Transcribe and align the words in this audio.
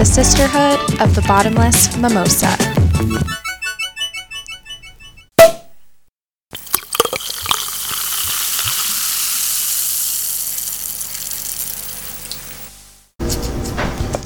the 0.00 0.06
Sisterhood 0.06 0.98
of 1.02 1.14
the 1.14 1.20
Bottomless 1.28 1.94
Mimosa. 1.98 2.46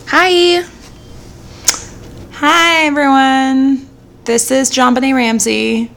Hi. 0.06 0.64
Hi, 2.34 2.84
everyone. 2.86 3.88
This 4.26 4.52
is 4.52 4.70
JonBenét 4.70 5.16
Ramsey. 5.16 5.90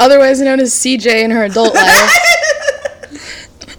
Otherwise 0.00 0.40
known 0.40 0.60
as 0.60 0.72
CJ 0.72 1.24
in 1.24 1.30
her 1.30 1.44
adult 1.44 1.74
life. 1.74 2.10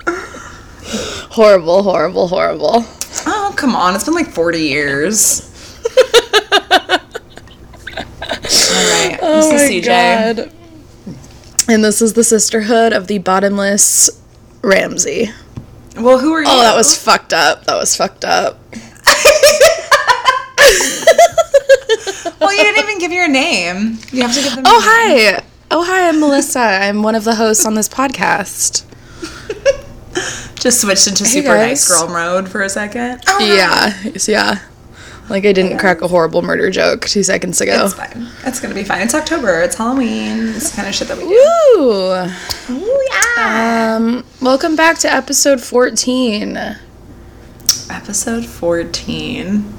horrible, 1.32 1.82
horrible, 1.82 2.28
horrible. 2.28 2.86
Oh, 3.26 3.54
come 3.58 3.76
on. 3.76 3.96
It's 3.96 4.06
been 4.06 4.14
like 4.14 4.30
40 4.30 4.60
years. 4.60 5.42
All 5.90 7.00
right. 8.70 9.18
Oh 9.20 9.42
this 9.42 9.52
my 9.52 9.64
is 9.64 9.72
CJ. 9.72 9.86
god. 9.86 10.52
And 11.68 11.84
this 11.84 12.04
is 12.04 12.14
the 12.14 12.24
Sisterhood 12.24 12.94
of 12.94 13.08
the 13.08 13.18
Bottomless 13.18 14.22
Ramsey. 14.62 15.32
Well, 15.98 16.20
who 16.20 16.34
are 16.34 16.40
oh, 16.40 16.42
you? 16.42 16.48
Oh, 16.48 16.62
that 16.62 16.76
was 16.76 16.96
fucked 16.96 17.34
up. 17.34 17.66
That 17.66 17.78
was 17.78 17.96
fucked 17.96 18.26
up. 18.26 18.60
Well, 22.40 22.58
you 22.58 22.64
didn't 22.64 22.84
even 22.84 22.98
give 22.98 23.12
your 23.12 23.28
name. 23.28 24.00
You 24.12 24.24
have 24.24 24.34
to 24.34 24.42
give 24.42 24.56
them. 24.56 24.64
Oh, 24.66 25.06
your 25.08 25.32
name. 25.32 25.51
Hi. 25.72 25.76
Oh, 25.78 25.84
hi, 25.84 26.10
I'm 26.10 26.20
Melissa. 26.20 26.60
I'm 26.60 27.04
one 27.04 27.16
of 27.16 27.24
the 27.24 27.36
hosts 27.36 27.66
on 27.66 27.76
this 27.76 27.88
podcast. 27.90 28.84
Just 30.56 30.82
switched 30.82 31.08
into 31.08 31.24
Hey, 31.24 31.30
super 31.42 31.56
nice 31.56 31.88
girl 31.88 32.08
mode 32.10 32.50
for 32.50 32.62
a 32.62 32.70
second. 32.70 33.24
Oh, 33.28 33.40
Yeah, 33.40 33.94
yeah. 34.28 34.60
Like 35.30 35.46
I 35.46 35.54
didn't 35.54 35.78
crack 35.78 36.02
a 36.02 36.08
horrible 36.08 36.42
murder 36.42 36.70
joke 36.70 37.06
two 37.08 37.24
seconds 37.24 37.62
ago. 37.62 37.86
It's 37.86 37.94
fine. 37.94 38.28
It's 38.46 38.60
gonna 38.60 38.76
be 38.76 38.84
fine. 38.84 39.02
It's 39.02 39.16
October. 39.16 39.62
It's 39.62 39.76
Halloween. 39.76 40.50
It's 40.50 40.72
the 40.72 40.76
kind 40.76 40.88
of 40.90 40.94
shit 40.94 41.08
that 41.08 41.18
we 41.18 41.24
do. 41.24 41.30
Woo! 41.80 42.76
Ooh, 42.76 43.08
yeah. 43.38 43.96
Um, 43.98 44.26
welcome 44.42 44.76
back 44.76 44.98
to 45.00 45.12
episode 45.12 45.62
14. 45.62 46.58
Episode 47.90 48.46
14. 48.46 49.74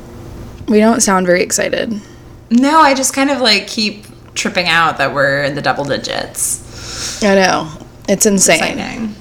We 0.68 0.78
don't 0.78 1.00
sound 1.02 1.26
very 1.26 1.42
excited. 1.42 2.00
No, 2.50 2.80
I 2.80 2.94
just 2.94 3.12
kind 3.14 3.30
of 3.30 3.40
like 3.42 3.66
keep 3.66 4.06
tripping 4.34 4.68
out 4.68 4.98
that 4.98 5.12
we're 5.14 5.42
in 5.42 5.54
the 5.54 5.62
double 5.62 5.84
digits. 5.84 7.22
I 7.22 7.34
know. 7.34 7.70
It's 8.08 8.26
insane. 8.26 8.78
Exciting. 8.78 9.14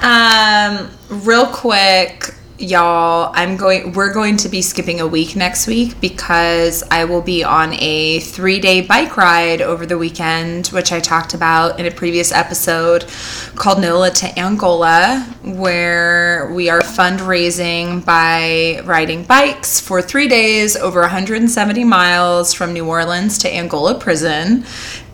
Um, 0.00 0.90
real 1.24 1.46
quick, 1.46 2.34
y'all, 2.58 3.30
I'm 3.34 3.56
going 3.56 3.92
we're 3.92 4.12
going 4.12 4.36
to 4.38 4.48
be 4.48 4.62
skipping 4.62 5.00
a 5.00 5.06
week 5.06 5.36
next 5.36 5.66
week 5.68 6.00
because 6.00 6.82
I 6.90 7.04
will 7.04 7.22
be 7.22 7.44
on 7.44 7.74
a 7.74 8.18
3-day 8.18 8.82
bike 8.82 9.16
ride 9.16 9.62
over 9.62 9.86
the 9.86 9.96
weekend, 9.96 10.66
which 10.68 10.90
I 10.90 10.98
talked 10.98 11.34
about 11.34 11.78
in 11.78 11.86
a 11.86 11.90
previous 11.90 12.32
episode 12.32 13.06
called 13.54 13.80
NOLA 13.80 14.10
to 14.10 14.38
Angola, 14.38 15.20
where 15.44 16.52
we 16.52 16.68
are 16.68 16.80
fundraising 16.80 18.04
by 18.04 18.80
riding 18.84 19.22
bikes 19.22 19.80
for 19.80 20.02
3 20.02 20.26
days 20.26 20.76
over 20.76 21.00
170 21.00 21.84
miles 21.84 22.52
from 22.52 22.72
New 22.72 22.86
Orleans 22.86 23.38
to 23.38 23.54
Angola 23.54 23.98
prison. 23.98 24.64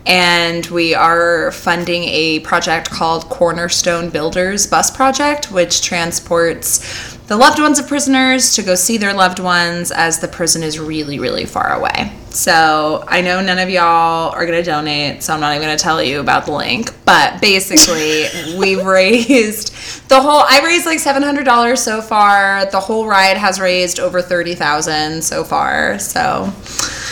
And 0.07 0.67
we 0.67 0.93
are 0.93 1.51
funding 1.51 2.03
a 2.03 2.39
project 2.41 2.91
called 2.91 3.23
Cornerstone 3.25 4.11
Builders 4.11 4.67
Bus 4.67 4.95
Project, 4.95 5.51
which 5.51 5.81
transports 5.81 7.14
the 7.27 7.35
loved 7.35 7.59
ones 7.59 7.79
of 7.79 7.87
prisoners 7.87 8.53
to 8.53 8.61
go 8.61 8.75
see 8.75 8.97
their 8.97 9.13
loved 9.13 9.39
ones 9.39 9.91
as 9.91 10.19
the 10.19 10.27
prison 10.27 10.61
is 10.61 10.79
really, 10.79 11.17
really 11.17 11.45
far 11.45 11.73
away. 11.73 12.11
So 12.29 13.03
I 13.07 13.21
know 13.21 13.41
none 13.41 13.57
of 13.57 13.69
y'all 13.69 14.31
are 14.31 14.45
going 14.45 14.61
to 14.61 14.63
donate, 14.63 15.23
so 15.23 15.33
I'm 15.33 15.39
not 15.39 15.55
even 15.55 15.65
going 15.67 15.77
to 15.77 15.81
tell 15.83 16.03
you 16.03 16.19
about 16.19 16.45
the 16.45 16.51
link. 16.51 16.91
But 17.03 17.41
basically, 17.41 18.25
we've 18.59 18.85
raised 18.85 19.73
the 20.09 20.21
whole. 20.21 20.43
I 20.47 20.61
raised 20.63 20.85
like 20.85 20.99
$700 20.99 21.77
so 21.77 22.01
far. 22.01 22.65
The 22.69 22.79
whole 22.79 23.07
ride 23.07 23.37
has 23.37 23.59
raised 23.59 23.99
over 23.99 24.21
30000 24.21 25.23
so 25.23 25.43
far. 25.43 25.97
So 25.97 26.51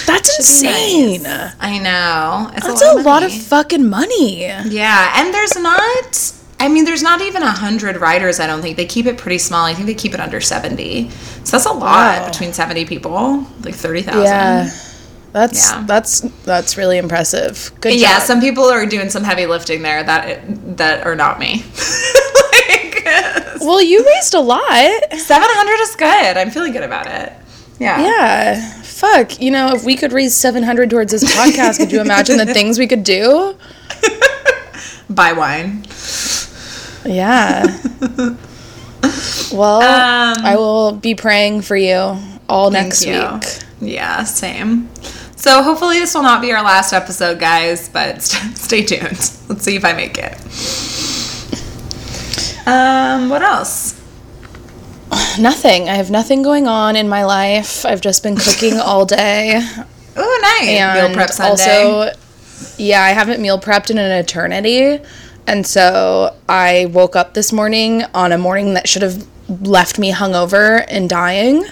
That's 0.05 0.37
insane. 0.37 1.25
I 1.25 1.79
know. 1.79 2.51
It's 2.55 2.67
That's 2.67 2.81
a 2.83 2.85
a 2.85 2.95
lot, 2.97 3.05
lot 3.05 3.23
of, 3.23 3.31
of 3.31 3.41
fucking 3.43 3.89
money. 3.89 4.41
Yeah, 4.41 5.13
and 5.15 5.33
there's 5.33 5.55
not. 5.55 6.33
I 6.63 6.69
mean, 6.69 6.85
there's 6.85 7.03
not 7.03 7.21
even 7.21 7.43
a 7.43 7.51
hundred 7.51 7.97
riders. 7.97 8.39
I 8.39 8.47
don't 8.47 8.61
think 8.61 8.77
they 8.77 8.85
keep 8.85 9.05
it 9.05 9.17
pretty 9.17 9.37
small. 9.37 9.65
I 9.65 9.73
think 9.73 9.85
they 9.87 9.93
keep 9.93 10.13
it 10.13 10.19
under 10.19 10.39
seventy. 10.39 11.09
So 11.43 11.51
that's 11.57 11.65
a 11.65 11.71
lot 11.73 12.21
Wow. 12.21 12.25
between 12.29 12.53
seventy 12.53 12.85
people, 12.85 13.45
like 13.63 13.75
thirty 13.75 14.01
thousand. 14.01 14.23
Yeah. 14.23 14.69
That's 15.33 15.71
Yeah. 15.71 15.83
that's 15.85 16.21
that's 16.45 16.77
really 16.77 16.97
impressive. 16.97 17.71
Good 17.81 17.95
Yeah, 17.95 18.19
job. 18.19 18.27
some 18.27 18.39
people 18.39 18.63
are 18.65 18.85
doing 18.85 19.09
some 19.09 19.23
heavy 19.23 19.45
lifting 19.45 19.81
there 19.81 20.03
that 20.03 20.77
that 20.77 21.05
are 21.05 21.15
not 21.15 21.37
me. 21.39 21.65
like 22.59 23.03
well, 23.59 23.81
you 23.81 24.05
raised 24.05 24.33
a 24.33 24.39
lot. 24.39 24.61
seven 25.17 25.47
hundred 25.51 25.81
is 25.81 25.95
good. 25.95 26.37
I'm 26.37 26.49
feeling 26.51 26.71
good 26.71 26.83
about 26.83 27.07
it. 27.07 27.33
Yeah. 27.79 28.01
Yeah. 28.01 28.81
Fuck. 28.83 29.41
You 29.41 29.51
know, 29.51 29.73
if 29.75 29.83
we 29.83 29.97
could 29.97 30.13
raise 30.13 30.33
700 30.33 30.89
towards 30.89 31.11
this 31.11 31.23
podcast, 31.35 31.77
could 31.79 31.91
you 31.91 31.99
imagine 31.99 32.37
the 32.37 32.45
things 32.53 32.79
we 32.79 32.87
could 32.87 33.03
do? 33.03 33.57
Buy 35.09 35.33
wine. 35.33 35.83
Yeah. 37.05 37.65
Well, 39.51 39.81
Um, 39.81 40.45
I 40.45 40.55
will 40.55 40.93
be 40.93 41.13
praying 41.15 41.61
for 41.61 41.75
you 41.75 42.17
all 42.49 42.71
next 42.71 43.05
you. 43.05 43.13
week. 43.21 43.43
Yeah, 43.81 44.23
same. 44.23 44.89
So 45.35 45.61
hopefully 45.61 45.99
this 45.99 46.13
will 46.15 46.23
not 46.23 46.41
be 46.41 46.51
our 46.53 46.63
last 46.63 46.93
episode, 46.93 47.39
guys. 47.39 47.89
But 47.89 48.21
st- 48.23 48.57
stay 48.57 48.83
tuned. 48.83 49.03
Let's 49.49 49.63
see 49.63 49.75
if 49.75 49.83
I 49.85 49.93
make 49.93 50.17
it. 50.17 50.33
Um, 52.65 53.29
what 53.29 53.41
else? 53.41 53.99
Nothing. 55.39 55.89
I 55.89 55.95
have 55.95 56.09
nothing 56.09 56.41
going 56.43 56.67
on 56.67 56.95
in 56.95 57.09
my 57.09 57.25
life. 57.25 57.85
I've 57.85 58.01
just 58.01 58.23
been 58.23 58.35
cooking 58.37 58.79
all 58.79 59.05
day. 59.05 59.59
Oh, 60.15 60.39
nice. 60.61 60.69
And 60.69 61.07
Meal 61.07 61.13
prep 61.15 61.29
Sunday. 61.31 61.83
also, 61.83 62.11
yeah, 62.77 63.01
I 63.03 63.09
haven't 63.09 63.41
meal 63.41 63.59
prepped 63.59 63.89
in 63.91 63.97
an 63.97 64.11
eternity. 64.11 64.99
And 65.47 65.65
so 65.67 66.35
I 66.47 66.87
woke 66.91 67.15
up 67.15 67.33
this 67.33 67.51
morning 67.51 68.03
on 68.13 68.31
a 68.31 68.37
morning 68.37 68.75
that 68.75 68.87
should 68.87 69.01
have 69.01 69.27
left 69.61 69.99
me 69.99 70.11
hungover 70.11 70.85
and 70.87 71.09
dying. 71.09 71.65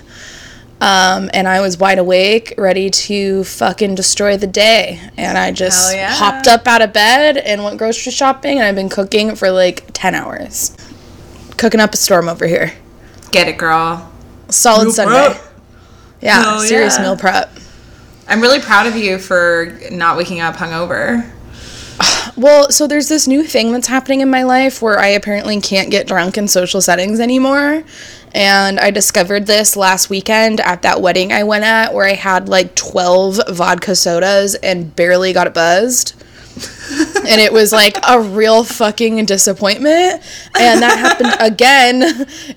Um, 0.81 1.29
and 1.33 1.47
I 1.47 1.61
was 1.61 1.77
wide 1.77 1.99
awake, 1.99 2.55
ready 2.57 2.89
to 2.89 3.43
fucking 3.43 3.95
destroy 3.95 4.35
the 4.35 4.47
day. 4.47 4.99
And 5.15 5.37
I 5.37 5.51
just 5.51 5.93
yeah. 5.95 6.11
hopped 6.11 6.47
up 6.47 6.67
out 6.67 6.81
of 6.81 6.91
bed 6.91 7.37
and 7.37 7.63
went 7.63 7.77
grocery 7.77 8.11
shopping. 8.11 8.57
And 8.57 8.65
I've 8.65 8.75
been 8.75 8.89
cooking 8.89 9.35
for 9.35 9.51
like 9.51 9.85
10 9.93 10.15
hours. 10.15 10.75
Cooking 11.57 11.79
up 11.79 11.93
a 11.93 11.97
storm 11.97 12.27
over 12.27 12.47
here. 12.47 12.73
Get 13.31 13.47
it, 13.47 13.57
girl. 13.57 14.11
Solid 14.49 14.85
Meal 14.85 14.93
Sunday. 14.93 15.33
prep. 15.33 15.53
Yeah, 16.19 16.43
Hell 16.43 16.59
serious 16.61 16.97
yeah. 16.97 17.03
meal 17.03 17.17
prep. 17.17 17.51
I'm 18.27 18.41
really 18.41 18.59
proud 18.59 18.87
of 18.87 18.95
you 18.95 19.17
for 19.19 19.77
not 19.91 20.17
waking 20.17 20.39
up 20.39 20.55
hungover. 20.55 21.29
Well, 22.35 22.71
so 22.71 22.87
there's 22.87 23.09
this 23.09 23.27
new 23.27 23.43
thing 23.43 23.71
that's 23.71 23.87
happening 23.87 24.21
in 24.21 24.29
my 24.29 24.43
life 24.43 24.81
where 24.81 24.99
I 24.99 25.07
apparently 25.07 25.59
can't 25.61 25.91
get 25.91 26.07
drunk 26.07 26.37
in 26.37 26.47
social 26.47 26.81
settings 26.81 27.19
anymore. 27.19 27.83
And 28.33 28.79
I 28.79 28.91
discovered 28.91 29.45
this 29.45 29.75
last 29.75 30.09
weekend 30.09 30.61
at 30.61 30.83
that 30.83 31.01
wedding 31.01 31.33
I 31.33 31.43
went 31.43 31.65
at 31.65 31.93
where 31.93 32.05
I 32.05 32.13
had 32.13 32.47
like 32.47 32.75
12 32.75 33.41
vodka 33.49 33.95
sodas 33.95 34.55
and 34.55 34.95
barely 34.95 35.33
got 35.33 35.53
buzzed. 35.53 36.15
and 37.27 37.39
it 37.41 37.51
was 37.51 37.71
like 37.71 37.97
a 38.07 38.19
real 38.19 38.63
fucking 38.63 39.25
disappointment. 39.25 40.21
And 40.59 40.81
that 40.81 40.97
happened 40.99 41.35
again. 41.39 42.01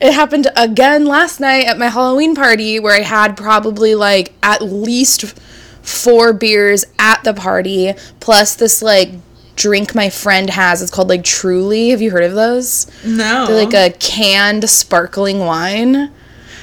It 0.00 0.12
happened 0.12 0.48
again 0.56 1.06
last 1.06 1.40
night 1.40 1.66
at 1.66 1.78
my 1.78 1.88
Halloween 1.88 2.34
party 2.34 2.78
where 2.80 2.94
I 2.94 3.02
had 3.02 3.36
probably 3.36 3.94
like 3.94 4.32
at 4.42 4.62
least 4.62 5.38
four 5.82 6.32
beers 6.32 6.84
at 6.98 7.22
the 7.24 7.34
party, 7.34 7.94
plus 8.20 8.54
this 8.54 8.82
like 8.82 9.10
drink 9.56 9.94
my 9.94 10.10
friend 10.10 10.50
has. 10.50 10.82
It's 10.82 10.90
called 10.90 11.08
like 11.08 11.24
Truly. 11.24 11.90
Have 11.90 12.02
you 12.02 12.10
heard 12.10 12.24
of 12.24 12.34
those? 12.34 12.86
No. 13.04 13.46
They're 13.46 13.64
like 13.64 13.74
a 13.74 13.96
canned 13.98 14.68
sparkling 14.68 15.40
wine. 15.40 16.12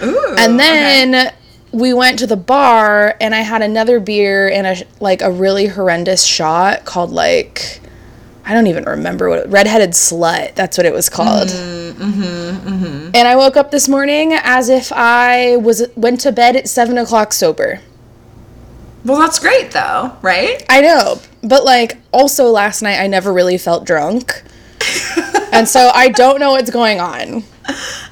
Ooh. 0.02 0.36
And 0.38 0.60
then 0.60 1.34
we 1.72 1.94
went 1.94 2.20
to 2.20 2.28
the 2.28 2.38
bar 2.38 3.16
and 3.22 3.34
I 3.34 3.42
had 3.42 3.62
another 3.62 4.00
beer 4.00 4.50
and 4.50 4.68
a 4.68 4.84
like 5.00 5.22
a 5.22 5.32
really 5.32 5.68
horrendous 5.68 6.24
shot 6.24 6.86
called 6.86 7.12
like 7.12 7.82
I 8.44 8.54
don't 8.54 8.68
even 8.68 8.86
remember 8.86 9.30
what 9.30 9.40
it, 9.40 9.50
redheaded 9.50 9.92
slut. 9.92 10.56
That's 10.56 10.78
what 10.78 10.86
it 10.86 10.94
was 10.94 11.10
called. 11.10 11.48
Mm-hmm. 11.48 12.68
Mm-hmm. 12.68 13.12
And 13.14 13.28
I 13.28 13.36
woke 13.36 13.56
up 13.56 13.72
this 13.72 13.88
morning 13.88 14.34
as 14.34 14.68
if 14.68 14.92
I 14.94 15.58
was 15.58 15.88
went 15.96 16.22
to 16.22 16.32
bed 16.32 16.56
at 16.56 16.68
seven 16.68 16.98
o'clock 16.98 17.34
sober. 17.34 17.80
Well, 19.06 19.20
that's 19.20 19.40
great 19.40 19.72
though, 19.72 20.18
right? 20.22 20.64
I 20.70 20.82
know, 20.82 21.22
but 21.44 21.64
like 21.64 21.98
also 22.12 22.46
last 22.46 22.82
night 22.82 23.00
I 23.00 23.08
never 23.08 23.34
really 23.34 23.58
felt 23.58 23.86
drunk. 23.86 24.44
and 25.52 25.68
so 25.68 25.92
I 25.94 26.10
don't 26.10 26.40
know 26.40 26.52
what's 26.52 26.72
going 26.72 27.00
on. 27.00 27.44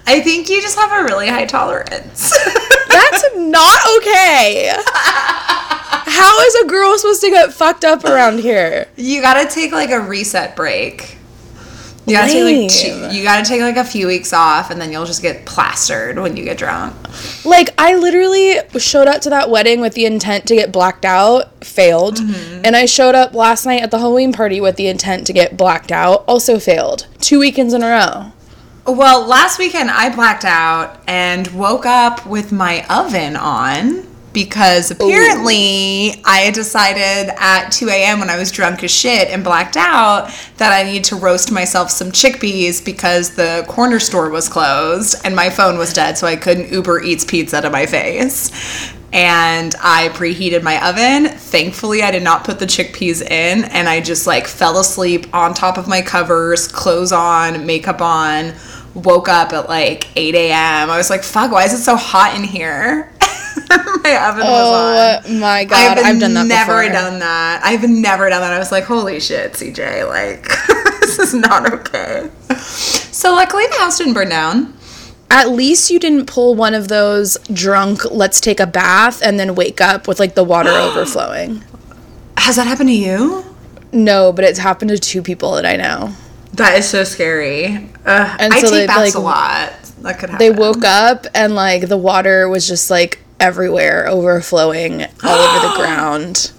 I 0.05 0.21
think 0.21 0.49
you 0.49 0.61
just 0.61 0.77
have 0.77 0.91
a 0.91 1.03
really 1.03 1.27
high 1.27 1.45
tolerance. 1.45 2.31
That's 2.89 3.35
not 3.35 3.79
okay. 3.97 4.71
How 6.11 6.41
is 6.41 6.55
a 6.55 6.67
girl 6.67 6.97
supposed 6.97 7.21
to 7.21 7.29
get 7.29 7.53
fucked 7.53 7.85
up 7.85 8.03
around 8.03 8.39
here? 8.39 8.87
you 8.95 9.21
gotta 9.21 9.47
take 9.47 9.71
like 9.71 9.91
a 9.91 9.99
reset 9.99 10.55
break. 10.55 11.18
You 12.09 12.15
gotta 12.15 12.31
take 12.31 12.61
like 12.61 12.71
two, 12.71 13.15
you 13.15 13.23
gotta 13.23 13.47
take 13.47 13.61
like 13.61 13.77
a 13.77 13.83
few 13.83 14.07
weeks 14.07 14.33
off, 14.33 14.71
and 14.71 14.81
then 14.81 14.91
you'll 14.91 15.05
just 15.05 15.21
get 15.21 15.45
plastered 15.45 16.17
when 16.17 16.35
you 16.35 16.43
get 16.43 16.57
drunk. 16.57 16.95
Like 17.45 17.73
I 17.77 17.95
literally 17.95 18.59
showed 18.79 19.07
up 19.07 19.21
to 19.21 19.29
that 19.29 19.49
wedding 19.49 19.81
with 19.81 19.93
the 19.93 20.05
intent 20.05 20.45
to 20.47 20.55
get 20.55 20.71
blacked 20.71 21.05
out, 21.05 21.63
failed. 21.63 22.17
Mm-hmm. 22.17 22.61
And 22.65 22.75
I 22.75 22.85
showed 22.85 23.15
up 23.15 23.33
last 23.33 23.65
night 23.65 23.81
at 23.81 23.91
the 23.91 23.99
Halloween 23.99 24.33
party 24.33 24.59
with 24.59 24.75
the 24.75 24.87
intent 24.87 25.27
to 25.27 25.33
get 25.33 25.57
blacked 25.57 25.91
out, 25.91 26.23
also 26.27 26.59
failed. 26.59 27.07
Two 27.19 27.39
weekends 27.39 27.73
in 27.73 27.83
a 27.83 27.87
row. 27.87 28.31
Well, 28.85 29.27
last 29.27 29.59
weekend 29.59 29.91
I 29.91 30.13
blacked 30.13 30.45
out 30.45 31.03
and 31.07 31.47
woke 31.49 31.85
up 31.85 32.25
with 32.25 32.51
my 32.51 32.85
oven 32.89 33.35
on 33.35 34.08
because 34.33 34.91
oh. 34.91 34.95
apparently 34.95 36.21
I 36.25 36.39
had 36.45 36.53
decided 36.53 37.33
at 37.37 37.69
2 37.69 37.89
a.m. 37.89 38.19
when 38.19 38.29
I 38.29 38.37
was 38.37 38.51
drunk 38.51 38.83
as 38.83 38.91
shit 38.91 39.29
and 39.29 39.43
blacked 39.43 39.77
out 39.77 40.31
that 40.57 40.71
I 40.71 40.83
need 40.83 41.03
to 41.05 41.15
roast 41.15 41.51
myself 41.51 41.89
some 41.89 42.11
chickpeas 42.11 42.83
because 42.83 43.35
the 43.35 43.65
corner 43.67 43.99
store 43.99 44.29
was 44.29 44.49
closed 44.49 45.15
and 45.23 45.35
my 45.35 45.49
phone 45.49 45.77
was 45.77 45.93
dead, 45.93 46.17
so 46.17 46.27
I 46.27 46.35
couldn't 46.35 46.71
Uber 46.71 47.01
Eats 47.01 47.25
pizza 47.25 47.61
to 47.61 47.69
my 47.69 47.85
face. 47.85 48.51
And 49.11 49.73
I 49.81 50.09
preheated 50.09 50.61
my 50.61 50.87
oven. 50.87 51.35
Thankfully, 51.35 52.03
I 52.03 52.11
did 52.11 52.21
not 52.21 52.43
put 52.43 52.59
the 52.59 52.67
chickpeas 52.67 53.23
in, 53.23 53.63
and 53.63 53.89
I 53.89 54.01
just 54.01 54.27
like 54.27 54.45
fell 54.45 54.79
asleep 54.79 55.33
on 55.33 55.55
top 55.55 55.79
of 55.79 55.87
my 55.87 56.03
covers, 56.03 56.67
clothes 56.67 57.11
on, 57.11 57.65
makeup 57.65 58.01
on. 58.01 58.53
Woke 58.93 59.27
up 59.27 59.53
at 59.53 59.67
like 59.67 60.15
8 60.15 60.35
a.m. 60.35 60.91
I 60.91 60.97
was 60.97 61.09
like, 61.09 61.23
fuck, 61.23 61.51
why 61.51 61.63
is 61.63 61.73
it 61.73 61.79
so 61.79 61.95
hot 61.95 62.35
in 62.35 62.43
here? 62.43 63.11
my 64.03 64.29
oven 64.29 64.41
was 64.41 64.47
oh 64.47 65.17
on. 65.17 65.23
Oh 65.25 65.39
my 65.39 65.65
god, 65.65 65.97
I've, 65.97 66.19
done 66.19 66.33
that 66.33 66.47
never 66.47 66.81
before. 66.81 66.93
done 66.93 67.19
that. 67.19 67.61
I've 67.63 67.87
never 67.89 68.29
done 68.29 68.41
that. 68.41 68.53
I 68.53 68.59
was 68.59 68.71
like, 68.71 68.83
holy 68.83 69.19
shit, 69.19 69.53
CJ, 69.53 70.07
like, 70.07 70.43
this 71.01 71.19
is 71.19 71.33
not 71.33 71.71
okay. 71.71 72.29
So, 72.55 73.33
luckily, 73.33 73.65
the 73.67 73.75
house 73.75 73.97
didn't 73.97 74.13
burn 74.13 74.29
down. 74.29 74.73
At 75.31 75.49
least 75.49 75.91
you 75.91 75.99
didn't 75.99 76.25
pull 76.25 76.55
one 76.55 76.73
of 76.73 76.87
those 76.87 77.37
drunk, 77.53 78.03
let's 78.11 78.41
take 78.41 78.59
a 78.59 78.65
bath 78.65 79.21
and 79.23 79.39
then 79.39 79.53
wake 79.53 79.79
up 79.79 80.07
with 80.07 80.19
like 80.19 80.33
the 80.35 80.43
water 80.43 80.69
overflowing. 80.73 81.63
Has 82.37 82.55
that 82.55 82.65
happened 82.65 82.89
to 82.89 82.95
you? 82.95 83.45
No, 83.91 84.31
but 84.31 84.45
it's 84.45 84.59
happened 84.59 84.89
to 84.89 84.97
two 84.97 85.21
people 85.21 85.53
that 85.53 85.65
I 85.65 85.75
know. 85.75 86.13
That 86.53 86.77
is 86.77 86.87
so 86.87 87.03
scary. 87.03 87.89
Ugh, 88.05 88.37
And 88.39 88.53
I 88.53 88.59
so 88.59 88.69
take 88.69 88.71
they, 88.71 88.87
baths 88.87 88.99
like, 88.99 89.15
a 89.15 89.19
lot. 89.19 89.73
That 90.01 90.19
could 90.19 90.29
happen. 90.29 90.37
They 90.39 90.51
woke 90.51 90.83
up 90.83 91.27
and 91.35 91.55
like 91.55 91.87
the 91.87 91.97
water 91.97 92.49
was 92.49 92.67
just 92.67 92.89
like 92.89 93.18
everywhere, 93.39 94.07
overflowing 94.07 95.03
all 95.23 95.39
over 95.39 95.67
the 95.67 95.73
ground. 95.77 96.51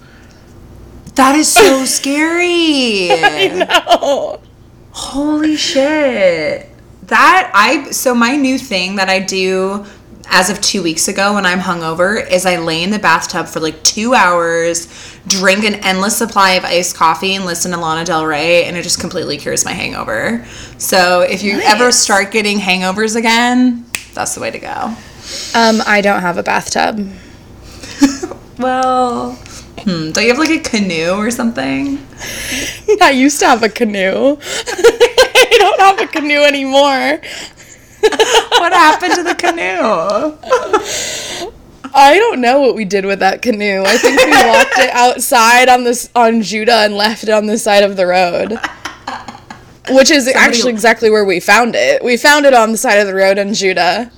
That 1.14 1.36
is 1.36 1.52
so 1.52 1.84
scary. 1.84 3.08
Oh. 3.86 4.40
Holy 4.92 5.56
shit. 5.56 6.68
That 7.04 7.50
I 7.54 7.90
so 7.90 8.14
my 8.14 8.36
new 8.36 8.58
thing 8.58 8.96
that 8.96 9.08
I 9.08 9.18
do 9.20 9.84
as 10.30 10.48
of 10.48 10.60
two 10.60 10.82
weeks 10.82 11.08
ago 11.08 11.34
when 11.34 11.44
I'm 11.44 11.58
hungover 11.58 12.28
is 12.30 12.46
I 12.46 12.58
lay 12.58 12.82
in 12.82 12.90
the 12.90 12.98
bathtub 12.98 13.46
for 13.46 13.58
like 13.58 13.82
two 13.82 14.14
hours, 14.14 14.86
drink 15.26 15.64
an 15.64 15.74
endless 15.76 16.16
supply 16.16 16.52
of 16.52 16.64
iced 16.64 16.96
coffee, 16.96 17.34
and 17.34 17.44
listen 17.44 17.72
to 17.72 17.78
Lana 17.78 18.04
Del 18.04 18.24
Rey, 18.26 18.64
and 18.64 18.76
it 18.76 18.82
just 18.82 19.00
completely 19.00 19.38
cures 19.38 19.64
my 19.64 19.72
hangover. 19.72 20.44
So 20.78 21.22
if 21.22 21.42
you 21.42 21.60
ever 21.60 21.90
start 21.90 22.30
getting 22.30 22.58
hangovers 22.58 23.16
again, 23.16 23.86
that's 24.14 24.34
the 24.34 24.40
way 24.40 24.52
to 24.52 24.58
go. 24.58 24.94
Um, 25.54 25.82
I 25.86 26.00
don't 26.00 26.20
have 26.20 26.38
a 26.38 26.42
bathtub. 26.42 27.08
Well, 28.60 29.32
hmm, 29.78 30.10
don't 30.10 30.22
you 30.22 30.28
have 30.28 30.38
like 30.38 30.50
a 30.50 30.58
canoe 30.58 31.12
or 31.12 31.30
something? 31.30 32.06
I 33.00 33.10
used 33.10 33.40
to 33.40 33.46
have 33.46 33.62
a 33.62 33.70
canoe. 33.70 34.36
I 34.42 35.56
don't 35.58 35.80
have 35.80 35.98
a 35.98 36.06
canoe 36.06 36.42
anymore. 36.42 37.20
What 38.02 38.72
happened 38.74 39.14
to 39.14 39.22
the 39.22 39.34
canoe? 39.34 40.36
I 41.94 42.18
don't 42.18 42.42
know 42.42 42.60
what 42.60 42.74
we 42.74 42.84
did 42.84 43.06
with 43.06 43.20
that 43.20 43.40
canoe. 43.40 43.82
I 43.86 43.96
think 43.96 44.20
we 44.20 44.30
walked 44.30 44.78
it 44.78 44.90
outside 44.90 45.70
on 45.70 45.84
this 45.84 46.10
on 46.14 46.42
Judah 46.42 46.84
and 46.84 46.94
left 46.94 47.22
it 47.22 47.30
on 47.30 47.46
the 47.46 47.56
side 47.56 47.82
of 47.82 47.96
the 47.96 48.06
road. 48.06 48.58
Which 49.90 50.10
is 50.10 50.28
actually 50.28 50.72
exactly 50.72 51.08
where 51.08 51.24
we 51.24 51.40
found 51.40 51.74
it. 51.74 52.04
We 52.04 52.18
found 52.18 52.44
it 52.44 52.52
on 52.52 52.72
the 52.72 52.78
side 52.78 52.98
of 52.98 53.06
the 53.06 53.14
road 53.14 53.38
in 53.38 53.54
Judah. 53.54 54.12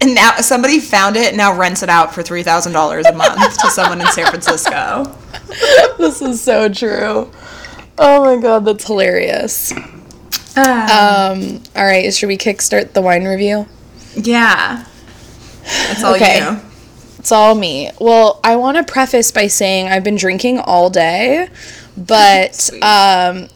And 0.00 0.14
now 0.14 0.36
somebody 0.36 0.80
found 0.80 1.16
it 1.16 1.28
and 1.28 1.36
now 1.36 1.56
rents 1.56 1.82
it 1.82 1.88
out 1.88 2.14
for 2.14 2.22
three 2.22 2.42
thousand 2.42 2.72
dollars 2.72 3.06
a 3.06 3.12
month 3.12 3.58
to 3.58 3.70
someone 3.70 4.00
in 4.00 4.06
San 4.08 4.26
Francisco. 4.26 5.14
This 5.98 6.20
is 6.20 6.40
so 6.42 6.68
true. 6.68 7.30
Oh 7.96 8.24
my 8.24 8.40
god, 8.40 8.64
that's 8.64 8.86
hilarious. 8.86 9.72
Um, 10.56 11.62
all 11.76 11.84
right, 11.84 12.12
should 12.12 12.26
we 12.28 12.36
kickstart 12.36 12.92
the 12.92 13.00
wine 13.02 13.24
review? 13.24 13.66
yeah, 14.16 14.84
that's 15.62 16.02
all 16.04 16.14
Okay. 16.14 16.38
you. 16.40 16.60
It's 17.18 17.32
all 17.32 17.54
me. 17.54 17.90
Well, 18.00 18.40
I 18.44 18.56
want 18.56 18.76
to 18.76 18.84
preface 18.92 19.30
by 19.32 19.46
saying 19.46 19.88
I've 19.88 20.04
been 20.04 20.16
drinking 20.16 20.58
all 20.58 20.90
day, 20.90 21.48
but 21.96 22.70
um, 22.82 23.48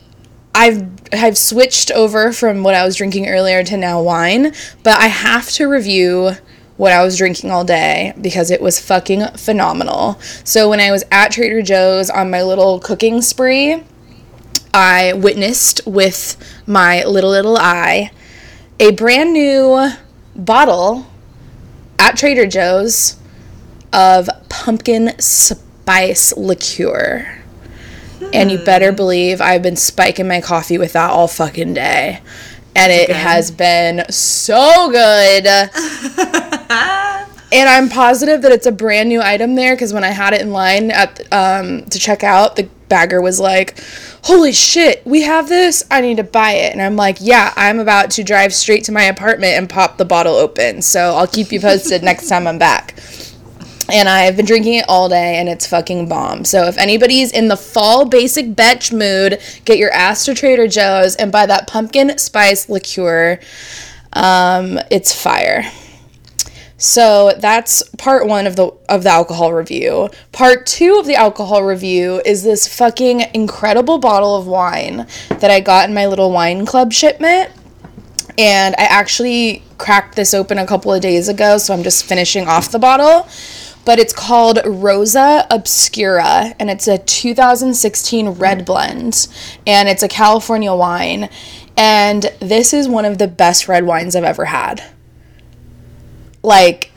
I've 0.58 0.90
I've 1.12 1.38
switched 1.38 1.92
over 1.92 2.32
from 2.32 2.64
what 2.64 2.74
I 2.74 2.84
was 2.84 2.96
drinking 2.96 3.28
earlier 3.28 3.62
to 3.62 3.76
now 3.76 4.02
wine. 4.02 4.52
But 4.82 4.98
I 4.98 5.06
have 5.06 5.48
to 5.52 5.68
review 5.68 6.32
what 6.76 6.92
I 6.92 7.04
was 7.04 7.16
drinking 7.16 7.52
all 7.52 7.64
day 7.64 8.12
because 8.20 8.50
it 8.50 8.60
was 8.60 8.80
fucking 8.80 9.28
phenomenal. 9.36 10.18
So 10.42 10.68
when 10.68 10.80
I 10.80 10.90
was 10.90 11.04
at 11.12 11.30
Trader 11.30 11.62
Joe's 11.62 12.10
on 12.10 12.32
my 12.32 12.42
little 12.42 12.80
cooking 12.80 13.22
spree, 13.22 13.84
I 14.74 15.12
witnessed 15.12 15.80
with 15.86 16.36
my 16.66 17.04
little 17.04 17.30
little 17.30 17.56
eye 17.56 18.10
a 18.80 18.90
brand 18.92 19.32
new 19.32 19.90
bottle 20.34 21.06
at 22.00 22.16
Trader 22.16 22.46
Joe's 22.46 23.16
of 23.92 24.28
pumpkin 24.48 25.18
spice 25.20 26.36
liqueur. 26.36 27.38
And 28.32 28.50
you 28.50 28.58
better 28.58 28.92
believe 28.92 29.40
I've 29.40 29.62
been 29.62 29.76
spiking 29.76 30.28
my 30.28 30.40
coffee 30.40 30.78
with 30.78 30.92
that 30.92 31.10
all 31.10 31.28
fucking 31.28 31.74
day. 31.74 32.20
And 32.76 32.92
it 32.92 33.08
Good. 33.08 33.16
has 33.16 33.50
been 33.50 34.04
so 34.10 34.90
good. 34.90 35.46
and 37.52 37.68
I'm 37.68 37.88
positive 37.88 38.42
that 38.42 38.52
it's 38.52 38.66
a 38.66 38.72
brand 38.72 39.08
new 39.08 39.22
item 39.22 39.54
there 39.54 39.74
because 39.74 39.92
when 39.92 40.04
I 40.04 40.08
had 40.08 40.34
it 40.34 40.40
in 40.40 40.52
line 40.52 40.90
at 40.90 41.20
um, 41.32 41.84
to 41.86 41.98
check 41.98 42.22
out, 42.22 42.56
the 42.56 42.68
bagger 42.88 43.20
was 43.20 43.40
like, 43.40 43.82
"Holy 44.24 44.52
shit, 44.52 45.04
we 45.06 45.22
have 45.22 45.48
this! 45.48 45.82
I 45.90 46.00
need 46.00 46.18
to 46.18 46.24
buy 46.24 46.52
it." 46.52 46.72
And 46.72 46.82
I'm 46.82 46.96
like, 46.96 47.16
"Yeah, 47.20 47.52
I'm 47.56 47.78
about 47.78 48.10
to 48.12 48.22
drive 48.22 48.54
straight 48.54 48.84
to 48.84 48.92
my 48.92 49.04
apartment 49.04 49.54
and 49.54 49.68
pop 49.68 49.96
the 49.96 50.04
bottle 50.04 50.34
open. 50.34 50.82
So 50.82 51.16
I'll 51.16 51.26
keep 51.26 51.50
you 51.50 51.60
posted 51.60 52.02
next 52.02 52.28
time 52.28 52.46
I'm 52.46 52.58
back." 52.58 52.94
And 53.90 54.08
I've 54.08 54.36
been 54.36 54.44
drinking 54.44 54.74
it 54.74 54.84
all 54.86 55.08
day 55.08 55.36
and 55.36 55.48
it's 55.48 55.66
fucking 55.66 56.08
bomb. 56.08 56.44
So 56.44 56.64
if 56.64 56.76
anybody's 56.76 57.32
in 57.32 57.48
the 57.48 57.56
fall 57.56 58.04
basic 58.04 58.54
betch 58.54 58.92
mood, 58.92 59.40
get 59.64 59.78
your 59.78 59.90
ass 59.92 60.26
to 60.26 60.34
Trader 60.34 60.68
Joe's 60.68 61.16
and 61.16 61.32
buy 61.32 61.46
that 61.46 61.66
pumpkin 61.66 62.18
spice 62.18 62.68
liqueur. 62.68 63.40
Um, 64.12 64.78
it's 64.90 65.18
fire. 65.18 65.64
So 66.76 67.32
that's 67.38 67.82
part 67.96 68.26
one 68.26 68.46
of 68.46 68.54
the 68.54 68.66
of 68.88 69.02
the 69.02 69.10
alcohol 69.10 69.52
review. 69.52 70.10
Part 70.30 70.64
two 70.64 70.98
of 71.00 71.06
the 71.06 71.16
alcohol 71.16 71.64
review 71.64 72.22
is 72.24 72.44
this 72.44 72.68
fucking 72.68 73.24
incredible 73.34 73.98
bottle 73.98 74.36
of 74.36 74.46
wine 74.46 75.08
that 75.28 75.50
I 75.50 75.58
got 75.58 75.88
in 75.88 75.94
my 75.94 76.06
little 76.06 76.30
wine 76.30 76.66
club 76.66 76.92
shipment. 76.92 77.50
And 78.38 78.76
I 78.78 78.84
actually 78.84 79.64
cracked 79.78 80.14
this 80.14 80.32
open 80.32 80.58
a 80.58 80.66
couple 80.66 80.92
of 80.92 81.02
days 81.02 81.28
ago, 81.28 81.58
so 81.58 81.74
I'm 81.74 81.82
just 81.82 82.04
finishing 82.04 82.46
off 82.46 82.70
the 82.70 82.78
bottle. 82.78 83.28
But 83.88 83.98
it's 83.98 84.12
called 84.12 84.58
Rosa 84.66 85.46
Obscura, 85.50 86.54
and 86.60 86.68
it's 86.68 86.86
a 86.86 86.98
2016 86.98 88.28
red 88.28 88.66
blend, 88.66 89.28
and 89.66 89.88
it's 89.88 90.02
a 90.02 90.08
California 90.08 90.74
wine. 90.74 91.30
And 91.74 92.30
this 92.38 92.74
is 92.74 92.86
one 92.86 93.06
of 93.06 93.16
the 93.16 93.28
best 93.28 93.66
red 93.66 93.86
wines 93.86 94.14
I've 94.14 94.24
ever 94.24 94.44
had 94.44 94.82
like 96.42 96.90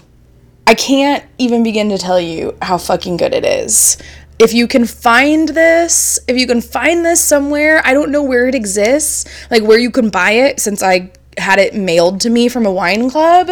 I 0.68 0.74
can't 0.74 1.26
even 1.38 1.64
begin 1.64 1.90
to 1.90 1.98
tell 1.98 2.20
you 2.20 2.58
how 2.62 2.78
fucking 2.78 3.18
good 3.18 3.34
it 3.34 3.44
is. 3.44 3.98
If 4.40 4.54
you 4.54 4.68
can 4.68 4.86
find 4.86 5.50
this, 5.50 6.20
if 6.28 6.38
you 6.38 6.48
can 6.48 6.62
find 6.62 7.06
this 7.06 7.20
somewhere, 7.20 7.82
I 7.86 7.94
don't 7.94 8.12
know 8.12 8.24
where 8.24 8.48
it 8.48 8.56
exists, 8.56 9.26
like 9.52 9.64
where 9.64 9.78
you 9.78 9.92
can 9.92 10.10
buy 10.10 10.32
it 10.32 10.60
since 10.60 10.82
I 10.82 11.12
had 11.38 11.60
it 11.60 11.76
mailed 11.76 12.22
to 12.22 12.30
me 12.30 12.48
from 12.48 12.66
a 12.66 12.72
wine 12.72 13.10
club. 13.10 13.50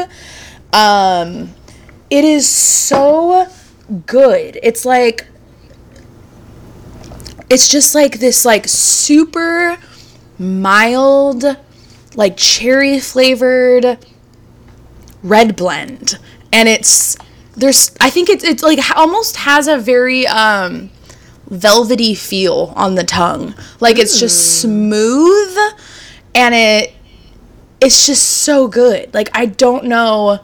Um 0.74 1.54
it 2.10 2.24
is 2.24 2.48
so 2.50 3.48
good. 4.06 4.60
It's 4.64 4.86
like 4.86 5.28
it's 7.50 7.68
just 7.68 7.96
like 7.96 8.20
this 8.20 8.46
like 8.46 8.68
super 8.68 9.78
mild 10.38 11.44
like 12.16 12.38
cherry 12.38 13.00
flavored 13.00 13.98
red 15.24 15.56
blend. 15.56 16.18
And 16.52 16.68
it's 16.68 17.18
there's 17.56 17.94
i 18.00 18.10
think 18.10 18.30
it's 18.30 18.44
it's 18.44 18.64
like 18.64 18.80
almost 18.96 19.36
has 19.36 19.68
a 19.68 19.78
very 19.78 20.26
um 20.28 20.90
velvety 21.50 22.16
feel 22.16 22.74
on 22.76 22.96
the 22.96 23.04
tongue. 23.04 23.54
Like 23.80 24.00
it's 24.00 24.20
just 24.20 24.62
smooth 24.62 25.58
and 26.34 26.56
it 26.56 26.94
it's 27.82 28.08
just 28.08 28.24
so 28.24 28.68
good. 28.68 29.14
Like 29.14 29.30
i 29.34 29.46
don't 29.46 29.86
know 29.86 30.40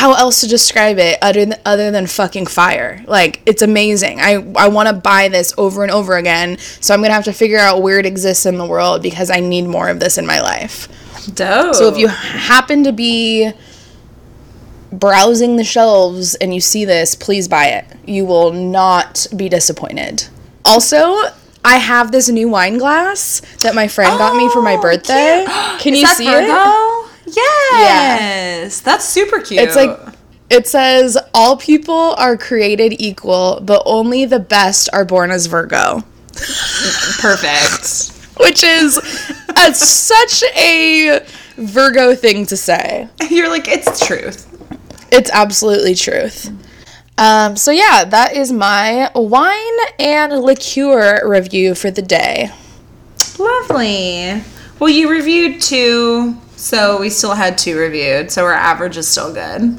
how 0.00 0.14
else 0.14 0.40
to 0.40 0.48
describe 0.48 0.98
it 0.98 1.18
other 1.20 1.44
than 1.44 1.54
other 1.66 1.90
than 1.90 2.06
fucking 2.06 2.46
fire. 2.46 3.04
Like 3.06 3.42
it's 3.44 3.60
amazing. 3.60 4.18
I 4.20 4.32
I 4.56 4.68
want 4.68 4.88
to 4.88 4.94
buy 4.94 5.28
this 5.28 5.52
over 5.58 5.82
and 5.82 5.92
over 5.92 6.16
again. 6.16 6.56
So 6.80 6.94
I'm 6.94 7.00
going 7.00 7.10
to 7.10 7.14
have 7.14 7.24
to 7.24 7.34
figure 7.34 7.58
out 7.58 7.82
where 7.82 7.98
it 7.98 8.06
exists 8.06 8.46
in 8.46 8.56
the 8.56 8.64
world 8.66 9.02
because 9.02 9.30
I 9.30 9.40
need 9.40 9.66
more 9.66 9.88
of 9.90 10.00
this 10.00 10.16
in 10.16 10.26
my 10.26 10.40
life. 10.40 10.88
Dope. 11.34 11.74
So 11.74 11.88
if 11.88 11.98
you 11.98 12.08
happen 12.08 12.82
to 12.84 12.92
be 12.92 13.52
browsing 14.90 15.56
the 15.56 15.64
shelves 15.64 16.34
and 16.36 16.54
you 16.54 16.60
see 16.60 16.84
this, 16.86 17.14
please 17.14 17.46
buy 17.46 17.66
it. 17.66 17.84
You 18.06 18.24
will 18.24 18.52
not 18.52 19.26
be 19.36 19.48
disappointed. 19.50 20.26
Also, 20.64 21.14
I 21.62 21.76
have 21.76 22.10
this 22.10 22.28
new 22.30 22.48
wine 22.48 22.78
glass 22.78 23.40
that 23.62 23.74
my 23.74 23.86
friend 23.86 24.16
got 24.18 24.34
me 24.34 24.48
for 24.50 24.62
my 24.62 24.76
Oh, 24.76 24.80
birthday. 24.82 25.44
Can 25.78 25.94
you 25.94 26.06
see 26.06 26.24
Virgo? 26.26 26.46
it? 26.54 27.09
Yes. 27.34 28.80
That's 28.80 29.04
super 29.04 29.40
cute. 29.40 29.60
It's 29.60 29.76
like 29.76 29.98
it 30.50 30.66
says 30.66 31.16
all 31.32 31.56
people 31.56 32.14
are 32.18 32.36
created 32.36 33.00
equal, 33.00 33.60
but 33.62 33.82
only 33.86 34.24
the 34.24 34.40
best 34.40 34.88
are 34.92 35.04
born 35.04 35.30
as 35.30 35.46
Virgo, 35.46 36.02
perfect. 37.20 38.16
which 38.40 38.64
is 38.64 38.96
a, 39.56 39.74
such 39.74 40.42
a 40.56 41.24
Virgo 41.56 42.14
thing 42.14 42.46
to 42.46 42.56
say. 42.56 43.08
You're 43.30 43.48
like, 43.48 43.68
it's 43.68 44.04
truth. 44.06 44.46
It's 45.12 45.30
absolutely 45.30 45.94
truth. 45.94 46.50
Um, 47.18 47.54
so 47.56 47.70
yeah, 47.70 48.04
that 48.04 48.34
is 48.34 48.50
my 48.50 49.10
wine 49.14 49.78
and 49.98 50.32
liqueur 50.42 51.28
review 51.28 51.74
for 51.74 51.90
the 51.90 52.02
day. 52.02 52.50
Lovely. 53.38 54.42
Well, 54.78 54.88
you 54.88 55.10
reviewed 55.10 55.60
two, 55.60 56.38
so 56.60 57.00
we 57.00 57.08
still 57.08 57.34
had 57.34 57.56
two 57.56 57.78
reviewed, 57.78 58.30
so 58.30 58.44
our 58.44 58.52
average 58.52 58.98
is 58.98 59.08
still 59.08 59.32
good. 59.32 59.78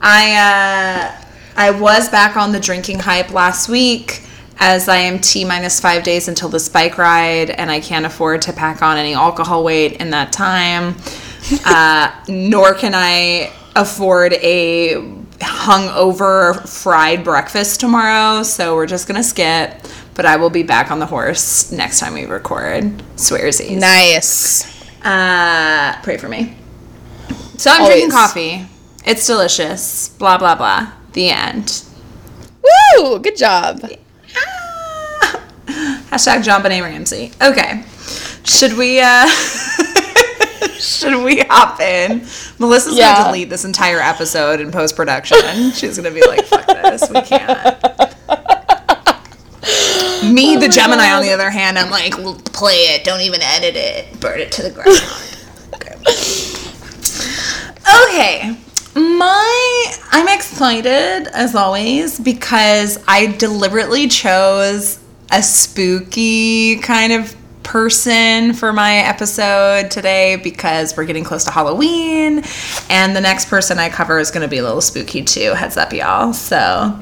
I 0.00 1.16
uh, 1.16 1.24
I 1.56 1.70
was 1.72 2.08
back 2.08 2.36
on 2.36 2.52
the 2.52 2.60
drinking 2.60 3.00
hype 3.00 3.32
last 3.32 3.68
week, 3.68 4.22
as 4.58 4.88
I 4.88 4.98
am 4.98 5.18
T 5.18 5.44
minus 5.44 5.80
five 5.80 6.04
days 6.04 6.28
until 6.28 6.48
this 6.48 6.68
bike 6.68 6.98
ride, 6.98 7.50
and 7.50 7.68
I 7.68 7.80
can't 7.80 8.06
afford 8.06 8.42
to 8.42 8.52
pack 8.52 8.80
on 8.80 8.96
any 8.96 9.14
alcohol 9.14 9.64
weight 9.64 9.94
in 9.94 10.10
that 10.10 10.32
time. 10.32 10.96
Uh, 11.66 12.10
nor 12.26 12.72
can 12.72 12.94
I 12.94 13.52
afford 13.76 14.32
a 14.32 14.94
hungover 15.40 16.66
fried 16.66 17.22
breakfast 17.22 17.80
tomorrow, 17.80 18.42
so 18.42 18.74
we're 18.74 18.86
just 18.86 19.06
gonna 19.06 19.22
skip. 19.22 19.74
But 20.14 20.24
I 20.24 20.36
will 20.36 20.48
be 20.48 20.62
back 20.62 20.90
on 20.90 21.00
the 21.00 21.06
horse 21.06 21.70
next 21.70 22.00
time 22.00 22.14
we 22.14 22.24
record. 22.24 22.84
Swearsies. 23.16 23.78
Nice. 23.78 24.73
Uh, 25.04 26.00
pray 26.02 26.16
for 26.16 26.28
me. 26.28 26.56
So 27.58 27.70
I'm 27.70 27.82
Always. 27.82 27.94
drinking 27.96 28.10
coffee. 28.10 28.66
It's 29.04 29.26
delicious. 29.26 30.08
Blah 30.10 30.38
blah 30.38 30.54
blah. 30.54 30.92
The 31.12 31.28
end. 31.30 31.84
Woo! 32.96 33.18
Good 33.18 33.36
job. 33.36 33.80
Ah. 34.36 35.40
Hashtag 36.10 36.42
JonBenét 36.42 36.82
Ramsey. 36.82 37.32
Okay. 37.42 37.84
Should 38.44 38.72
we 38.78 39.00
uh 39.00 39.26
should 40.78 41.22
we 41.22 41.40
hop 41.48 41.80
in? 41.80 42.20
Melissa's 42.58 42.96
Yeah. 42.96 43.14
gonna 43.16 43.26
delete 43.28 43.50
this 43.50 43.64
entire 43.64 44.00
episode 44.00 44.60
in 44.60 44.70
post 44.72 44.96
production. 44.96 45.70
She's 45.72 45.96
gonna 45.96 46.10
be 46.10 46.26
like, 46.26 46.44
fuck 46.46 46.66
this, 46.66 47.08
we 47.10 47.20
can't. 47.22 48.14
Me, 50.32 50.56
oh 50.56 50.60
the 50.60 50.68
Gemini, 50.68 51.10
on 51.12 51.22
the 51.22 51.32
other 51.32 51.50
hand, 51.50 51.78
I'm 51.78 51.90
like, 51.90 52.16
"Well, 52.18 52.34
play 52.52 52.94
it, 52.94 53.04
don't 53.04 53.20
even 53.20 53.40
edit 53.42 53.76
it, 53.76 54.20
burn 54.20 54.40
it 54.40 54.52
to 54.52 54.62
the 54.62 54.70
ground. 54.70 54.98
Okay. 58.08 58.56
My 58.94 59.94
I'm 60.10 60.28
excited 60.28 61.28
as 61.32 61.54
always 61.54 62.18
because 62.18 63.02
I 63.08 63.26
deliberately 63.26 64.08
chose 64.08 65.00
a 65.30 65.42
spooky 65.42 66.76
kind 66.76 67.12
of 67.12 67.36
person 67.64 68.52
for 68.52 68.72
my 68.72 68.98
episode 68.98 69.90
today 69.90 70.36
because 70.36 70.96
we're 70.96 71.06
getting 71.06 71.24
close 71.24 71.44
to 71.44 71.50
Halloween 71.50 72.44
and 72.90 73.16
the 73.16 73.20
next 73.20 73.48
person 73.48 73.78
I 73.78 73.88
cover 73.88 74.18
is 74.18 74.30
going 74.30 74.42
to 74.42 74.48
be 74.48 74.58
a 74.58 74.62
little 74.62 74.80
spooky 74.80 75.24
too. 75.24 75.54
Heads 75.54 75.76
up 75.76 75.92
y'all. 75.92 76.32
So, 76.32 76.96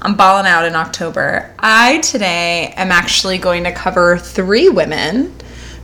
I'm 0.00 0.16
balling 0.16 0.46
out 0.46 0.64
in 0.64 0.74
October. 0.74 1.54
I 1.58 1.98
today 1.98 2.72
am 2.76 2.90
actually 2.90 3.38
going 3.38 3.62
to 3.64 3.72
cover 3.72 4.18
3 4.18 4.70
women 4.70 5.32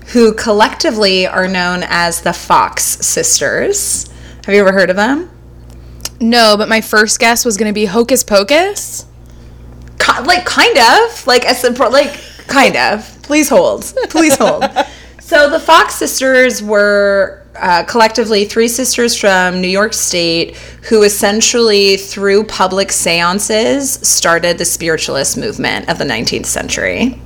who 0.09 0.35
collectively 0.35 1.29
are 1.29 1.47
known 1.47 1.85
as 1.85 2.23
the 2.23 2.33
Fox 2.33 2.83
sisters. 2.83 4.11
Have 4.45 4.55
you 4.55 4.61
ever 4.61 4.73
heard 4.73 4.91
of 4.91 4.97
them? 4.97 5.31
No, 6.21 6.57
but 6.57 6.69
my 6.69 6.81
first 6.81 7.21
guess 7.21 7.45
was 7.45 7.57
gonna 7.57 7.73
be 7.73 7.85
Hocus 7.85 8.25
Pocus. 8.25 9.07
Like 10.25 10.45
kind 10.45 10.77
of 10.77 11.27
like 11.27 11.45
as 11.45 11.63
like 11.79 12.21
kind 12.49 12.77
of 12.77 13.22
please 13.33 13.49
hold. 13.49 13.83
Please 14.11 14.37
hold. 14.37 14.65
So 15.21 15.49
the 15.49 15.61
fox 15.61 15.95
sisters 15.95 16.63
were 16.63 17.43
uh, 17.57 17.85
collectively 17.85 18.45
three 18.45 18.69
sisters 18.69 19.19
from 19.19 19.63
new 19.63 19.69
york 19.69 19.95
state 19.95 20.57
who 20.91 21.05
essentially 21.05 21.97
through 21.97 22.45
public 22.45 22.93
seances 22.93 23.93
started 24.07 24.59
the 24.59 24.67
spiritualist 24.67 25.39
movement 25.39 25.89
of 25.89 25.97
the 25.97 26.05
19th 26.05 26.45
century 26.45 27.19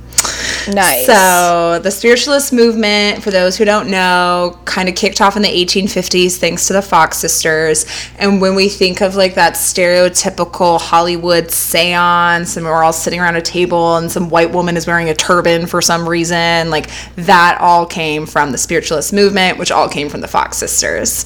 Nice. 0.73 1.05
so, 1.05 1.79
the 1.81 1.91
spiritualist 1.91 2.51
movement, 2.51 3.23
for 3.23 3.31
those 3.31 3.57
who 3.57 3.65
don't 3.65 3.89
know, 3.89 4.57
kind 4.65 4.89
of 4.89 4.95
kicked 4.95 5.21
off 5.21 5.35
in 5.35 5.41
the 5.41 5.47
1850s 5.65 6.37
thanks 6.37 6.67
to 6.67 6.73
the 6.73 6.81
Fox 6.81 7.17
sisters. 7.17 7.85
And 8.17 8.41
when 8.41 8.55
we 8.55 8.67
think 8.67 9.01
of 9.01 9.15
like 9.15 9.35
that 9.35 9.53
stereotypical 9.53 10.79
Hollywood 10.79 11.51
seance 11.51 12.57
and 12.57 12.65
we're 12.65 12.83
all 12.83 12.93
sitting 12.93 13.19
around 13.19 13.35
a 13.37 13.41
table 13.41 13.97
and 13.97 14.11
some 14.11 14.29
white 14.29 14.51
woman 14.51 14.75
is 14.75 14.87
wearing 14.87 15.09
a 15.09 15.15
turban 15.15 15.67
for 15.67 15.81
some 15.81 16.07
reason, 16.07 16.69
like 16.69 16.89
that 17.15 17.57
all 17.61 17.85
came 17.85 18.25
from 18.25 18.51
the 18.51 18.57
spiritualist 18.57 19.13
movement, 19.13 19.57
which 19.57 19.71
all 19.71 19.87
came 19.87 20.09
from 20.09 20.21
the 20.21 20.27
Fox 20.27 20.57
sisters. 20.57 21.25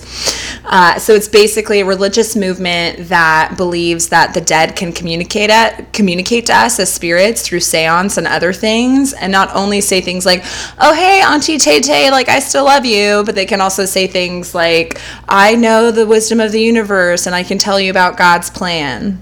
Uh, 0.65 0.99
so, 0.99 1.13
it's 1.13 1.27
basically 1.27 1.81
a 1.81 1.85
religious 1.85 2.35
movement 2.35 3.09
that 3.09 3.55
believes 3.57 4.09
that 4.09 4.33
the 4.33 4.41
dead 4.41 4.75
can 4.75 4.91
communicate 4.91 5.49
at, 5.49 5.91
communicate 5.93 6.45
to 6.45 6.53
us 6.53 6.79
as 6.79 6.91
spirits 6.91 7.41
through 7.41 7.59
seance 7.59 8.17
and 8.17 8.27
other 8.27 8.53
things 8.53 8.80
and 8.89 9.31
not 9.31 9.53
only 9.55 9.81
say 9.81 10.01
things 10.01 10.25
like 10.25 10.43
oh 10.79 10.93
hey 10.93 11.21
auntie 11.21 11.57
tay 11.57 11.79
tay 11.79 12.09
like 12.11 12.29
i 12.29 12.39
still 12.39 12.65
love 12.65 12.85
you 12.85 13.23
but 13.25 13.35
they 13.35 13.45
can 13.45 13.61
also 13.61 13.85
say 13.85 14.07
things 14.07 14.55
like 14.55 14.99
i 15.29 15.55
know 15.55 15.91
the 15.91 16.05
wisdom 16.05 16.39
of 16.39 16.51
the 16.51 16.61
universe 16.61 17.25
and 17.25 17.35
i 17.35 17.43
can 17.43 17.57
tell 17.57 17.79
you 17.79 17.91
about 17.91 18.17
god's 18.17 18.49
plan 18.49 19.19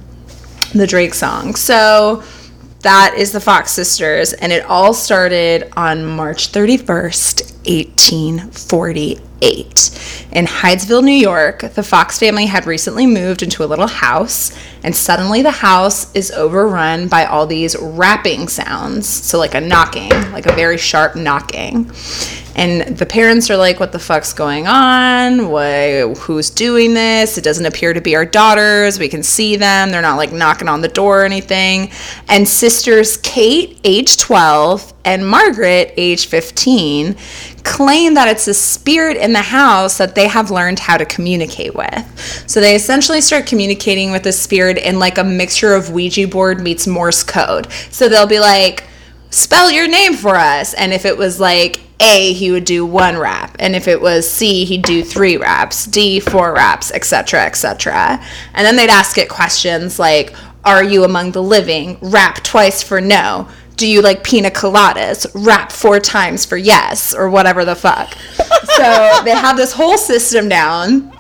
the 0.74 0.88
drake 0.88 1.14
song. 1.14 1.56
So 1.56 2.24
that 2.82 3.16
is 3.18 3.32
the 3.32 3.42
fox 3.42 3.72
sisters 3.72 4.34
and 4.34 4.54
it 4.54 4.64
all 4.66 4.94
started 4.94 5.70
on 5.76 6.06
march 6.06 6.54
31st 6.54 7.52
1848 7.68 9.29
in 10.32 10.46
Hydesville, 10.46 11.04
New 11.04 11.12
York, 11.12 11.62
the 11.74 11.82
Fox 11.82 12.20
family 12.20 12.46
had 12.46 12.68
recently 12.68 13.08
moved 13.08 13.42
into 13.42 13.64
a 13.64 13.66
little 13.66 13.88
house, 13.88 14.52
and 14.84 14.96
suddenly 14.96 15.42
the 15.42 15.52
house 15.52 16.14
is 16.14 16.32
overrun 16.32 17.08
by 17.08 17.26
all 17.26 17.48
these 17.48 17.76
rapping 17.80 18.48
sounds. 18.48 19.08
So, 19.08 19.40
like 19.40 19.56
a 19.56 19.62
knocking, 19.62 20.12
like 20.32 20.46
a 20.46 20.54
very 20.54 20.78
sharp 20.78 21.16
knocking. 21.16 21.92
And 22.56 22.98
the 22.98 23.06
parents 23.06 23.50
are 23.50 23.58
like, 23.58 23.80
What 23.80 23.92
the 23.92 24.00
fuck's 24.00 24.34
going 24.34 24.68
on? 24.68 25.40
Who's 26.18 26.50
doing 26.50 26.94
this? 26.94 27.38
It 27.38 27.44
doesn't 27.44 27.66
appear 27.66 27.94
to 27.94 28.02
be 28.02 28.16
our 28.16 28.26
daughters. 28.26 29.00
We 29.00 29.08
can 29.08 29.24
see 29.24 29.56
them. 29.56 29.92
They're 29.92 30.02
not 30.02 30.18
like 30.18 30.32
knocking 30.32 30.68
on 30.68 30.82
the 30.82 30.90
door 30.90 31.22
or 31.22 31.26
anything. 31.26 31.90
And 32.28 32.48
sisters 32.48 33.18
Kate, 33.18 33.80
age 33.84 34.18
12, 34.18 34.94
and 35.06 35.28
Margaret, 35.28 35.94
age 35.98 36.28
15, 36.28 37.16
claim 37.64 38.14
that 38.14 38.28
it's 38.28 38.48
a 38.48 38.54
spirit 38.54 39.18
in 39.18 39.34
the 39.34 39.42
house 39.42 39.98
that 39.98 40.16
they 40.16 40.28
have 40.28 40.52
learned 40.52 40.80
how 40.80 40.98
to 40.98 41.06
communicate 41.06 41.76
with. 41.76 42.44
So 42.48 42.60
they 42.60 42.76
essentially 42.76 43.22
start 43.22 43.46
communicating 43.46 44.12
with 44.12 44.24
the 44.24 44.32
spirit 44.32 44.78
in 44.78 45.00
like 45.00 45.18
a 45.18 45.24
mixture 45.24 45.74
of 45.74 45.92
Ouija 45.92 46.28
board 46.28 46.62
meets 46.62 46.88
Morse 46.88 47.24
code. 47.24 47.72
So 47.92 48.10
they'll 48.10 48.28
be 48.28 48.40
like, 48.40 48.84
spell 49.30 49.72
your 49.72 49.88
name 49.88 50.14
for 50.14 50.36
us. 50.36 50.74
And 50.74 50.94
if 50.94 51.06
it 51.06 51.18
was 51.18 51.40
like 51.40 51.82
A, 52.00 52.34
he 52.34 52.52
would 52.52 52.66
do 52.66 52.86
one 52.86 53.18
rap. 53.18 53.56
And 53.60 53.76
if 53.76 53.88
it 53.88 54.02
was 54.02 54.30
C, 54.30 54.66
he'd 54.66 54.84
do 54.84 55.04
three 55.04 55.38
raps, 55.38 55.86
D, 55.86 56.20
four 56.20 56.54
raps, 56.54 56.92
etc., 56.92 57.46
etc. 57.46 58.24
And 58.54 58.66
then 58.66 58.76
they'd 58.76 58.90
ask 58.90 59.18
it 59.18 59.30
questions 59.30 60.00
like, 60.00 60.34
are 60.66 60.84
you 60.84 61.04
among 61.04 61.32
the 61.32 61.44
living? 61.44 61.98
Rap 62.02 62.44
twice 62.44 62.84
for 62.84 63.00
no. 63.00 63.48
Do 63.80 63.88
you 63.88 64.02
like 64.02 64.24
pina 64.26 64.52
coladas? 64.52 65.26
Rap 65.34 65.72
four 65.72 66.02
times 66.02 66.46
for 66.46 66.58
yes, 66.58 67.16
or 67.16 67.30
whatever 67.30 67.64
the 67.64 67.76
fuck. 67.76 68.14
so 68.76 69.22
they 69.24 69.32
have 69.32 69.56
this 69.56 69.72
whole 69.72 69.98
system 69.98 70.50
down 70.50 71.12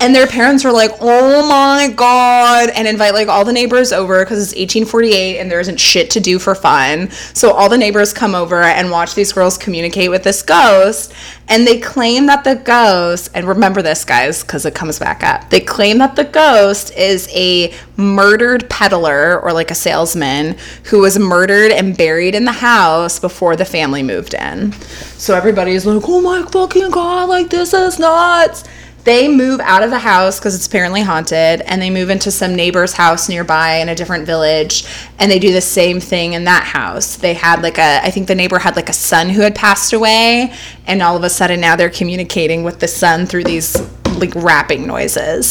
and 0.00 0.14
their 0.14 0.26
parents 0.26 0.64
were 0.64 0.72
like, 0.72 0.92
"Oh 1.00 1.48
my 1.48 1.88
god!" 1.88 2.70
and 2.70 2.86
invite 2.86 3.14
like 3.14 3.28
all 3.28 3.44
the 3.44 3.52
neighbors 3.52 3.92
over 3.92 4.24
because 4.24 4.38
it's 4.38 4.52
1848 4.52 5.38
and 5.38 5.50
there 5.50 5.60
isn't 5.60 5.80
shit 5.80 6.10
to 6.10 6.20
do 6.20 6.38
for 6.38 6.54
fun. 6.54 7.10
So 7.34 7.52
all 7.52 7.68
the 7.68 7.78
neighbors 7.78 8.12
come 8.12 8.34
over 8.34 8.62
and 8.62 8.90
watch 8.90 9.14
these 9.14 9.32
girls 9.32 9.58
communicate 9.58 10.10
with 10.10 10.22
this 10.22 10.42
ghost, 10.42 11.12
and 11.48 11.66
they 11.66 11.80
claim 11.80 12.26
that 12.26 12.44
the 12.44 12.56
ghost. 12.56 13.30
And 13.34 13.46
remember 13.46 13.82
this, 13.82 14.04
guys, 14.04 14.42
because 14.42 14.64
it 14.64 14.74
comes 14.74 14.98
back 14.98 15.24
up. 15.24 15.50
They 15.50 15.60
claim 15.60 15.98
that 15.98 16.16
the 16.16 16.24
ghost 16.24 16.94
is 16.96 17.28
a 17.32 17.74
murdered 17.96 18.70
peddler 18.70 19.40
or 19.40 19.52
like 19.52 19.70
a 19.72 19.74
salesman 19.74 20.56
who 20.84 21.00
was 21.00 21.18
murdered 21.18 21.72
and 21.72 21.96
buried 21.96 22.36
in 22.36 22.44
the 22.44 22.52
house 22.52 23.18
before 23.18 23.56
the 23.56 23.64
family 23.64 24.04
moved 24.04 24.34
in. 24.34 24.72
So 25.18 25.34
everybody's 25.34 25.84
like, 25.86 26.04
"Oh 26.06 26.20
my 26.20 26.42
fucking 26.42 26.90
god! 26.90 27.28
Like 27.28 27.50
this 27.50 27.74
is 27.74 27.98
nuts!" 27.98 28.62
They 29.04 29.28
move 29.28 29.60
out 29.60 29.82
of 29.82 29.90
the 29.90 29.98
house 29.98 30.38
because 30.38 30.54
it's 30.54 30.66
apparently 30.66 31.02
haunted 31.02 31.62
and 31.62 31.80
they 31.80 31.90
move 31.90 32.10
into 32.10 32.30
some 32.30 32.54
neighbor's 32.54 32.92
house 32.92 33.28
nearby 33.28 33.76
in 33.76 33.88
a 33.88 33.94
different 33.94 34.26
village 34.26 34.84
and 35.18 35.30
they 35.30 35.38
do 35.38 35.52
the 35.52 35.60
same 35.60 36.00
thing 36.00 36.34
in 36.34 36.44
that 36.44 36.64
house. 36.64 37.16
They 37.16 37.34
had 37.34 37.62
like 37.62 37.78
a 37.78 38.04
i 38.04 38.10
think 38.10 38.28
the 38.28 38.34
neighbor 38.34 38.58
had 38.58 38.76
like 38.76 38.88
a 38.88 38.92
son 38.92 39.28
who 39.28 39.40
had 39.40 39.54
passed 39.54 39.92
away 39.92 40.54
and 40.86 41.00
all 41.02 41.16
of 41.16 41.24
a 41.24 41.30
sudden 41.30 41.60
now 41.60 41.76
they're 41.76 41.90
communicating 41.90 42.64
with 42.64 42.80
the 42.80 42.88
son 42.88 43.26
through 43.26 43.44
these 43.44 43.76
like 44.18 44.34
rapping 44.34 44.86
noises. 44.86 45.46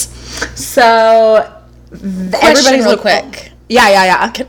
So 0.56 1.54
everybody's 1.92 2.86
real 2.86 2.98
quick. 2.98 3.24
Oh, 3.26 3.56
yeah 3.70 3.90
yeah 3.90 4.04
yeah. 4.06 4.48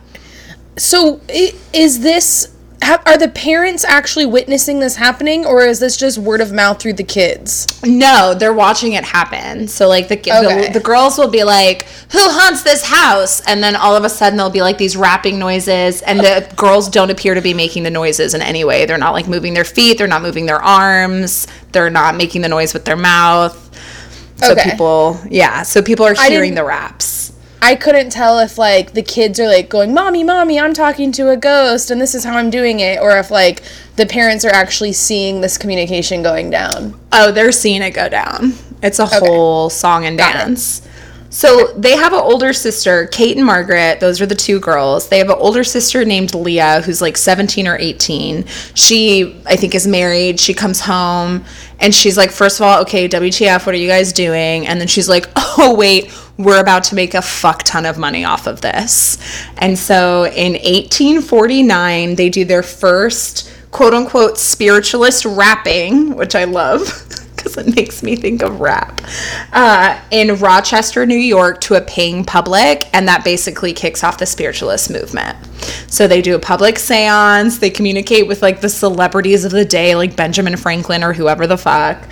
So 0.76 1.21
is 1.28 2.00
this 2.00 2.55
are 2.82 3.18
the 3.18 3.28
parents 3.28 3.85
actually 3.85 4.26
witnessing 4.26 4.78
this 4.80 4.97
happening 4.97 5.44
or 5.44 5.62
is 5.62 5.80
this 5.80 5.97
just 5.97 6.18
word 6.18 6.40
of 6.40 6.52
mouth 6.52 6.80
through 6.80 6.92
the 6.94 7.04
kids? 7.04 7.66
No 7.85 8.35
they're 8.35 8.52
watching 8.52 8.92
it 8.92 9.04
happen. 9.04 9.68
So 9.68 9.88
like 9.88 10.08
the, 10.08 10.18
okay. 10.18 10.66
the, 10.66 10.73
the 10.75 10.80
girls 10.80 11.18
will 11.18 11.30
be 11.30 11.44
like 11.44 11.82
who 12.12 12.20
haunts 12.20 12.62
this 12.62 12.85
house? 12.85 13.40
And 13.47 13.62
then 13.62 13.76
all 13.76 13.97
of 13.97 14.04
a 14.04 14.08
sudden 14.08 14.37
there'll 14.37 14.50
be 14.50 14.62
like 14.62 14.78
these 14.78 14.97
rapping 14.97 15.38
noises 15.38 16.02
and 16.02 16.20
the 16.20 16.50
girls 16.56 16.88
don't 16.88 17.11
appear 17.11 17.35
to 17.35 17.42
be 17.42 17.54
making 17.54 17.82
the 17.82 17.90
noises 17.90 18.35
in 18.35 18.42
any 18.42 18.64
way. 18.64 18.87
They're 18.87 18.99
not 18.99 19.12
like 19.12 19.28
moving 19.28 19.54
their 19.54 19.64
feet 19.64 19.99
they're 19.99 20.06
not 20.06 20.23
moving 20.23 20.47
their 20.47 20.62
arms 20.62 21.47
they're 21.73 21.90
not 21.90 22.16
making 22.16 22.42
the 22.42 22.49
noise 22.49 22.73
with 22.75 22.85
their 22.85 22.97
mouth. 22.97 23.64
So 24.37 24.52
okay. 24.52 24.70
people 24.70 25.20
yeah 25.30 25.62
so 25.62 25.82
people 25.82 26.06
are 26.06 26.14
hearing 26.14 26.54
the 26.54 26.64
raps 26.64 27.27
I 27.61 27.75
couldn't 27.75 28.11
tell 28.11 28.38
if 28.38 28.57
like 28.57 28.93
the 28.93 29.03
kids 29.03 29.41
are 29.41 29.49
like 29.49 29.69
going, 29.69 29.93
"Mommy, 29.93 30.25
mommy, 30.25 30.59
I'm 30.59 30.75
talking 30.75 31.12
to 31.12 31.31
a 31.31 31.37
ghost 31.37 31.91
and 31.91 32.00
this 32.00 32.15
is 32.15 32.25
how 32.25 32.37
I'm 32.37 32.50
doing 32.50 32.81
it," 32.81 33.00
or 33.00 33.19
if 33.19 33.31
like 33.31 33.62
the 33.97 34.07
parents 34.07 34.45
are 34.45 34.53
actually 34.53 34.93
seeing 34.93 35.41
this 35.41 35.59
communication 35.59 36.23
going 36.23 36.50
down. 36.50 36.99
Oh, 37.12 37.33
they're 37.33 37.53
seeing 37.53 37.83
it 37.83 37.91
go 37.91 38.09
down. 38.09 38.55
It's 38.83 38.99
a 38.99 39.05
okay. 39.05 39.19
whole 39.19 39.71
song 39.71 40.05
and 40.07 40.17
dance. 40.17 40.87
So 41.31 41.73
they 41.77 41.97
have 41.97 42.12
an 42.15 42.21
older 42.21 42.53
sister, 42.53 43.07
Kate 43.07 43.37
and 43.37 43.45
Margaret. 43.45 44.00
Those 44.00 44.21
are 44.21 44.27
the 44.27 44.35
two 44.35 44.61
girls. 44.61 45.09
They 45.09 45.19
have 45.19 45.29
an 45.29 45.37
older 45.38 45.62
sister 45.62 46.05
named 46.05 46.35
Leah, 46.35 46.81
who's 46.81 47.03
like 47.03 47.17
17 47.17 47.69
or 47.69 47.77
18. 47.79 48.47
She, 48.75 49.41
I 49.45 49.57
think, 49.57 49.75
is 49.75 49.87
married. 49.87 50.41
She 50.41 50.55
comes 50.55 50.81
home 50.81 51.45
and 51.81 51.95
she's 51.95 52.17
like, 52.17 52.31
first 52.31 52.61
of 52.61 52.67
all, 52.67 52.81
okay, 52.83 53.09
WTF, 53.09 53.67
what 53.67 53.75
are 53.75 53.79
you 53.79 53.88
guys 53.88 54.12
doing? 54.12 54.67
And 54.67 54.81
then 54.81 54.88
she's 54.88 55.09
like, 55.09 55.27
oh, 55.37 55.75
wait, 55.77 56.11
we're 56.38 56.61
about 56.61 56.85
to 56.85 56.95
make 56.95 57.14
a 57.14 57.23
fuck 57.23 57.64
ton 57.64 57.85
of 57.85 57.99
money 57.99 58.25
off 58.25 58.47
of 58.47 58.61
this. 58.61 59.18
And 59.59 59.76
so 59.78 60.25
in 60.26 60.52
1849, 60.52 62.14
they 62.14 62.30
do 62.30 62.45
their 62.45 62.62
first 62.62 63.52
quote 63.71 63.92
unquote 63.92 64.38
spiritualist 64.38 65.25
rapping, 65.25 66.15
which 66.15 66.34
I 66.34 66.45
love. 66.45 67.04
because 67.39 67.56
it 67.56 67.76
makes 67.76 68.02
me 68.02 68.17
think 68.17 68.43
of 68.43 68.60
rap, 68.60 69.00
uh, 69.52 70.00
in 70.10 70.36
Rochester, 70.36 71.06
New 71.06 71.17
York, 71.17 71.60
to 71.63 71.75
a 71.75 71.80
paying 71.80 72.25
public, 72.25 72.89
and 72.93 73.06
that 73.06 73.25
basically 73.25 73.73
kicks 73.73 74.02
off 74.02 74.19
the 74.19 74.26
spiritualist 74.26 74.91
movement. 74.91 75.36
So 75.89 76.08
they 76.08 76.21
do 76.21 76.34
a 76.34 76.39
public 76.39 76.78
seance, 76.78 77.58
they 77.58 77.71
communicate 77.71 78.26
with 78.26 78.43
like 78.43 78.60
the 78.60 78.69
celebrities 78.69 79.45
of 79.45 79.52
the 79.52 79.65
day, 79.65 79.95
like 79.95 80.17
Benjamin 80.17 80.56
Franklin 80.56 81.04
or 81.04 81.13
whoever 81.13 81.47
the 81.47 81.56
fuck, 81.56 82.08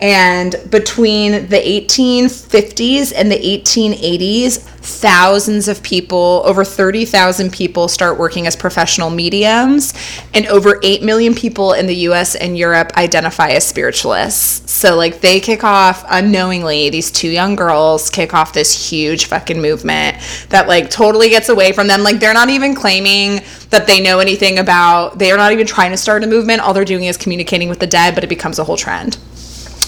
and 0.00 0.54
between 0.70 1.48
the 1.48 1.56
1850s 1.56 3.12
and 3.14 3.30
the 3.30 3.36
1880s, 3.36 4.58
thousands 4.88 5.68
of 5.68 5.82
people, 5.82 6.42
over 6.44 6.64
30,000 6.64 7.52
people, 7.52 7.88
start 7.88 8.18
working 8.18 8.46
as 8.46 8.54
professional 8.54 9.10
mediums, 9.10 9.92
and 10.34 10.46
over 10.46 10.80
8 10.82 11.02
million 11.02 11.34
people 11.34 11.72
in 11.72 11.86
the 11.86 11.96
US 11.96 12.36
and 12.36 12.56
Europe 12.56 12.92
identify 12.96 13.50
as 13.50 13.66
spiritualists. 13.66 14.70
So, 14.70 14.96
like, 14.96 15.20
they 15.20 15.40
kick 15.40 15.64
off 15.64 16.04
unknowingly, 16.08 16.90
these 16.90 17.10
two 17.10 17.28
young 17.28 17.56
girls 17.56 18.08
kick 18.08 18.32
off 18.34 18.52
this 18.52 18.90
huge 18.90 19.24
fucking 19.26 19.60
movement 19.60 20.16
that, 20.50 20.68
like, 20.68 20.90
totally 20.90 21.28
gets 21.28 21.48
away 21.48 21.72
from 21.72 21.88
them. 21.88 22.02
Like, 22.02 22.20
they're 22.20 22.34
not 22.34 22.48
even 22.48 22.74
claiming 22.74 23.42
that 23.70 23.86
they 23.86 24.00
know 24.00 24.20
anything 24.20 24.58
about, 24.58 25.18
they 25.18 25.32
are 25.32 25.36
not 25.36 25.52
even 25.52 25.66
trying 25.66 25.90
to 25.90 25.96
start 25.96 26.22
a 26.22 26.26
movement. 26.26 26.60
All 26.60 26.72
they're 26.72 26.84
doing 26.84 27.04
is 27.04 27.16
communicating 27.16 27.68
with 27.68 27.80
the 27.80 27.86
dead, 27.86 28.14
but 28.14 28.24
it 28.24 28.28
becomes 28.28 28.58
a 28.58 28.64
whole 28.64 28.76
trend 28.76 29.18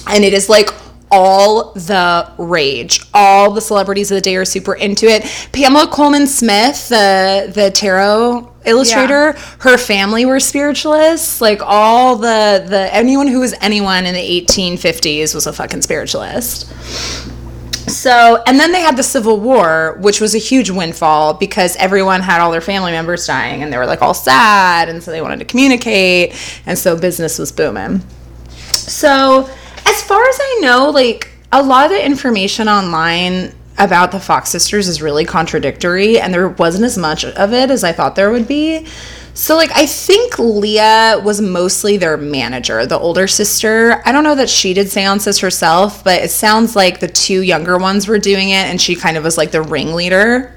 and 0.07 0.25
it 0.25 0.33
is 0.33 0.49
like 0.49 0.71
all 1.11 1.73
the 1.73 2.31
rage. 2.39 3.01
All 3.13 3.51
the 3.51 3.61
celebrities 3.61 4.11
of 4.11 4.17
the 4.17 4.21
day 4.21 4.37
are 4.37 4.45
super 4.45 4.75
into 4.75 5.07
it. 5.07 5.25
Pamela 5.53 5.89
Colman 5.89 6.27
Smith, 6.27 6.89
the 6.89 7.51
the 7.53 7.71
tarot 7.71 8.53
illustrator, 8.65 9.33
yeah. 9.35 9.55
her 9.61 9.77
family 9.77 10.25
were 10.25 10.41
spiritualists. 10.41 11.41
Like 11.41 11.61
all 11.63 12.17
the 12.17 12.65
the 12.67 12.89
anyone 12.95 13.27
who 13.27 13.41
was 13.41 13.55
anyone 13.61 14.07
in 14.07 14.15
the 14.15 14.47
1850s 14.47 15.35
was 15.35 15.47
a 15.47 15.53
fucking 15.53 15.83
spiritualist. 15.83 16.73
So, 17.89 18.41
and 18.47 18.61
then 18.61 18.71
they 18.71 18.83
had 18.83 18.97
the 18.97 19.03
Civil 19.03 19.41
War, 19.41 19.99
which 20.01 20.21
was 20.21 20.37
a 20.37 20.39
huge 20.39 20.71
windfall 20.71 21.35
because 21.35 21.75
everyone 21.77 22.21
had 22.21 22.41
all 22.41 22.53
their 22.53 22.61
family 22.61 22.93
members 22.93 23.27
dying 23.27 23.65
and 23.65 23.73
they 23.73 23.79
were 23.79 23.87
like 23.87 24.01
all 24.01 24.15
sad 24.15 24.89
and 24.89 25.03
so 25.03 25.11
they 25.11 25.21
wanted 25.21 25.41
to 25.41 25.45
communicate 25.45 26.37
and 26.67 26.79
so 26.79 26.97
business 26.97 27.37
was 27.37 27.51
booming. 27.51 28.01
So, 28.73 29.51
as 29.91 30.03
far 30.05 30.23
as 30.23 30.39
I 30.41 30.59
know, 30.63 30.91
like 30.91 31.31
a 31.51 31.63
lot 31.63 31.87
of 31.87 31.91
the 31.91 32.05
information 32.05 32.69
online 32.69 33.53
about 33.77 34.13
the 34.13 34.21
Fox 34.21 34.49
sisters 34.51 34.87
is 34.87 35.03
really 35.03 35.25
contradictory, 35.25 36.21
and 36.21 36.33
there 36.33 36.49
wasn't 36.49 36.85
as 36.85 36.97
much 36.97 37.25
of 37.25 37.53
it 37.53 37.71
as 37.71 37.83
I 37.83 37.93
thought 37.93 38.15
there 38.15 38.31
would 38.31 38.47
be. 38.47 38.87
So, 39.35 39.57
like, 39.57 39.71
I 39.75 39.87
think 39.87 40.39
Leah 40.39 41.21
was 41.25 41.41
mostly 41.41 41.97
their 41.97 42.17
manager, 42.17 42.85
the 42.87 42.99
older 42.99 43.27
sister. 43.27 44.03
I 44.05 44.13
don't 44.13 44.25
know 44.25 44.35
that 44.35 44.51
she 44.51 44.75
did 44.75 44.91
seances 44.91 45.39
herself, 45.39 46.05
but 46.05 46.23
it 46.23 46.31
sounds 46.31 46.77
like 46.77 47.01
the 47.01 47.09
two 47.09 47.41
younger 47.41 47.79
ones 47.79 48.07
were 48.07 48.19
doing 48.19 48.51
it, 48.51 48.67
and 48.67 48.81
she 48.81 48.95
kind 48.95 49.17
of 49.17 49.25
was 49.25 49.39
like 49.39 49.51
the 49.51 49.63
ringleader. 49.63 50.55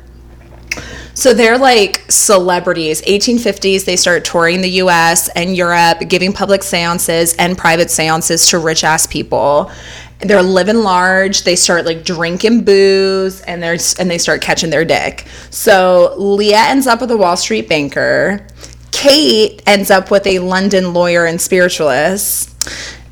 So 1.16 1.34
they're 1.34 1.58
like 1.58 2.04
celebrities. 2.10 3.02
1850s, 3.04 3.86
they 3.86 3.96
start 3.96 4.26
touring 4.26 4.62
the 4.62 4.70
US 4.82 5.30
and 5.30 5.56
Europe, 5.56 6.00
giving 6.08 6.34
public 6.34 6.64
seances 6.64 7.36
and 7.36 7.58
private 7.58 7.92
seances 7.92 8.50
to 8.50 8.60
rich 8.60 8.84
ass 8.84 9.06
people. 9.06 9.72
They're 10.20 10.42
living 10.42 10.78
large. 10.78 11.44
They 11.44 11.56
start 11.56 11.86
like 11.86 12.04
drinking 12.04 12.64
booze 12.64 13.42
and 13.42 13.62
they're 13.62 13.78
and 14.00 14.10
they 14.10 14.18
start 14.18 14.42
catching 14.42 14.70
their 14.70 14.86
dick. 14.86 15.28
So 15.50 16.16
Leah 16.18 16.66
ends 16.68 16.88
up 16.88 17.02
with 17.02 17.12
a 17.12 17.18
Wall 17.18 17.38
Street 17.38 17.70
banker. 17.70 18.48
Kate 18.92 19.62
ends 19.68 19.92
up 19.92 20.12
with 20.12 20.26
a 20.26 20.40
London 20.40 20.94
lawyer 20.94 21.26
and 21.26 21.40
spiritualist. 21.40 22.50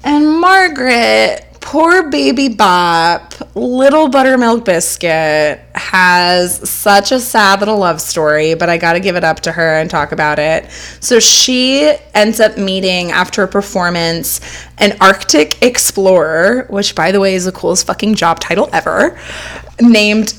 And 0.04 0.40
Margaret 0.40 1.51
poor 1.62 2.10
baby 2.10 2.50
Bop, 2.50 3.34
little 3.56 4.10
buttermilk 4.10 4.66
biscuit, 4.66 5.60
has 5.76 6.70
such 6.70 7.12
a 7.12 7.20
sad 7.20 7.60
little 7.60 7.78
love 7.78 8.02
story, 8.02 8.56
but 8.56 8.70
I 8.70 8.78
got 8.78 8.94
to 8.94 9.00
give 9.00 9.16
it 9.16 9.24
up 9.24 9.40
to 9.42 9.52
her 9.52 9.80
and 9.80 9.90
talk 9.90 10.12
about 10.12 10.40
it. 10.40 10.70
So 11.00 11.20
she 11.20 11.96
ends 12.14 12.40
up 12.40 12.58
meeting 12.58 13.12
after 13.12 13.44
a 13.44 13.48
performance 13.48 14.42
an 14.80 14.98
Arctic 15.00 15.62
explorer, 15.64 16.66
which 16.70 16.96
by 16.96 17.12
the 17.12 17.20
way 17.20 17.36
is 17.36 17.46
the 17.46 17.52
coolest 17.52 17.88
fucking 17.88 18.16
job 18.16 18.40
title 18.40 18.70
ever, 18.74 19.18
named 19.80 20.34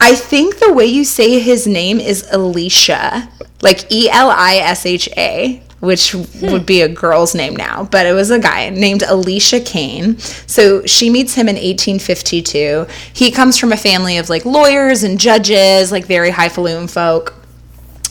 I 0.00 0.14
think 0.14 0.58
the 0.58 0.72
way 0.72 0.84
you 0.84 1.04
say 1.04 1.38
his 1.38 1.66
name 1.66 1.98
is 1.98 2.28
Elisha, 2.30 3.28
like 3.62 3.90
E 3.90 4.10
L 4.10 4.28
I 4.28 4.56
S 4.56 4.84
H 4.84 5.08
A 5.16 5.62
which 5.84 6.12
hmm. 6.12 6.50
would 6.50 6.66
be 6.66 6.82
a 6.82 6.88
girl's 6.88 7.34
name 7.34 7.54
now, 7.54 7.84
but 7.90 8.06
it 8.06 8.12
was 8.12 8.30
a 8.30 8.38
guy 8.38 8.70
named 8.70 9.02
Alicia 9.02 9.60
Kane. 9.60 10.18
So 10.18 10.84
she 10.86 11.10
meets 11.10 11.34
him 11.34 11.48
in 11.48 11.56
1852. 11.56 12.86
He 13.12 13.30
comes 13.30 13.58
from 13.58 13.72
a 13.72 13.76
family 13.76 14.18
of 14.18 14.30
like 14.30 14.44
lawyers 14.44 15.02
and 15.02 15.20
judges, 15.20 15.92
like 15.92 16.06
very 16.06 16.30
highfalutin 16.30 16.88
folk 16.88 17.34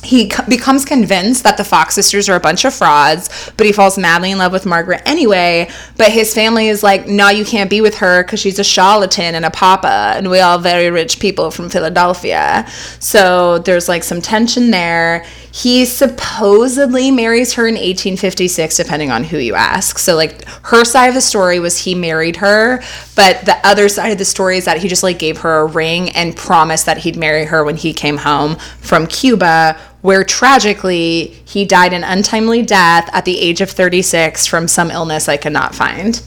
he 0.04 0.32
becomes 0.48 0.86
convinced 0.86 1.44
that 1.44 1.58
the 1.58 1.64
Fox 1.64 1.96
sisters 1.96 2.30
are 2.30 2.36
a 2.36 2.40
bunch 2.40 2.66
of 2.66 2.74
frauds, 2.74 3.52
but 3.58 3.66
he 3.66 3.72
falls 3.72 3.98
madly 3.98 4.32
in 4.32 4.38
love 4.38 4.52
with 4.52 4.66
Margaret 4.66 5.02
anyway. 5.06 5.70
But 5.98 6.12
his 6.12 6.34
family 6.34 6.68
is 6.68 6.84
like, 6.84 7.08
no, 7.08 7.30
you 7.30 7.46
can't 7.46 7.70
be 7.70 7.82
with 7.82 7.98
her 7.98 8.24
because 8.24 8.40
she's 8.40 8.60
a 8.60 8.64
charlatan 8.64 9.36
and 9.36 9.46
a 9.46 9.52
papa, 9.52 10.14
and 10.16 10.30
we 10.30 10.40
all 10.40 10.60
very 10.60 10.90
rich 10.90 11.20
people 11.20 11.52
from 11.52 11.70
Philadelphia. 11.70 12.68
So 13.00 13.60
there's 13.60 13.90
like 13.90 14.04
some 14.04 14.22
tension 14.22 14.72
there. 14.72 15.26
He 15.54 15.86
supposedly 15.86 17.12
marries 17.12 17.54
her 17.54 17.68
in 17.68 17.76
1856, 17.76 18.76
depending 18.76 19.12
on 19.12 19.24
who 19.24 19.38
you 19.38 19.54
ask. 19.54 20.00
So, 20.00 20.16
like, 20.16 20.44
her 20.64 20.84
side 20.84 21.10
of 21.10 21.14
the 21.14 21.22
story 21.22 21.60
was 21.60 21.78
he 21.78 21.94
married 21.94 22.38
her, 22.38 22.82
but 23.16 23.46
the 23.46 23.56
other 23.66 23.90
side 23.90 24.12
of 24.12 24.18
the 24.18 24.26
story 24.26 24.58
is 24.58 24.66
that 24.66 24.78
he 24.78 24.88
just 24.88 25.04
like 25.04 25.20
gave 25.20 25.40
her 25.40 25.62
a 25.62 25.66
ring 25.66 26.10
and 26.12 26.36
promised 26.36 26.86
that 26.86 26.98
he'd 26.98 27.16
marry 27.16 27.46
her 27.46 27.64
when 27.64 27.78
he 27.78 27.94
came 27.94 28.18
home 28.18 28.56
from 28.80 29.08
Cuba, 29.08 29.80
where 30.02 30.24
tragically 30.24 31.28
he 31.46 31.66
died 31.66 31.94
an 31.94 32.04
untimely 32.04 32.62
death 32.62 33.10
at 33.14 33.26
the 33.26 33.40
age 33.40 33.62
of 33.62 33.70
36 33.70 34.48
from 34.48 34.68
some 34.68 34.90
illness 34.92 35.30
I 35.30 35.38
could 35.38 35.54
not 35.54 35.76
find. 35.76 36.22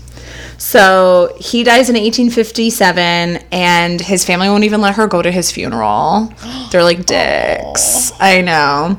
So 0.58 1.36
he 1.38 1.62
dies 1.64 1.88
in 1.88 1.94
1857, 1.94 3.44
and 3.52 4.00
his 4.00 4.24
family 4.24 4.48
won't 4.48 4.64
even 4.64 4.80
let 4.80 4.96
her 4.96 5.06
go 5.06 5.22
to 5.22 5.30
his 5.30 5.50
funeral. 5.50 6.32
They're 6.70 6.82
like 6.82 7.06
dicks. 7.06 8.12
I 8.20 8.40
know. 8.40 8.96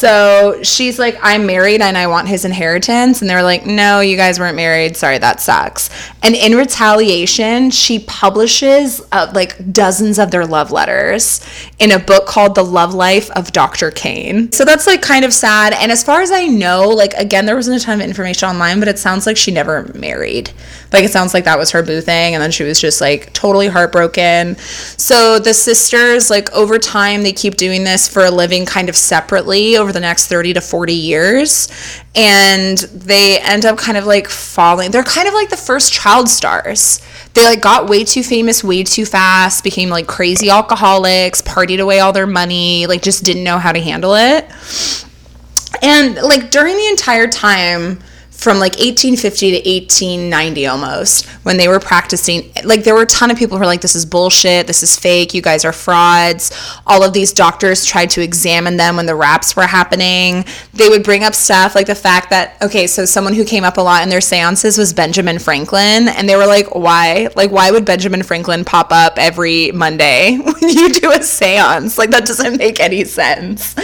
So 0.00 0.62
she's 0.62 0.98
like, 0.98 1.18
I'm 1.20 1.44
married 1.44 1.82
and 1.82 1.98
I 1.98 2.06
want 2.06 2.26
his 2.26 2.46
inheritance. 2.46 3.20
And 3.20 3.28
they're 3.28 3.42
like, 3.42 3.66
no, 3.66 4.00
you 4.00 4.16
guys 4.16 4.40
weren't 4.40 4.56
married. 4.56 4.96
Sorry, 4.96 5.18
that 5.18 5.42
sucks. 5.42 5.90
And 6.22 6.34
in 6.34 6.56
retaliation, 6.56 7.70
she 7.70 7.98
publishes 7.98 9.02
uh, 9.12 9.30
like 9.34 9.72
dozens 9.74 10.18
of 10.18 10.30
their 10.30 10.46
love 10.46 10.70
letters 10.70 11.44
in 11.78 11.92
a 11.92 11.98
book 11.98 12.24
called 12.24 12.54
The 12.54 12.64
Love 12.64 12.94
Life 12.94 13.30
of 13.32 13.52
Dr. 13.52 13.90
Kane. 13.90 14.50
So 14.52 14.64
that's 14.64 14.86
like 14.86 15.02
kind 15.02 15.22
of 15.22 15.34
sad. 15.34 15.74
And 15.74 15.92
as 15.92 16.02
far 16.02 16.22
as 16.22 16.30
I 16.30 16.46
know, 16.46 16.88
like 16.88 17.12
again, 17.14 17.44
there 17.44 17.56
wasn't 17.56 17.82
a 17.82 17.84
ton 17.84 18.00
of 18.00 18.06
information 18.06 18.48
online, 18.48 18.78
but 18.78 18.88
it 18.88 18.98
sounds 18.98 19.26
like 19.26 19.36
she 19.36 19.50
never 19.50 19.92
married. 19.94 20.50
Like 20.94 20.99
it 21.04 21.10
sounds 21.10 21.34
like 21.34 21.44
that 21.44 21.58
was 21.58 21.70
her 21.70 21.82
boo 21.82 22.00
thing. 22.00 22.34
And 22.34 22.42
then 22.42 22.50
she 22.50 22.64
was 22.64 22.80
just 22.80 23.00
like 23.00 23.32
totally 23.32 23.68
heartbroken. 23.68 24.56
So 24.56 25.38
the 25.38 25.54
sisters, 25.54 26.30
like 26.30 26.50
over 26.52 26.78
time, 26.78 27.22
they 27.22 27.32
keep 27.32 27.56
doing 27.56 27.84
this 27.84 28.08
for 28.08 28.24
a 28.24 28.30
living 28.30 28.66
kind 28.66 28.88
of 28.88 28.96
separately 28.96 29.76
over 29.76 29.92
the 29.92 30.00
next 30.00 30.26
30 30.26 30.54
to 30.54 30.60
40 30.60 30.92
years. 30.92 31.68
And 32.14 32.78
they 32.78 33.40
end 33.40 33.64
up 33.64 33.78
kind 33.78 33.96
of 33.96 34.06
like 34.06 34.28
falling. 34.28 34.90
They're 34.90 35.04
kind 35.04 35.28
of 35.28 35.34
like 35.34 35.50
the 35.50 35.56
first 35.56 35.92
child 35.92 36.28
stars. 36.28 37.00
They 37.34 37.44
like 37.44 37.60
got 37.60 37.88
way 37.88 38.04
too 38.04 38.22
famous 38.22 38.64
way 38.64 38.82
too 38.82 39.06
fast, 39.06 39.62
became 39.62 39.88
like 39.88 40.06
crazy 40.06 40.50
alcoholics, 40.50 41.40
partied 41.42 41.80
away 41.80 42.00
all 42.00 42.12
their 42.12 42.26
money, 42.26 42.86
like 42.86 43.02
just 43.02 43.24
didn't 43.24 43.44
know 43.44 43.58
how 43.58 43.72
to 43.72 43.80
handle 43.80 44.14
it. 44.14 44.46
And 45.82 46.16
like 46.16 46.50
during 46.50 46.76
the 46.76 46.88
entire 46.88 47.28
time, 47.28 48.00
from 48.40 48.58
like 48.58 48.72
1850 48.72 49.50
to 49.50 49.56
1890 49.56 50.66
almost 50.66 51.26
when 51.44 51.58
they 51.58 51.68
were 51.68 51.78
practicing 51.78 52.50
like 52.64 52.84
there 52.84 52.94
were 52.94 53.02
a 53.02 53.06
ton 53.06 53.30
of 53.30 53.36
people 53.36 53.58
who 53.58 53.60
were 53.60 53.66
like 53.66 53.82
this 53.82 53.94
is 53.94 54.06
bullshit. 54.06 54.66
This 54.66 54.82
is 54.82 54.98
fake. 54.98 55.34
You 55.34 55.42
guys 55.42 55.66
are 55.66 55.74
frauds. 55.74 56.50
All 56.86 57.02
of 57.02 57.12
these 57.12 57.34
doctors 57.34 57.84
tried 57.84 58.08
to 58.10 58.22
examine 58.22 58.78
them 58.78 58.96
when 58.96 59.04
the 59.04 59.14
raps 59.14 59.54
were 59.54 59.66
happening. 59.66 60.46
They 60.72 60.88
would 60.88 61.04
bring 61.04 61.22
up 61.22 61.34
stuff 61.34 61.74
like 61.74 61.86
the 61.86 61.94
fact 61.94 62.30
that 62.30 62.56
okay 62.62 62.86
so 62.86 63.04
someone 63.04 63.34
who 63.34 63.44
came 63.44 63.62
up 63.62 63.76
a 63.76 63.82
lot 63.82 64.02
in 64.02 64.08
their 64.08 64.22
seances 64.22 64.78
was 64.78 64.94
benjamin 64.94 65.38
franklin 65.38 66.08
and 66.08 66.26
they 66.26 66.36
were 66.36 66.46
like 66.46 66.74
why? 66.74 67.28
Like 67.36 67.50
why 67.50 67.70
would 67.70 67.84
benjamin 67.84 68.22
franklin 68.22 68.64
pop 68.64 68.90
up 68.90 69.18
every 69.18 69.70
monday 69.72 70.38
when 70.42 70.66
you 70.66 70.88
do 70.94 71.12
a 71.12 71.22
seance? 71.22 71.98
Like 71.98 72.10
that 72.10 72.24
doesn't 72.24 72.56
make 72.56 72.80
any 72.80 73.04
sense. 73.04 73.74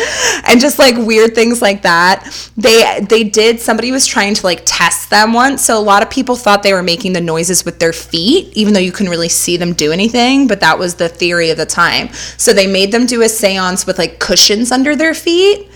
And 0.49 0.61
just 0.63 0.79
like 0.79 0.97
weird 0.97 1.35
things 1.35 1.61
like 1.61 1.83
that. 1.83 2.51
They 2.57 3.01
they 3.07 3.23
did 3.23 3.61
somebody 3.61 3.93
was 3.93 4.07
trying 4.07 4.33
to 4.33 4.46
like 4.47 4.63
test 4.65 5.11
them 5.11 5.35
once. 5.35 5.63
So 5.63 5.79
a 5.79 5.81
lot 5.81 6.03
of 6.03 6.09
people 6.09 6.37
thought 6.37 6.63
they 6.63 6.73
were 6.73 6.83
making 6.83 7.13
the 7.13 7.21
noises 7.21 7.65
with 7.65 7.79
their 7.79 7.93
feet, 7.93 8.57
even 8.57 8.73
though 8.73 8.81
you 8.81 8.93
couldn't 8.93 9.11
really 9.11 9.29
see 9.29 9.59
them 9.59 9.75
do 9.75 9.93
anything. 9.93 10.47
But 10.47 10.61
that 10.61 10.79
was 10.79 10.95
the 10.95 11.11
theory 11.11 11.51
of 11.51 11.59
the 11.59 11.67
time. 11.67 12.09
So 12.39 12.55
they 12.55 12.67
made 12.67 12.93
them 12.93 13.05
do 13.05 13.21
a 13.23 13.29
seance 13.29 13.87
with 13.87 13.99
like 13.99 14.19
cushions 14.19 14.73
under 14.73 14.97
their 14.97 15.13
feet 15.13 15.69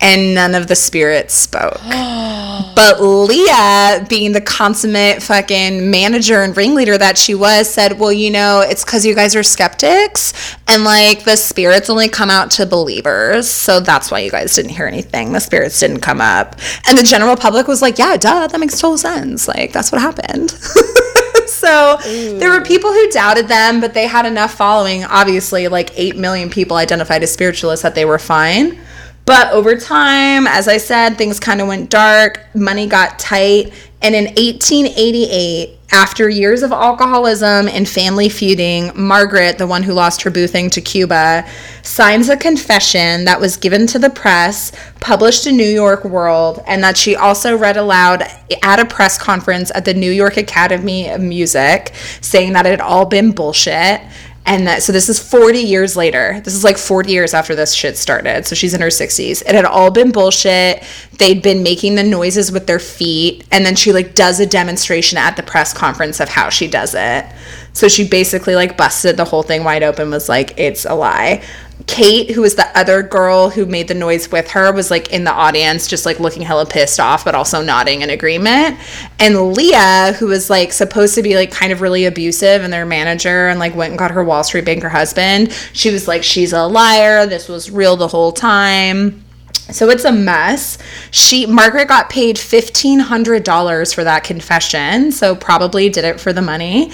and 0.00 0.34
none 0.34 0.54
of 0.54 0.66
the 0.66 0.76
spirits 0.76 1.34
spoke. 1.34 1.80
but 2.76 3.00
Leah, 3.00 4.06
being 4.08 4.32
the 4.32 4.40
consummate 4.40 5.22
fucking 5.22 5.90
manager 5.90 6.42
and 6.42 6.56
ringleader 6.56 6.98
that 6.98 7.16
she 7.16 7.34
was, 7.34 7.68
said, 7.68 7.98
Well, 7.98 8.12
you 8.12 8.30
know, 8.30 8.60
it's 8.60 8.84
because 8.84 9.06
you 9.06 9.14
guys 9.14 9.34
are 9.34 9.42
skeptics 9.42 10.56
and 10.68 10.84
like 10.84 11.24
the 11.24 11.36
spirits 11.36 11.88
only 11.90 12.08
come 12.08 12.30
out 12.30 12.50
to 12.52 12.66
believers. 12.66 13.48
So 13.48 13.80
that's 13.80 14.10
why 14.10 14.20
you 14.20 14.30
guys 14.30 14.54
didn't 14.54 14.72
hear 14.72 14.86
anything. 14.86 15.32
The 15.32 15.40
spirits 15.40 15.80
didn't 15.80 16.00
come 16.00 16.20
up. 16.20 16.56
And 16.88 16.98
the 16.98 17.02
general 17.02 17.36
public 17.36 17.66
was 17.66 17.82
like, 17.82 17.98
Yeah, 17.98 18.16
duh, 18.16 18.46
that 18.46 18.60
makes 18.60 18.78
total 18.78 18.98
sense. 18.98 19.48
Like, 19.48 19.72
that's 19.72 19.92
what 19.92 20.00
happened. 20.00 20.50
so 21.46 21.98
Ooh. 22.06 22.38
there 22.38 22.50
were 22.50 22.64
people 22.64 22.92
who 22.92 23.10
doubted 23.10 23.48
them, 23.48 23.80
but 23.80 23.94
they 23.94 24.06
had 24.06 24.26
enough 24.26 24.54
following. 24.54 25.04
Obviously, 25.04 25.68
like 25.68 25.90
8 25.98 26.16
million 26.16 26.50
people 26.50 26.76
identified 26.76 27.22
as 27.22 27.32
spiritualists 27.32 27.82
that 27.82 27.94
they 27.94 28.04
were 28.04 28.18
fine. 28.18 28.78
But 29.26 29.50
over 29.50 29.76
time, 29.76 30.46
as 30.46 30.68
I 30.68 30.76
said, 30.76 31.18
things 31.18 31.40
kind 31.40 31.60
of 31.60 31.66
went 31.66 31.90
dark, 31.90 32.46
money 32.54 32.86
got 32.86 33.18
tight, 33.18 33.72
and 34.00 34.14
in 34.14 34.26
1888, 34.26 35.78
after 35.90 36.28
years 36.28 36.62
of 36.62 36.70
alcoholism 36.70 37.66
and 37.66 37.88
family 37.88 38.28
feuding, 38.28 38.92
Margaret, 38.94 39.58
the 39.58 39.66
one 39.66 39.82
who 39.82 39.92
lost 39.94 40.22
her 40.22 40.30
boo 40.30 40.46
thing 40.46 40.70
to 40.70 40.80
Cuba, 40.80 41.44
signs 41.82 42.28
a 42.28 42.36
confession 42.36 43.24
that 43.24 43.40
was 43.40 43.56
given 43.56 43.88
to 43.88 43.98
the 43.98 44.10
press, 44.10 44.70
published 45.00 45.46
in 45.48 45.56
New 45.56 45.64
York 45.64 46.04
World, 46.04 46.62
and 46.68 46.84
that 46.84 46.96
she 46.96 47.16
also 47.16 47.56
read 47.56 47.76
aloud 47.76 48.22
at 48.62 48.78
a 48.78 48.84
press 48.84 49.18
conference 49.18 49.72
at 49.74 49.84
the 49.84 49.94
New 49.94 50.12
York 50.12 50.36
Academy 50.36 51.08
of 51.08 51.20
Music, 51.20 51.92
saying 52.20 52.52
that 52.52 52.64
it 52.64 52.70
had 52.70 52.80
all 52.80 53.06
been 53.06 53.32
bullshit 53.32 54.00
and 54.46 54.66
that 54.68 54.82
so 54.82 54.92
this 54.92 55.08
is 55.08 55.20
40 55.20 55.58
years 55.58 55.96
later. 55.96 56.40
This 56.44 56.54
is 56.54 56.64
like 56.64 56.78
40 56.78 57.10
years 57.10 57.34
after 57.34 57.54
this 57.54 57.74
shit 57.74 57.98
started. 57.98 58.46
So 58.46 58.54
she's 58.54 58.72
in 58.74 58.80
her 58.80 58.88
60s 58.88 59.42
it 59.46 59.54
had 59.54 59.64
all 59.64 59.90
been 59.90 60.12
bullshit. 60.12 60.82
They'd 61.18 61.42
been 61.42 61.62
making 61.62 61.96
the 61.96 62.02
noises 62.02 62.52
with 62.52 62.66
their 62.66 62.78
feet. 62.78 63.44
And 63.50 63.66
then 63.66 63.74
she 63.74 63.92
like 63.92 64.14
does 64.14 64.40
a 64.40 64.46
demonstration 64.46 65.18
at 65.18 65.36
the 65.36 65.42
press 65.42 65.72
conference 65.72 66.20
of 66.20 66.28
how 66.28 66.48
she 66.48 66.68
does 66.68 66.94
it. 66.96 67.26
So 67.72 67.88
she 67.88 68.08
basically 68.08 68.54
like 68.54 68.76
busted 68.76 69.16
the 69.16 69.24
whole 69.24 69.42
thing 69.42 69.64
wide 69.64 69.82
open 69.82 70.10
was 70.10 70.28
like 70.28 70.54
it's 70.58 70.84
a 70.84 70.94
lie 70.94 71.42
Kate, 71.86 72.30
who 72.30 72.40
was 72.40 72.54
the 72.54 72.66
other 72.78 73.02
girl 73.02 73.50
who 73.50 73.66
made 73.66 73.86
the 73.88 73.94
noise 73.94 74.32
with 74.32 74.50
her, 74.52 74.72
was 74.72 74.90
like 74.90 75.12
in 75.12 75.24
the 75.24 75.32
audience, 75.32 75.86
just 75.86 76.06
like 76.06 76.18
looking 76.18 76.42
hella 76.42 76.64
pissed 76.64 76.98
off, 76.98 77.24
but 77.24 77.34
also 77.34 77.62
nodding 77.62 78.00
in 78.00 78.08
agreement. 78.08 78.78
And 79.20 79.52
Leah, 79.52 80.14
who 80.18 80.26
was 80.26 80.48
like 80.48 80.72
supposed 80.72 81.14
to 81.16 81.22
be 81.22 81.36
like 81.36 81.50
kind 81.50 81.72
of 81.72 81.82
really 81.82 82.06
abusive 82.06 82.62
and 82.62 82.72
their 82.72 82.86
manager 82.86 83.48
and 83.48 83.60
like 83.60 83.74
went 83.74 83.90
and 83.90 83.98
got 83.98 84.10
her 84.10 84.24
Wall 84.24 84.42
Street 84.42 84.64
banker 84.64 84.88
husband, 84.88 85.52
she 85.74 85.90
was 85.90 86.08
like, 86.08 86.22
she's 86.22 86.52
a 86.52 86.66
liar. 86.66 87.26
This 87.26 87.46
was 87.46 87.70
real 87.70 87.96
the 87.96 88.08
whole 88.08 88.32
time. 88.32 89.22
So 89.70 89.90
it's 89.90 90.04
a 90.04 90.12
mess. 90.12 90.78
She 91.10 91.44
Margaret 91.44 91.88
got 91.88 92.08
paid 92.08 92.36
$1500 92.36 93.94
for 93.94 94.04
that 94.04 94.22
confession, 94.22 95.10
so 95.10 95.34
probably 95.34 95.88
did 95.88 96.04
it 96.04 96.20
for 96.20 96.32
the 96.32 96.42
money. 96.42 96.92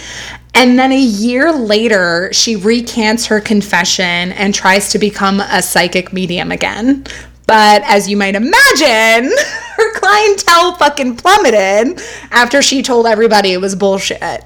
And 0.55 0.79
then 0.79 0.93
a 0.93 1.01
year 1.01 1.53
later, 1.53 2.31
she 2.33 2.57
recants 2.57 3.27
her 3.27 3.41
confession 3.41 4.33
and 4.33 4.55
tries 4.55 4.91
to 4.91 4.99
become 4.99 5.41
a 5.41 5.63
psychic 5.63 6.13
medium 6.13 6.53
again. 6.53 7.05
But 7.47 7.83
as 7.85 8.09
you 8.09 8.17
might 8.17 8.35
imagine, 8.35 9.33
her 9.77 9.93
clientele 9.95 10.75
fucking 10.77 11.17
plummeted 11.17 12.01
after 12.31 12.63
she 12.63 12.83
told 12.83 13.07
everybody 13.07 13.53
it 13.53 13.61
was 13.61 13.75
bullshit. 13.75 14.45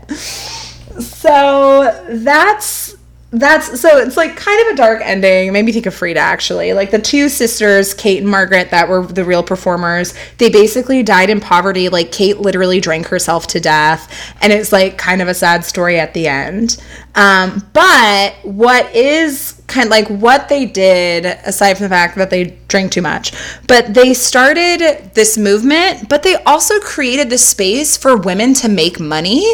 So 1.01 2.05
that's 2.09 2.97
that's 3.33 3.81
so 3.81 3.99
it's 3.99 4.17
like 4.17 4.37
kind 4.37 4.67
of 4.67 4.75
a 4.75 4.77
dark 4.77 5.01
ending. 5.03 5.53
Me 5.53 5.73
think 5.73 5.87
of 5.87 5.95
Frida 5.95 6.21
actually. 6.21 6.73
Like 6.73 6.93
the 6.93 7.01
two 7.01 7.29
sisters, 7.29 7.93
Kate 7.93 8.19
and 8.19 8.29
Margaret, 8.29 8.71
that 8.71 8.89
were 8.89 9.05
the 9.05 9.25
real 9.25 9.43
performers, 9.43 10.15
they 10.39 10.49
basically 10.49 11.03
died 11.03 11.29
in 11.29 11.41
poverty. 11.41 11.89
Like 11.89 12.13
Kate 12.13 12.39
literally 12.39 12.81
drank 12.81 13.09
herself 13.09 13.49
to 13.49 13.61
death, 13.61 14.13
and 14.41 14.53
it's 14.53 14.73
like 14.73 14.97
kind 14.97 15.21
of 15.21 15.29
a 15.29 15.35
sad 15.35 15.65
story 15.65 15.99
at 15.99 16.15
the 16.15 16.29
end. 16.29 16.81
Um, 17.17 17.69
but 17.73 18.37
what 18.45 18.95
is 18.95 19.56
kind 19.67 19.87
of 19.87 19.91
like 19.91 20.09
what 20.09 20.49
they 20.49 20.65
did, 20.65 21.25
aside 21.45 21.75
from 21.75 21.85
the 21.85 21.89
fact 21.89 22.17
that 22.17 22.31
they 22.31 22.57
drank 22.69 22.93
too 22.93 23.03
much, 23.03 23.33
but 23.67 23.95
they 23.95 24.15
started 24.15 25.11
this 25.15 25.37
movement, 25.37 26.09
but 26.09 26.23
they 26.23 26.37
also 26.45 26.79
created 26.81 27.31
the 27.31 27.39
space 27.39 27.97
for 27.97 28.17
women 28.17 28.55
to 28.55 28.69
make 28.69 29.01
money 29.01 29.45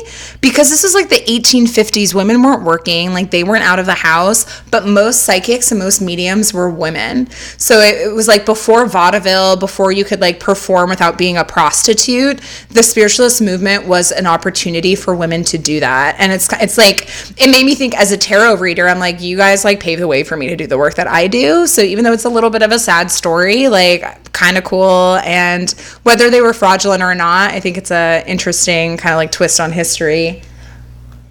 because 0.41 0.71
this 0.71 0.85
is 0.85 0.95
like 0.95 1.09
the 1.09 1.23
1850s. 1.27 2.15
Women 2.15 2.43
weren't 2.43 2.63
working, 2.63 3.13
like 3.13 3.31
they 3.31 3.45
weren't 3.45 3.65
out 3.65 3.79
of 3.79 3.87
the 3.87 3.95
house, 3.95 4.63
but 4.71 4.87
most 4.87 5.23
psychics 5.23 5.71
and 5.73 5.79
most 5.79 6.01
mediums 6.01 6.53
were 6.53 6.69
women. 6.69 7.31
So 7.57 7.81
it, 7.81 8.09
it 8.09 8.15
was 8.15 8.29
like 8.29 8.45
before 8.45 8.87
vaudeville, 8.87 9.57
before 9.57 9.93
you 9.93 10.05
could 10.05 10.21
like 10.21 10.41
perform 10.41 10.91
without 10.91 11.17
being 11.17 11.39
a 11.39 11.45
prostitute, 11.45 12.41
the 12.71 12.83
spiritualist 12.83 13.41
movement 13.41 13.87
was 13.87 14.13
an 14.13 14.27
opportunity 14.27 14.95
for 14.95 15.15
women 15.15 15.43
to 15.45 15.59
do 15.59 15.81
that. 15.81 16.17
And 16.19 16.33
it's 16.33 16.53
it's 16.61 16.77
like 16.77 17.09
it 17.41 17.51
made 17.51 17.65
me 17.65 17.75
think 17.75 17.99
as 17.99 18.13
a 18.13 18.19
tarot 18.19 18.57
reader, 18.57 18.89
I'm 18.89 18.99
like, 18.99 19.21
you 19.21 19.37
guys 19.37 19.65
like 19.65 19.81
pave 19.81 20.02
the 20.03 20.09
way 20.09 20.25
for 20.25 20.37
me 20.37 20.49
to 20.49 20.57
do 20.57 20.67
the 20.67 20.77
work 20.77 20.97
that 20.97 21.07
I 21.07 21.29
do. 21.29 21.67
So 21.67 21.81
even 21.81 22.03
though 22.05 22.13
it's 22.13 22.25
a 22.25 22.29
little 22.29 22.51
bit 22.51 22.63
of 22.63 22.73
a 22.73 22.79
sad 22.79 23.11
story, 23.11 23.69
like 23.69 24.33
kind 24.33 24.59
of 24.59 24.65
cool. 24.65 25.17
And 25.25 25.71
whether 26.03 26.29
they 26.29 26.41
were 26.41 26.53
fraudulent 26.53 27.03
or 27.03 27.15
not, 27.15 27.53
I 27.53 27.61
think 27.61 27.79
it's 27.79 27.93
a 27.93 28.25
interesting 28.27 28.97
kind 28.97 29.15
of 29.15 29.17
like 29.17 29.31
twist 29.31 29.61
on 29.61 29.71
history. 29.71 30.43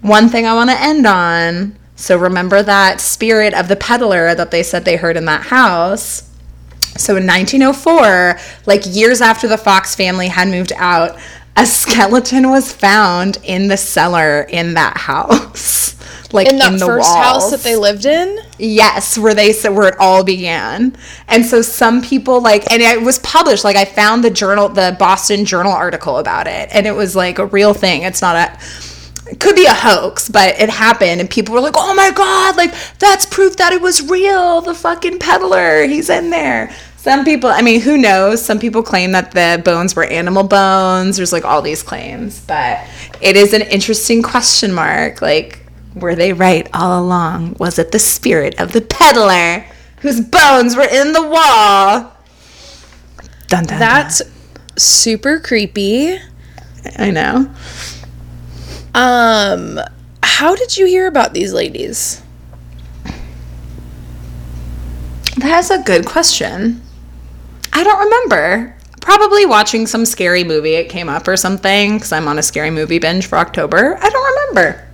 One 0.00 0.30
thing 0.30 0.46
I 0.46 0.54
want 0.54 0.70
to 0.70 0.80
end 0.80 1.06
on. 1.06 1.76
So 1.96 2.16
remember 2.16 2.62
that 2.62 3.00
spirit 3.00 3.52
of 3.54 3.68
the 3.68 3.76
peddler 3.76 4.34
that 4.34 4.50
they 4.50 4.62
said 4.62 4.84
they 4.84 4.96
heard 4.96 5.16
in 5.18 5.26
that 5.26 5.42
house. 5.42 6.30
So 6.96 7.16
in 7.16 7.26
1904, 7.26 8.38
like 8.66 8.82
years 8.86 9.20
after 9.20 9.46
the 9.46 9.58
Fox 9.58 9.94
family 9.94 10.28
had 10.28 10.48
moved 10.48 10.72
out, 10.76 11.18
a 11.56 11.66
skeleton 11.66 12.48
was 12.48 12.72
found 12.72 13.38
in 13.44 13.68
the 13.68 13.76
cellar 13.76 14.42
in 14.42 14.74
that 14.74 14.96
house. 15.08 15.94
Like 16.32 16.48
in 16.48 16.58
that 16.58 16.80
first 16.80 17.10
walls. 17.10 17.24
house 17.24 17.50
that 17.50 17.60
they 17.60 17.76
lived 17.76 18.06
in? 18.06 18.38
Yes, 18.58 19.18
where 19.18 19.34
they 19.34 19.52
said 19.52 19.70
where 19.70 19.88
it 19.88 19.96
all 19.98 20.24
began. 20.24 20.96
And 21.28 21.44
so 21.44 21.62
some 21.62 22.02
people 22.02 22.40
like 22.40 22.70
and 22.72 22.82
it 22.82 23.02
was 23.02 23.18
published. 23.20 23.64
Like 23.64 23.76
I 23.76 23.84
found 23.84 24.24
the 24.24 24.30
journal 24.30 24.68
the 24.68 24.96
Boston 24.98 25.44
Journal 25.44 25.72
article 25.72 26.18
about 26.18 26.46
it 26.46 26.68
and 26.72 26.86
it 26.86 26.92
was 26.92 27.14
like 27.14 27.38
a 27.38 27.46
real 27.46 27.74
thing. 27.74 28.02
It's 28.02 28.22
not 28.22 28.36
a 28.36 28.58
it 29.32 29.40
could 29.40 29.56
be 29.56 29.64
a 29.64 29.72
hoax, 29.72 30.28
but 30.28 30.60
it 30.60 30.68
happened, 30.68 31.20
and 31.20 31.30
people 31.30 31.54
were 31.54 31.60
like, 31.60 31.74
"Oh 31.76 31.94
my 31.94 32.10
god! 32.10 32.56
Like 32.56 32.74
that's 32.98 33.24
proof 33.24 33.56
that 33.56 33.72
it 33.72 33.80
was 33.80 34.10
real. 34.10 34.60
The 34.60 34.74
fucking 34.74 35.20
peddler, 35.20 35.86
he's 35.86 36.10
in 36.10 36.28
there." 36.28 36.70
Some 36.98 37.24
people, 37.24 37.50
I 37.50 37.62
mean, 37.62 37.80
who 37.80 37.96
knows? 37.96 38.44
Some 38.44 38.60
people 38.60 38.82
claim 38.82 39.10
that 39.12 39.32
the 39.32 39.60
bones 39.64 39.96
were 39.96 40.04
animal 40.04 40.44
bones. 40.44 41.16
There's 41.16 41.32
like 41.32 41.44
all 41.44 41.62
these 41.62 41.82
claims, 41.82 42.40
but 42.46 42.78
it 43.20 43.36
is 43.36 43.52
an 43.54 43.62
interesting 43.62 44.22
question 44.22 44.72
mark. 44.72 45.22
Like, 45.22 45.61
were 45.94 46.14
they 46.14 46.32
right 46.32 46.68
all 46.72 47.02
along? 47.02 47.56
Was 47.58 47.78
it 47.78 47.92
the 47.92 47.98
spirit 47.98 48.58
of 48.60 48.72
the 48.72 48.80
peddler 48.80 49.64
whose 50.00 50.20
bones 50.20 50.76
were 50.76 50.88
in 50.90 51.12
the 51.12 51.22
wall? 51.22 52.12
Dun, 53.48 53.64
dun, 53.64 53.78
That's 53.78 54.18
dun. 54.20 54.32
super 54.76 55.38
creepy. 55.38 56.18
I 56.98 57.10
know. 57.10 57.50
Um, 58.94 59.78
how 60.22 60.54
did 60.54 60.76
you 60.76 60.86
hear 60.86 61.06
about 61.06 61.34
these 61.34 61.52
ladies? 61.52 62.22
That's 65.36 65.70
a 65.70 65.78
good 65.82 66.06
question. 66.06 66.82
I 67.72 67.84
don't 67.84 68.04
remember. 68.04 68.76
Probably 69.00 69.46
watching 69.46 69.86
some 69.86 70.04
scary 70.06 70.44
movie. 70.44 70.74
It 70.74 70.88
came 70.88 71.08
up 71.08 71.26
or 71.26 71.36
something 71.36 71.96
because 71.96 72.12
I'm 72.12 72.28
on 72.28 72.38
a 72.38 72.42
scary 72.42 72.70
movie 72.70 72.98
binge 72.98 73.26
for 73.26 73.38
October. 73.38 73.98
I 74.00 74.08
don't 74.10 74.52
remember. 74.54 74.88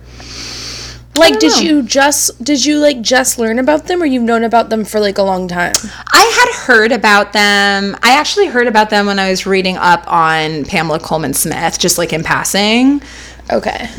Like, 1.15 1.39
did 1.39 1.51
know. 1.51 1.59
you 1.59 1.83
just 1.83 2.41
did 2.43 2.63
you 2.63 2.79
like 2.79 3.01
just 3.01 3.37
learn 3.37 3.59
about 3.59 3.87
them, 3.87 4.01
or 4.01 4.05
you've 4.05 4.23
known 4.23 4.43
about 4.43 4.69
them 4.69 4.85
for 4.85 4.99
like 4.99 5.17
a 5.17 5.23
long 5.23 5.47
time? 5.47 5.73
I 6.13 6.23
had 6.39 6.65
heard 6.65 6.91
about 6.91 7.33
them. 7.33 7.97
I 8.01 8.17
actually 8.17 8.47
heard 8.47 8.67
about 8.67 8.89
them 8.89 9.05
when 9.05 9.19
I 9.19 9.29
was 9.29 9.45
reading 9.45 9.75
up 9.75 10.03
on 10.07 10.65
Pamela 10.65 10.99
Colman 10.99 11.33
Smith, 11.33 11.77
just 11.79 11.97
like 11.97 12.13
in 12.13 12.23
passing. 12.23 13.01
Okay. 13.51 13.89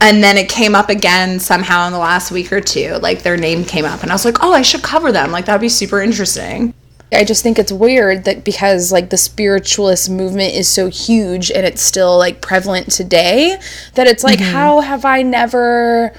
And 0.00 0.22
then 0.22 0.36
it 0.36 0.48
came 0.48 0.76
up 0.76 0.90
again 0.90 1.40
somehow 1.40 1.86
in 1.88 1.92
the 1.92 1.98
last 1.98 2.30
week 2.30 2.52
or 2.52 2.60
two. 2.60 2.98
Like 3.02 3.22
their 3.22 3.36
name 3.36 3.64
came 3.64 3.84
up, 3.84 4.02
and 4.02 4.12
I 4.12 4.14
was 4.14 4.24
like, 4.24 4.42
oh, 4.42 4.52
I 4.52 4.62
should 4.62 4.82
cover 4.82 5.10
them. 5.10 5.32
Like 5.32 5.46
that'd 5.46 5.60
be 5.60 5.68
super 5.68 6.00
interesting. 6.00 6.74
I 7.10 7.24
just 7.24 7.42
think 7.42 7.58
it's 7.58 7.72
weird 7.72 8.24
that 8.24 8.44
because 8.44 8.92
like 8.92 9.10
the 9.10 9.16
spiritualist 9.16 10.10
movement 10.10 10.54
is 10.54 10.68
so 10.68 10.88
huge 10.88 11.50
and 11.50 11.66
it's 11.66 11.80
still 11.80 12.18
like 12.18 12.42
prevalent 12.42 12.92
today, 12.92 13.58
that 13.94 14.06
it's 14.06 14.22
like, 14.22 14.38
mm-hmm. 14.38 14.52
how 14.52 14.80
have 14.80 15.06
I 15.06 15.22
never 15.22 16.12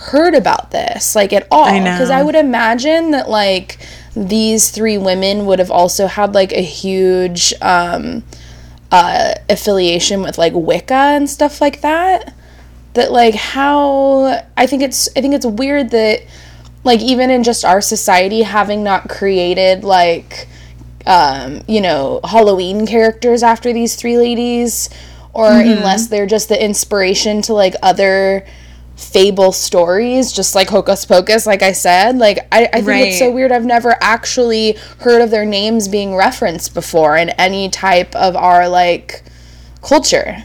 heard 0.00 0.34
about 0.34 0.70
this 0.70 1.14
like 1.14 1.32
at 1.32 1.46
all? 1.50 1.72
Because 1.72 2.10
I, 2.10 2.20
I 2.20 2.22
would 2.22 2.34
imagine 2.34 3.10
that 3.10 3.28
like 3.28 3.78
these 4.16 4.70
three 4.70 4.98
women 4.98 5.46
would 5.46 5.58
have 5.58 5.70
also 5.70 6.06
had 6.06 6.34
like 6.34 6.52
a 6.52 6.62
huge 6.62 7.52
um, 7.60 8.24
uh, 8.90 9.34
affiliation 9.48 10.22
with 10.22 10.38
like 10.38 10.52
Wicca 10.54 10.94
and 10.94 11.28
stuff 11.28 11.60
like 11.60 11.82
that. 11.82 12.34
That 12.94 13.12
like 13.12 13.34
how 13.34 14.42
I 14.56 14.66
think 14.66 14.82
it's 14.82 15.08
I 15.16 15.20
think 15.20 15.34
it's 15.34 15.46
weird 15.46 15.90
that 15.90 16.22
like 16.82 17.00
even 17.00 17.30
in 17.30 17.42
just 17.42 17.64
our 17.64 17.80
society 17.80 18.42
having 18.42 18.82
not 18.82 19.08
created 19.08 19.84
like 19.84 20.48
um, 21.06 21.62
you 21.68 21.80
know 21.80 22.20
halloween 22.24 22.86
characters 22.86 23.42
after 23.42 23.72
these 23.72 23.96
three 23.96 24.18
ladies 24.18 24.90
or 25.32 25.46
mm-hmm. 25.46 25.78
unless 25.78 26.08
they're 26.08 26.26
just 26.26 26.48
the 26.48 26.62
inspiration 26.62 27.42
to 27.42 27.54
like 27.54 27.74
other 27.82 28.44
fable 29.00 29.50
stories 29.50 30.30
just 30.30 30.54
like 30.54 30.68
hocus 30.68 31.04
pocus 31.04 31.46
like 31.46 31.62
i 31.62 31.72
said 31.72 32.18
like 32.18 32.38
i, 32.52 32.66
I 32.66 32.76
think 32.76 32.86
right. 32.86 33.08
it's 33.08 33.18
so 33.18 33.30
weird 33.30 33.50
i've 33.50 33.64
never 33.64 33.96
actually 34.00 34.76
heard 35.00 35.22
of 35.22 35.30
their 35.30 35.46
names 35.46 35.88
being 35.88 36.14
referenced 36.14 36.74
before 36.74 37.16
in 37.16 37.30
any 37.30 37.68
type 37.68 38.14
of 38.14 38.36
our 38.36 38.68
like 38.68 39.22
culture 39.82 40.44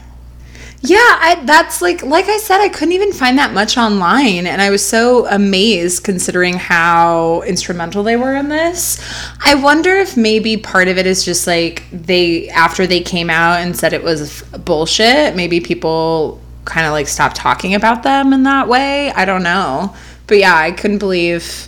yeah, 0.87 0.97
I, 0.99 1.41
that's 1.45 1.81
like 1.81 2.03
like 2.03 2.25
I 2.25 2.37
said, 2.37 2.61
I 2.61 2.69
couldn't 2.69 2.93
even 2.93 3.11
find 3.11 3.37
that 3.39 3.53
much 3.53 3.77
online, 3.77 4.45
and 4.45 4.61
I 4.61 4.69
was 4.69 4.87
so 4.87 5.25
amazed 5.27 6.03
considering 6.03 6.53
how 6.53 7.41
instrumental 7.41 8.03
they 8.03 8.17
were 8.17 8.35
in 8.35 8.49
this. 8.49 8.99
I 9.43 9.55
wonder 9.55 9.95
if 9.95 10.15
maybe 10.15 10.57
part 10.57 10.87
of 10.87 10.97
it 10.97 11.07
is 11.07 11.25
just 11.25 11.47
like 11.47 11.83
they 11.91 12.49
after 12.49 12.85
they 12.85 13.01
came 13.01 13.31
out 13.31 13.61
and 13.61 13.75
said 13.75 13.93
it 13.93 14.03
was 14.03 14.43
bullshit. 14.43 15.35
Maybe 15.35 15.59
people 15.59 16.39
kind 16.65 16.85
of 16.85 16.91
like 16.91 17.07
stop 17.07 17.33
talking 17.33 17.75
about 17.75 18.03
them 18.03 18.33
in 18.33 18.43
that 18.43 18.67
way. 18.67 19.11
I 19.11 19.25
don't 19.25 19.43
know, 19.43 19.95
but 20.27 20.37
yeah, 20.37 20.55
I 20.55 20.71
couldn't 20.71 20.99
believe. 20.99 21.67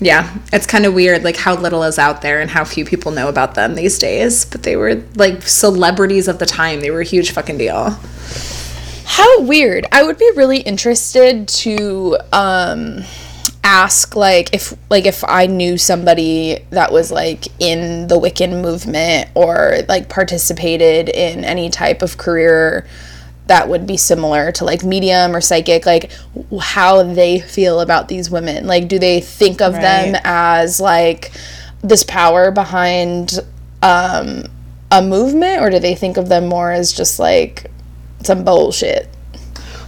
Yeah, 0.00 0.36
it's 0.52 0.66
kind 0.66 0.84
of 0.84 0.94
weird, 0.94 1.22
like 1.22 1.36
how 1.36 1.54
little 1.54 1.84
is 1.84 1.96
out 1.96 2.22
there 2.22 2.40
and 2.40 2.50
how 2.50 2.64
few 2.64 2.84
people 2.84 3.12
know 3.12 3.28
about 3.28 3.54
them 3.54 3.76
these 3.76 3.98
days. 3.98 4.44
But 4.44 4.64
they 4.64 4.74
were 4.74 4.96
like 5.14 5.42
celebrities 5.42 6.26
of 6.26 6.40
the 6.40 6.46
time. 6.46 6.80
They 6.80 6.90
were 6.90 7.02
a 7.02 7.04
huge 7.04 7.30
fucking 7.30 7.58
deal. 7.58 7.90
How 9.04 9.42
weird. 9.42 9.86
I 9.92 10.02
would 10.02 10.18
be 10.18 10.30
really 10.34 10.58
interested 10.58 11.46
to 11.48 12.18
um 12.32 13.04
ask 13.64 14.16
like 14.16 14.52
if 14.52 14.74
like 14.90 15.06
if 15.06 15.22
I 15.24 15.46
knew 15.46 15.78
somebody 15.78 16.64
that 16.70 16.92
was 16.92 17.12
like 17.12 17.46
in 17.60 18.08
the 18.08 18.18
Wiccan 18.18 18.60
movement 18.60 19.30
or 19.34 19.78
like 19.88 20.08
participated 20.08 21.08
in 21.08 21.44
any 21.44 21.70
type 21.70 22.02
of 22.02 22.18
career 22.18 22.86
that 23.46 23.68
would 23.68 23.86
be 23.86 23.96
similar 23.96 24.52
to 24.52 24.64
like 24.64 24.84
medium 24.84 25.34
or 25.34 25.40
psychic 25.40 25.84
like 25.84 26.10
how 26.60 27.02
they 27.02 27.40
feel 27.40 27.80
about 27.80 28.08
these 28.08 28.30
women 28.30 28.66
like 28.66 28.88
do 28.88 28.98
they 28.98 29.20
think 29.20 29.60
of 29.60 29.74
right. 29.74 29.82
them 29.82 30.20
as 30.24 30.80
like 30.80 31.32
this 31.82 32.04
power 32.04 32.50
behind 32.50 33.40
um 33.82 34.44
a 34.92 35.02
movement 35.02 35.60
or 35.60 35.70
do 35.70 35.78
they 35.78 35.94
think 35.94 36.16
of 36.16 36.28
them 36.28 36.46
more 36.46 36.70
as 36.70 36.92
just 36.92 37.18
like 37.18 37.70
some 38.24 38.44
bullshit. 38.44 39.08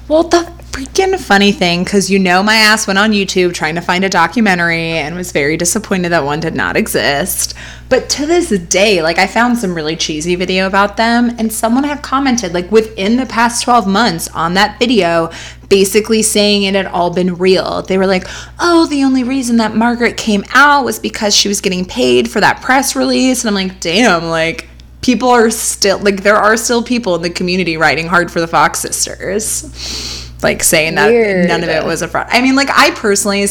Well, 0.09 0.25
the 0.25 0.51
freaking 0.75 1.17
funny 1.21 1.53
thing, 1.53 1.85
because 1.85 2.11
you 2.11 2.19
know 2.19 2.43
my 2.43 2.57
ass 2.57 2.89
went 2.89 2.99
on 2.99 3.13
YouTube 3.13 3.55
trying 3.55 3.77
to 3.77 3.81
find 3.81 4.03
a 4.03 4.09
documentary 4.09 4.81
and 4.81 5.15
was 5.15 5.31
very 5.31 5.57
disappointed 5.57 6.09
that 6.09 6.25
one 6.25 6.41
did 6.41 6.57
not 6.57 6.77
exist. 6.77 7.55
But 7.89 8.11
to 8.11 8.27
this 8.27 8.49
day, 8.59 9.01
like 9.01 9.19
I 9.19 9.29
found 9.29 9.57
some 9.57 9.73
really 9.73 9.95
cheesy 9.95 10.35
video 10.35 10.67
about 10.67 10.97
them, 10.97 11.31
and 11.39 11.53
someone 11.53 11.85
had 11.85 12.03
commented, 12.03 12.53
like 12.53 12.73
within 12.73 13.17
the 13.17 13.27
past 13.27 13.63
12 13.63 13.87
months 13.87 14.27
on 14.35 14.55
that 14.55 14.81
video, 14.81 15.31
basically 15.69 16.23
saying 16.23 16.65
it 16.65 16.75
had 16.75 16.87
all 16.87 17.15
been 17.15 17.37
real. 17.37 17.83
They 17.83 17.97
were 17.97 18.09
like, 18.09 18.25
oh, 18.59 18.87
the 18.87 19.05
only 19.05 19.23
reason 19.23 19.59
that 19.59 19.77
Margaret 19.77 20.17
came 20.17 20.43
out 20.55 20.85
was 20.85 20.99
because 20.99 21.37
she 21.37 21.47
was 21.47 21.61
getting 21.61 21.85
paid 21.85 22.29
for 22.29 22.41
that 22.41 22.61
press 22.63 22.97
release. 22.97 23.45
And 23.45 23.49
I'm 23.49 23.69
like, 23.69 23.79
damn, 23.79 24.25
like 24.25 24.67
people 25.03 25.29
are 25.29 25.51
still 25.51 26.01
like 26.01 26.25
there 26.25 26.35
are 26.37 26.57
still 26.57 26.83
people 26.83 27.15
in 27.15 27.23
the 27.23 27.31
community 27.31 27.77
writing 27.77 28.09
hard 28.09 28.29
for 28.29 28.41
the 28.41 28.49
Fox 28.49 28.81
sisters, 28.81 30.24
like 30.45 30.63
saying 30.63 30.95
that 30.95 31.09
Weird. 31.11 31.49
none 31.49 31.65
of 31.65 31.69
it 31.71 31.85
was 31.85 32.03
a 32.03 32.07
fraud. 32.07 32.29
I 32.31 32.41
mean, 32.41 32.55
like 32.55 32.69
I 32.71 32.93
personally. 32.93 33.47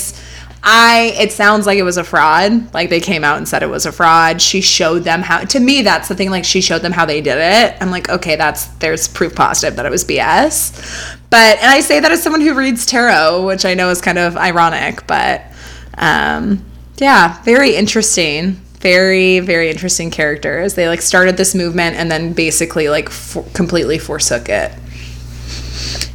I 0.65 1.13
it 1.19 1.33
sounds 1.33 1.65
like 1.65 1.77
it 1.77 1.83
was 1.83 1.97
a 1.97 2.05
fraud. 2.05 2.73
Like 2.73 2.89
they 2.89 3.01
came 3.01 3.25
out 3.25 3.37
and 3.37 3.45
said 3.45 3.63
it 3.63 3.69
was 3.69 3.85
a 3.85 3.91
fraud. 3.91 4.41
She 4.41 4.61
showed 4.61 4.99
them 4.99 5.21
how 5.21 5.39
to 5.39 5.59
me 5.59 5.81
that's 5.81 6.07
the 6.07 6.15
thing 6.15 6.29
like 6.29 6.45
she 6.45 6.61
showed 6.61 6.83
them 6.83 6.93
how 6.93 7.05
they 7.05 7.19
did 7.19 7.37
it. 7.37 7.75
I'm 7.81 7.91
like, 7.91 8.07
okay, 8.07 8.37
that's 8.37 8.67
there's 8.79 9.09
proof 9.09 9.35
positive 9.35 9.75
that 9.75 9.85
it 9.85 9.89
was 9.89 10.05
BS. 10.05 11.17
But 11.29 11.57
and 11.57 11.69
I 11.69 11.81
say 11.81 11.99
that 11.99 12.13
as 12.13 12.23
someone 12.23 12.39
who 12.39 12.53
reads 12.53 12.85
tarot, 12.85 13.45
which 13.45 13.65
I 13.65 13.73
know 13.73 13.89
is 13.89 13.99
kind 13.99 14.17
of 14.17 14.37
ironic, 14.37 15.05
but 15.05 15.41
um 15.97 16.63
yeah, 16.97 17.41
very 17.43 17.75
interesting 17.75 18.61
very 18.79 19.39
very 19.39 19.69
interesting 19.69 20.11
characters 20.11 20.73
they 20.73 20.89
like 20.89 21.01
started 21.01 21.37
this 21.37 21.55
movement 21.55 21.95
and 21.95 22.11
then 22.11 22.33
basically 22.33 22.89
like 22.89 23.07
for- 23.07 23.45
completely 23.53 23.97
forsook 23.97 24.49
it 24.49 24.73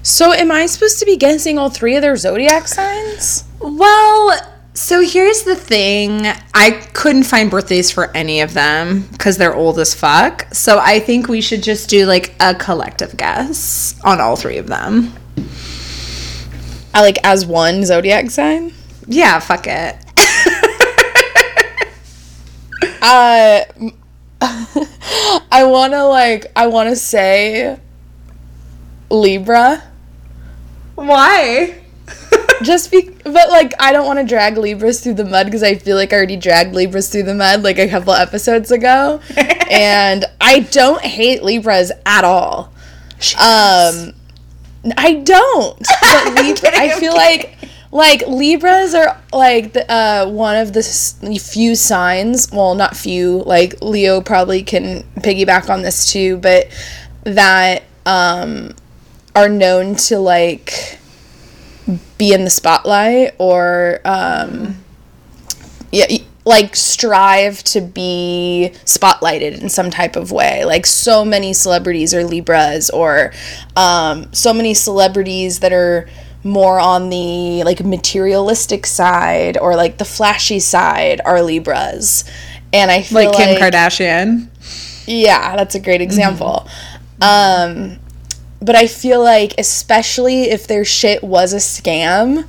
so 0.02 0.32
am 0.32 0.50
i 0.50 0.66
supposed 0.66 0.98
to 0.98 1.06
be 1.06 1.16
guessing 1.16 1.58
all 1.58 1.70
three 1.70 1.96
of 1.96 2.02
their 2.02 2.16
zodiac 2.16 2.68
signs? 2.68 3.44
Well 3.60 4.38
so 4.74 5.02
here's 5.02 5.42
the 5.42 5.56
thing. 5.56 6.24
I 6.54 6.70
couldn't 6.92 7.24
find 7.24 7.50
birthdays 7.50 7.90
for 7.90 8.16
any 8.16 8.40
of 8.42 8.54
them 8.54 9.08
because 9.10 9.36
they're 9.36 9.54
old 9.54 9.78
as 9.78 9.94
fuck. 9.94 10.46
So 10.52 10.78
i 10.78 11.00
think 11.00 11.28
we 11.28 11.40
should 11.40 11.62
just 11.62 11.88
do 11.88 12.06
like 12.06 12.34
a 12.40 12.54
collective 12.54 13.16
guess 13.16 13.98
on 14.04 14.20
all 14.20 14.36
three 14.36 14.58
of 14.58 14.66
them. 14.66 15.12
I 16.94 17.02
like 17.02 17.18
as 17.24 17.44
one 17.44 17.84
zodiac 17.84 18.30
sign? 18.30 18.72
Yeah 19.06 19.38
fuck 19.40 19.66
it. 19.66 19.96
Uh, 23.00 23.64
I 24.40 25.64
want 25.64 25.92
to 25.92 26.04
like 26.04 26.46
I 26.54 26.66
want 26.66 26.90
to 26.90 26.96
say 26.96 27.78
Libra. 29.10 29.82
Why? 30.94 31.80
just 32.62 32.90
be 32.90 33.08
but 33.24 33.50
like 33.50 33.72
I 33.78 33.92
don't 33.92 34.06
want 34.06 34.18
to 34.18 34.24
drag 34.24 34.58
Libras 34.58 35.00
through 35.00 35.14
the 35.14 35.24
mud 35.24 35.46
because 35.46 35.62
I 35.62 35.76
feel 35.76 35.96
like 35.96 36.12
I 36.12 36.16
already 36.16 36.36
dragged 36.36 36.74
Libras 36.74 37.08
through 37.08 37.22
the 37.24 37.34
mud 37.34 37.62
like 37.62 37.78
a 37.78 37.88
couple 37.88 38.12
episodes 38.12 38.70
ago. 38.70 39.20
and 39.70 40.24
I 40.40 40.60
don't 40.60 41.02
hate 41.02 41.42
Libras 41.42 41.92
at 42.04 42.24
all. 42.24 42.72
Um 43.38 44.14
I 44.96 45.22
don't. 45.24 45.86
But 46.00 46.42
Libra, 46.42 46.70
I 46.74 46.98
feel 46.98 47.14
like 47.14 47.56
like 47.90 48.26
Libras 48.26 48.94
are 48.94 49.20
like 49.32 49.72
the, 49.72 49.90
uh, 49.90 50.28
one 50.28 50.56
of 50.56 50.72
the 50.72 50.82
few 50.82 51.74
signs. 51.74 52.50
Well, 52.52 52.74
not 52.74 52.96
few. 52.96 53.42
Like 53.44 53.80
Leo 53.80 54.20
probably 54.20 54.62
can 54.62 55.04
piggyback 55.20 55.70
on 55.70 55.82
this 55.82 56.12
too, 56.12 56.36
but 56.36 56.68
that 57.24 57.84
um, 58.04 58.74
are 59.38 59.48
known 59.48 59.94
to 59.94 60.18
like 60.18 60.98
be 62.18 62.32
in 62.32 62.44
the 62.44 62.50
spotlight 62.50 63.34
or 63.38 64.00
um, 64.04 64.76
yeah. 65.92 66.06
Like 66.44 66.74
strive 66.76 67.62
to 67.64 67.82
be 67.82 68.70
spotlighted 68.86 69.60
in 69.60 69.68
some 69.68 69.90
type 69.90 70.16
of 70.16 70.32
way. 70.32 70.64
Like 70.64 70.86
so 70.86 71.22
many 71.22 71.52
celebrities 71.52 72.14
are 72.14 72.24
Libras, 72.24 72.88
or 72.88 73.34
um, 73.76 74.32
so 74.32 74.54
many 74.54 74.72
celebrities 74.72 75.60
that 75.60 75.74
are 75.74 76.08
more 76.44 76.80
on 76.80 77.10
the 77.10 77.64
like 77.64 77.84
materialistic 77.84 78.86
side 78.86 79.58
or 79.58 79.76
like 79.76 79.98
the 79.98 80.06
flashy 80.06 80.58
side 80.58 81.20
are 81.26 81.42
Libras. 81.42 82.24
And 82.72 82.90
I 82.90 83.02
feel 83.02 83.24
like 83.24 83.36
Kim 83.36 83.60
Kardashian. 83.60 84.48
yeah, 85.06 85.54
that's 85.54 85.74
a 85.74 85.80
great 85.80 86.00
example. 86.00 86.66
Um, 87.20 87.98
but 88.60 88.74
I 88.74 88.86
feel 88.86 89.22
like, 89.22 89.54
especially 89.58 90.44
if 90.44 90.66
their 90.66 90.84
shit 90.84 91.22
was 91.22 91.52
a 91.52 91.56
scam, 91.56 92.36
like 92.38 92.46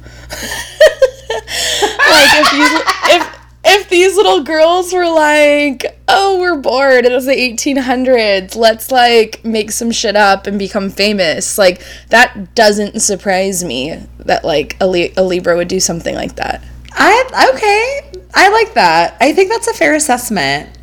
if 1.30 2.52
these 2.52 2.82
if 3.16 3.40
if 3.66 3.90
these 3.90 4.16
little 4.16 4.44
girls 4.44 4.92
were 4.94 5.10
like, 5.10 5.86
"Oh, 6.08 6.40
we're 6.40 6.58
bored. 6.58 7.06
It 7.06 7.12
was 7.12 7.26
the 7.26 7.34
1800s. 7.34 8.56
Let's 8.56 8.92
like 8.92 9.44
make 9.44 9.72
some 9.72 9.92
shit 9.92 10.16
up 10.16 10.48
and 10.48 10.58
become 10.58 10.90
famous." 10.90 11.58
Like 11.58 11.84
that 12.10 12.56
doesn't 12.56 13.02
surprise 13.02 13.64
me 13.64 14.02
that 14.20 14.44
like 14.44 14.78
a, 14.82 14.88
Li- 14.88 15.14
a 15.18 15.24
Libra 15.24 15.56
would 15.56 15.68
do 15.68 15.80
something 15.80 16.16
like 16.16 16.36
that. 16.38 16.64
I 16.94 17.52
okay. 17.54 18.22
I 18.34 18.50
like 18.50 18.74
that. 18.74 19.18
I 19.20 19.34
think 19.34 19.52
that's 19.52 19.68
a 19.68 19.74
fair 19.74 19.94
assessment. 19.94 20.79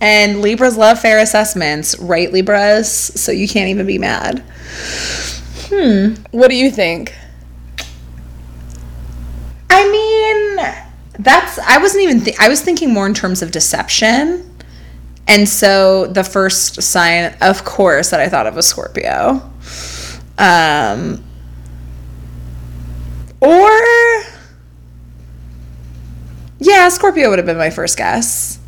And 0.00 0.40
Libras 0.40 0.76
love 0.76 0.98
fair 0.98 1.18
assessments, 1.18 1.98
right, 1.98 2.32
Libras? 2.32 2.90
So 2.90 3.32
you 3.32 3.46
can't 3.46 3.68
even 3.68 3.86
be 3.86 3.98
mad. 3.98 4.40
Hmm. 5.68 6.14
What 6.30 6.48
do 6.48 6.56
you 6.56 6.70
think? 6.70 7.14
I 9.68 9.90
mean, 9.90 10.74
that's 11.18 11.58
I 11.58 11.78
wasn't 11.78 12.04
even 12.04 12.20
th- 12.22 12.36
I 12.40 12.48
was 12.48 12.60
thinking 12.62 12.92
more 12.92 13.06
in 13.06 13.14
terms 13.14 13.42
of 13.42 13.50
deception. 13.50 14.46
And 15.28 15.48
so 15.48 16.06
the 16.06 16.24
first 16.24 16.82
sign, 16.82 17.36
of 17.40 17.64
course, 17.64 18.10
that 18.10 18.20
I 18.20 18.28
thought 18.28 18.46
of 18.46 18.54
was 18.54 18.66
Scorpio. 18.66 19.50
Um 20.38 21.22
or 23.40 23.70
yeah, 26.58 26.88
Scorpio 26.88 27.30
would 27.30 27.38
have 27.38 27.46
been 27.46 27.56
my 27.58 27.70
first 27.70 27.96
guess. 27.96 28.59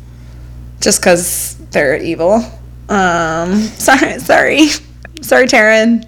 Just 0.83 1.01
cuz 1.01 1.55
they're 1.71 1.95
evil. 1.97 2.43
Um 2.89 3.61
sorry, 3.79 4.19
sorry. 4.19 4.67
Sorry, 5.21 5.47
Taryn. 5.47 6.03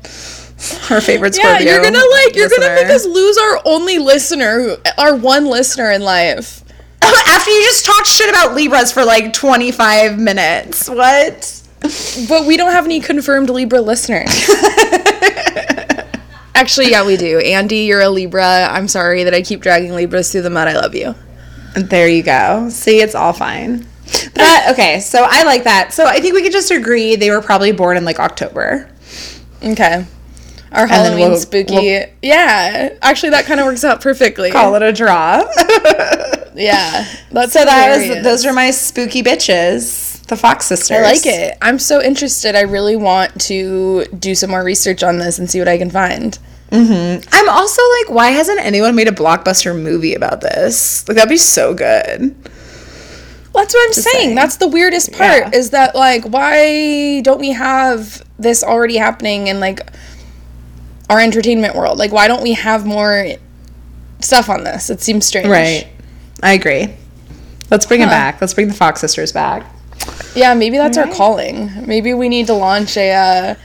Her 0.88 1.00
favorite 1.02 1.36
Scorpio. 1.36 1.60
Yeah, 1.66 1.74
you're 1.76 1.84
gonna 1.84 1.98
like 1.98 2.36
you're 2.36 2.50
gonna 2.50 2.76
make 2.76 2.88
us 2.88 3.06
lose 3.06 3.38
our 3.38 3.62
only 3.66 3.98
listener, 3.98 4.60
who- 4.62 4.78
our 4.98 5.16
one 5.16 5.46
listener 5.46 5.92
in 5.92 6.02
life. 6.02 6.64
After 7.02 7.52
you 7.52 7.62
just 7.64 7.86
talked 7.86 8.08
shit 8.08 8.30
about 8.30 8.56
Libras 8.56 8.92
for 8.92 9.06
like 9.06 9.32
25 9.34 10.18
minutes. 10.18 10.90
What? 10.90 11.62
But 12.28 12.46
we 12.48 12.58
don't 12.58 12.72
have 12.72 12.86
any 12.86 13.00
confirmed 13.00 13.50
Libra 13.50 13.80
listeners. 13.82 14.30
Actually, 16.56 16.90
yeah, 16.90 17.06
we 17.06 17.18
do. 17.18 17.40
Andy, 17.40 17.80
you're 17.80 18.02
a 18.02 18.10
Libra. 18.10 18.68
I'm 18.72 18.88
sorry 18.88 19.24
that 19.26 19.34
I 19.34 19.42
keep 19.42 19.62
dragging 19.62 19.94
Libras 19.94 20.32
through 20.32 20.44
the 20.44 20.50
mud. 20.50 20.68
I 20.70 20.74
love 20.74 20.96
you. 20.96 21.14
There 21.76 22.08
you 22.08 22.24
go. 22.24 22.70
See, 22.70 23.02
it's 23.02 23.14
all 23.14 23.34
fine. 23.34 23.86
But 24.34 24.72
okay, 24.72 25.00
so 25.00 25.26
I 25.28 25.44
like 25.44 25.64
that. 25.64 25.94
So 25.94 26.06
I 26.06 26.20
think 26.20 26.34
we 26.36 26.42
could 26.44 26.52
just 26.52 26.72
agree 26.72 27.16
they 27.16 27.32
were 27.32 27.42
probably 27.42 27.72
born 27.72 27.98
in 27.98 28.06
like 28.06 28.20
October. 28.20 28.90
Okay. 29.64 30.06
Our 30.72 30.88
Halloween 30.88 31.30
we'll- 31.30 31.40
spooky. 31.40 31.74
we'll- 31.76 32.06
yeah. 32.22 32.90
Actually, 33.02 33.30
that 33.32 33.46
kind 33.46 33.60
of 33.60 33.66
works 33.66 33.84
out 33.84 34.02
perfectly. 34.02 34.52
Call 34.52 34.76
it 34.76 34.82
a 34.82 34.92
draw. 34.94 35.44
Yeah. 36.56 37.06
That's 37.32 37.52
so 37.54 37.66
that 37.66 37.98
was 37.98 38.24
those 38.24 38.46
are 38.46 38.54
my 38.54 38.72
spooky 38.72 39.22
bitches, 39.22 40.26
the 40.28 40.38
Fox 40.38 40.66
sisters. 40.66 40.98
I 40.98 41.02
like 41.02 41.26
it. 41.26 41.58
I'm 41.62 41.80
so 41.80 42.02
interested. 42.02 42.56
I 42.56 42.62
really 42.62 42.96
want 42.96 43.42
to 43.42 44.06
do 44.18 44.36
some 44.36 44.52
more 44.52 44.64
research 44.64 45.04
on 45.04 45.18
this 45.20 45.38
and 45.38 45.50
see 45.50 45.60
what 45.60 45.68
I 45.68 45.78
can 45.78 45.90
find. 45.90 46.38
Mm-hmm. 46.72 47.28
I'm 47.32 47.50
also 47.50 47.82
like, 48.00 48.10
why 48.16 48.30
hasn't 48.30 48.60
anyone 48.60 48.96
made 48.96 49.08
a 49.08 49.12
blockbuster 49.12 49.78
movie 49.80 50.14
about 50.16 50.42
this? 50.42 51.06
Like 51.08 51.16
that'd 51.16 51.30
be 51.30 51.38
so 51.38 51.74
good. 51.74 52.34
That's 53.56 53.74
what 53.74 53.88
I'm 53.88 53.94
saying. 53.94 54.16
saying. 54.16 54.36
That's 54.36 54.58
the 54.58 54.68
weirdest 54.68 55.12
part 55.14 55.40
Yeah. 55.40 55.50
is 55.54 55.70
that 55.72 55.96
like 55.96 56.24
why 56.26 57.22
don't 57.22 57.40
we 57.40 57.52
have 57.52 58.24
this 58.38 58.64
already 58.64 58.98
happening 58.98 59.48
in 59.48 59.60
like 59.60 59.80
our 61.10 61.20
entertainment 61.20 61.76
world? 61.76 61.98
Like 61.98 62.12
why 62.12 62.28
don't 62.28 62.44
we 62.44 62.54
have 62.54 62.86
more 62.86 63.28
stuff 64.20 64.50
on 64.50 64.64
this? 64.64 64.90
It 64.90 65.02
seems 65.02 65.26
strange. 65.26 65.48
Right. 65.48 65.88
I 66.44 66.54
agree. 66.54 66.94
Let's 67.72 67.86
bring 67.86 68.02
it 68.02 68.08
back. 68.08 68.40
Let's 68.42 68.54
bring 68.54 68.68
the 68.68 68.74
Fox 68.74 69.02
sisters 69.02 69.32
back. 69.32 69.66
Yeah, 70.36 70.54
maybe 70.54 70.78
that's 70.78 70.98
our 70.98 71.08
calling. 71.08 71.88
Maybe 71.88 72.14
we 72.14 72.30
need 72.30 72.48
to 72.48 72.54
launch 72.54 72.96
a 72.98 73.12
uh, 73.14 73.56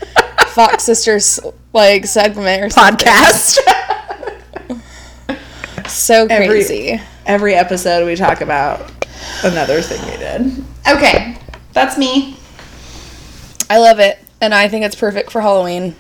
Fox 0.47 0.85
Sisters 0.91 1.39
like 1.73 2.07
segment 2.07 2.63
or 2.63 2.71
something. 2.71 3.07
Podcast. 3.07 3.59
So 5.89 6.27
Every- 6.31 6.47
crazy. 6.47 7.01
Every 7.27 7.55
episode 7.55 8.07
we 8.07 8.15
talk 8.15 8.41
about 8.41 9.00
another 9.45 9.83
thing 9.83 10.01
we 10.11 10.17
did. 10.17 10.65
Okay. 10.89 11.37
That's 11.73 11.97
me. 11.97 12.37
I 13.69 13.79
love 13.79 14.01
it. 14.01 14.19
And 14.41 14.55
I 14.55 14.69
think 14.69 14.85
it's 14.85 14.97
perfect 14.97 15.31
for 15.31 15.41
Halloween. 15.41 15.95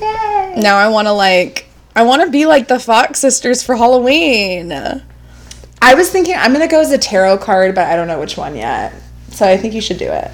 Yay. 0.00 0.54
Now 0.58 0.76
I 0.76 0.88
want 0.88 1.08
to 1.08 1.12
like 1.12 1.66
I 1.96 2.02
want 2.02 2.22
to 2.22 2.30
be 2.30 2.46
like 2.46 2.68
the 2.68 2.78
Fox 2.78 3.18
sisters 3.18 3.62
for 3.62 3.76
Halloween. 3.76 4.72
I 5.80 5.94
was 5.94 6.10
thinking 6.10 6.34
I'm 6.36 6.52
gonna 6.52 6.68
go 6.68 6.80
as 6.80 6.92
a 6.92 6.98
tarot 6.98 7.38
card, 7.38 7.74
but 7.74 7.86
I 7.86 7.96
don't 7.96 8.08
know 8.08 8.20
which 8.20 8.36
one 8.36 8.56
yet. 8.56 8.92
So 9.30 9.46
I 9.46 9.56
think 9.56 9.74
you 9.74 9.80
should 9.80 9.98
do 9.98 10.10
it. 10.10 10.30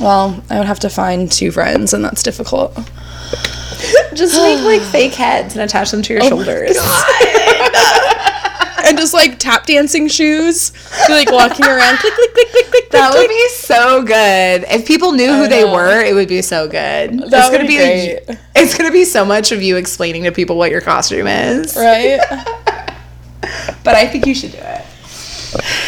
Well, 0.00 0.42
I 0.50 0.58
would 0.58 0.66
have 0.66 0.80
to 0.80 0.90
find 0.90 1.30
two 1.30 1.50
friends 1.50 1.94
and 1.94 2.04
that's 2.04 2.22
difficult. 2.22 2.74
Just 4.14 4.36
make 4.40 4.64
like 4.64 4.82
fake 4.82 5.14
heads 5.14 5.54
and 5.54 5.62
attach 5.62 5.90
them 5.90 6.02
to 6.02 6.12
your 6.12 6.22
oh 6.24 6.28
shoulders. 6.28 6.76
and 8.84 8.98
just 8.98 9.14
like 9.14 9.38
tap 9.38 9.66
dancing 9.66 10.08
shoes. 10.08 10.72
Be 11.06 11.12
like 11.12 11.30
walking 11.30 11.64
around 11.64 11.98
click 11.98 12.14
click 12.14 12.32
click 12.34 12.48
click 12.50 12.70
click. 12.70 12.90
That 12.90 13.10
click, 13.10 13.22
would 13.22 13.28
be 13.28 13.48
so 13.50 14.02
good. 14.02 14.64
If 14.70 14.86
people 14.86 15.12
knew 15.12 15.32
who 15.32 15.48
they 15.48 15.64
were, 15.64 16.00
it 16.04 16.14
would 16.14 16.28
be 16.28 16.42
so 16.42 16.68
good. 16.68 17.14
it's 17.14 17.22
would 17.22 17.32
gonna 17.32 17.58
be 17.60 17.68
be 17.68 17.76
great. 17.76 18.38
it's 18.54 18.76
gonna 18.76 18.92
be 18.92 19.04
so 19.04 19.24
much 19.24 19.52
of 19.52 19.62
you 19.62 19.76
explaining 19.76 20.24
to 20.24 20.32
people 20.32 20.56
what 20.56 20.70
your 20.70 20.80
costume 20.80 21.26
is. 21.26 21.76
right? 21.76 22.20
But 23.84 23.94
I 23.94 24.06
think 24.06 24.26
you 24.26 24.34
should 24.34 24.52
do 24.52 24.58
it. 24.58 24.84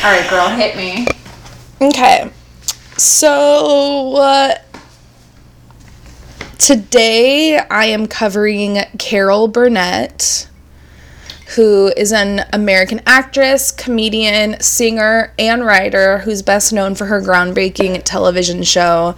All 0.05 0.11
right, 0.13 0.29
girl, 0.29 0.49
hit 0.51 0.77
me. 0.77 1.07
Okay. 1.81 2.31
So 2.99 4.17
uh, 4.17 4.55
today 6.59 7.59
I 7.59 7.87
am 7.87 8.07
covering 8.07 8.79
Carol 8.99 9.49
Burnett, 9.49 10.46
who 11.55 11.93
is 11.97 12.13
an 12.13 12.45
American 12.53 13.01
actress, 13.07 13.71
comedian, 13.71 14.61
singer, 14.61 15.33
and 15.39 15.65
writer 15.65 16.19
who's 16.19 16.43
best 16.43 16.73
known 16.73 16.95
for 16.95 17.07
her 17.07 17.23
groundbreaking 17.23 18.03
television 18.05 18.65
show, 18.65 19.15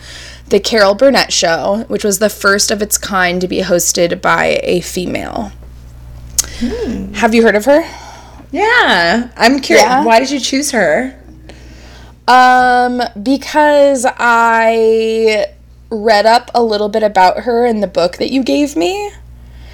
The 0.48 0.60
Carol 0.60 0.94
Burnett 0.94 1.32
Show, 1.32 1.84
which 1.88 2.04
was 2.04 2.18
the 2.18 2.28
first 2.28 2.70
of 2.70 2.82
its 2.82 2.98
kind 2.98 3.40
to 3.40 3.48
be 3.48 3.60
hosted 3.60 4.20
by 4.20 4.60
a 4.62 4.80
female. 4.80 5.52
Have 7.14 7.34
you 7.34 7.42
heard 7.42 7.56
of 7.56 7.64
her? 7.64 7.80
Yeah, 8.50 9.30
I'm 9.36 9.60
curious. 9.60 9.84
Yeah? 9.84 10.04
Why 10.04 10.20
did 10.20 10.30
you 10.30 10.40
choose 10.40 10.72
her? 10.72 11.18
Um, 12.26 13.00
because 13.22 14.06
I 14.06 15.46
read 15.90 16.26
up 16.26 16.50
a 16.54 16.62
little 16.62 16.90
bit 16.90 17.02
about 17.02 17.40
her 17.40 17.64
in 17.64 17.80
the 17.80 17.86
book 17.86 18.16
that 18.18 18.30
you 18.30 18.42
gave 18.42 18.76
me. 18.76 19.12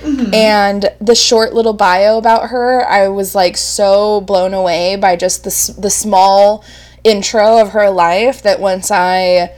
And 0.04 0.90
the 1.00 1.14
short 1.14 1.54
little 1.54 1.72
bio 1.72 2.18
about 2.18 2.50
her, 2.50 2.86
I 2.86 3.08
was 3.08 3.34
like 3.34 3.56
so 3.56 4.20
blown 4.20 4.52
away 4.52 4.96
by 4.96 5.16
just 5.16 5.44
the, 5.44 5.80
the 5.80 5.90
small 5.90 6.64
intro 7.02 7.58
of 7.58 7.70
her 7.70 7.90
life 7.90 8.42
that 8.42 8.60
once 8.60 8.90
I 8.90 9.50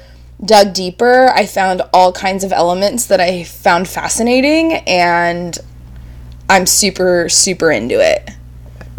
dug 0.44 0.72
deeper, 0.72 1.28
I 1.34 1.46
found 1.46 1.82
all 1.92 2.12
kinds 2.12 2.44
of 2.44 2.52
elements 2.52 3.06
that 3.06 3.20
I 3.20 3.44
found 3.44 3.88
fascinating. 3.88 4.74
And 4.74 5.58
I'm 6.48 6.66
super 6.66 7.28
super 7.28 7.70
into 7.70 7.98
it. 7.98 8.30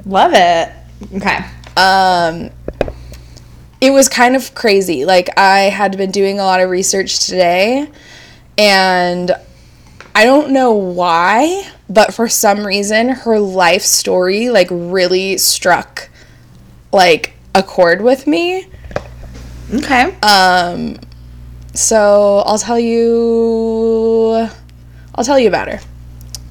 Love 0.05 0.31
it. 0.33 0.71
Okay. 1.15 1.45
Um 1.77 2.51
it 3.79 3.91
was 3.91 4.09
kind 4.09 4.35
of 4.35 4.53
crazy. 4.55 5.05
Like 5.05 5.29
I 5.37 5.69
had 5.69 5.97
been 5.97 6.11
doing 6.11 6.39
a 6.39 6.43
lot 6.43 6.59
of 6.59 6.69
research 6.69 7.25
today 7.25 7.89
and 8.57 9.31
I 10.17 10.25
don't 10.25 10.49
know 10.49 10.73
why, 10.73 11.69
but 11.87 12.11
for 12.11 12.27
some 12.27 12.65
reason 12.65 13.09
her 13.09 13.39
life 13.39 13.83
story 13.83 14.49
like 14.49 14.67
really 14.71 15.37
struck 15.37 16.09
like 16.91 17.33
a 17.53 17.61
chord 17.61 18.01
with 18.01 18.25
me. 18.25 18.65
Okay. 19.71 20.17
Um 20.23 20.99
so 21.75 22.41
I'll 22.47 22.57
tell 22.57 22.79
you 22.79 24.49
I'll 25.13 25.23
tell 25.23 25.37
you 25.37 25.49
about 25.49 25.67
her. 25.67 25.79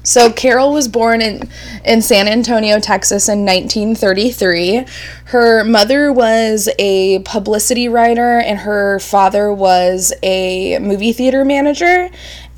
So 0.03 0.31
Carol 0.31 0.71
was 0.71 0.87
born 0.87 1.21
in 1.21 1.49
in 1.83 2.01
San 2.01 2.29
Antonio, 2.29 2.79
Texas 2.79 3.27
in 3.27 3.39
1933. 3.39 4.85
Her 5.25 5.65
mother 5.65 6.13
was 6.13 6.69
a 6.79 7.19
publicity 7.19 7.89
writer 7.89 8.39
and 8.39 8.59
her 8.59 8.99
father 8.99 9.51
was 9.51 10.13
a 10.23 10.79
movie 10.79 11.11
theater 11.11 11.43
manager 11.43 12.09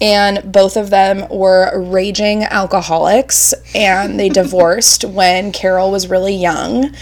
and 0.01 0.51
both 0.51 0.77
of 0.77 0.89
them 0.89 1.27
were 1.29 1.79
raging 1.81 2.43
alcoholics 2.43 3.53
and 3.75 4.19
they 4.19 4.29
divorced 4.29 5.03
when 5.05 5.51
Carol 5.51 5.91
was 5.91 6.09
really 6.09 6.35
young. 6.35 6.93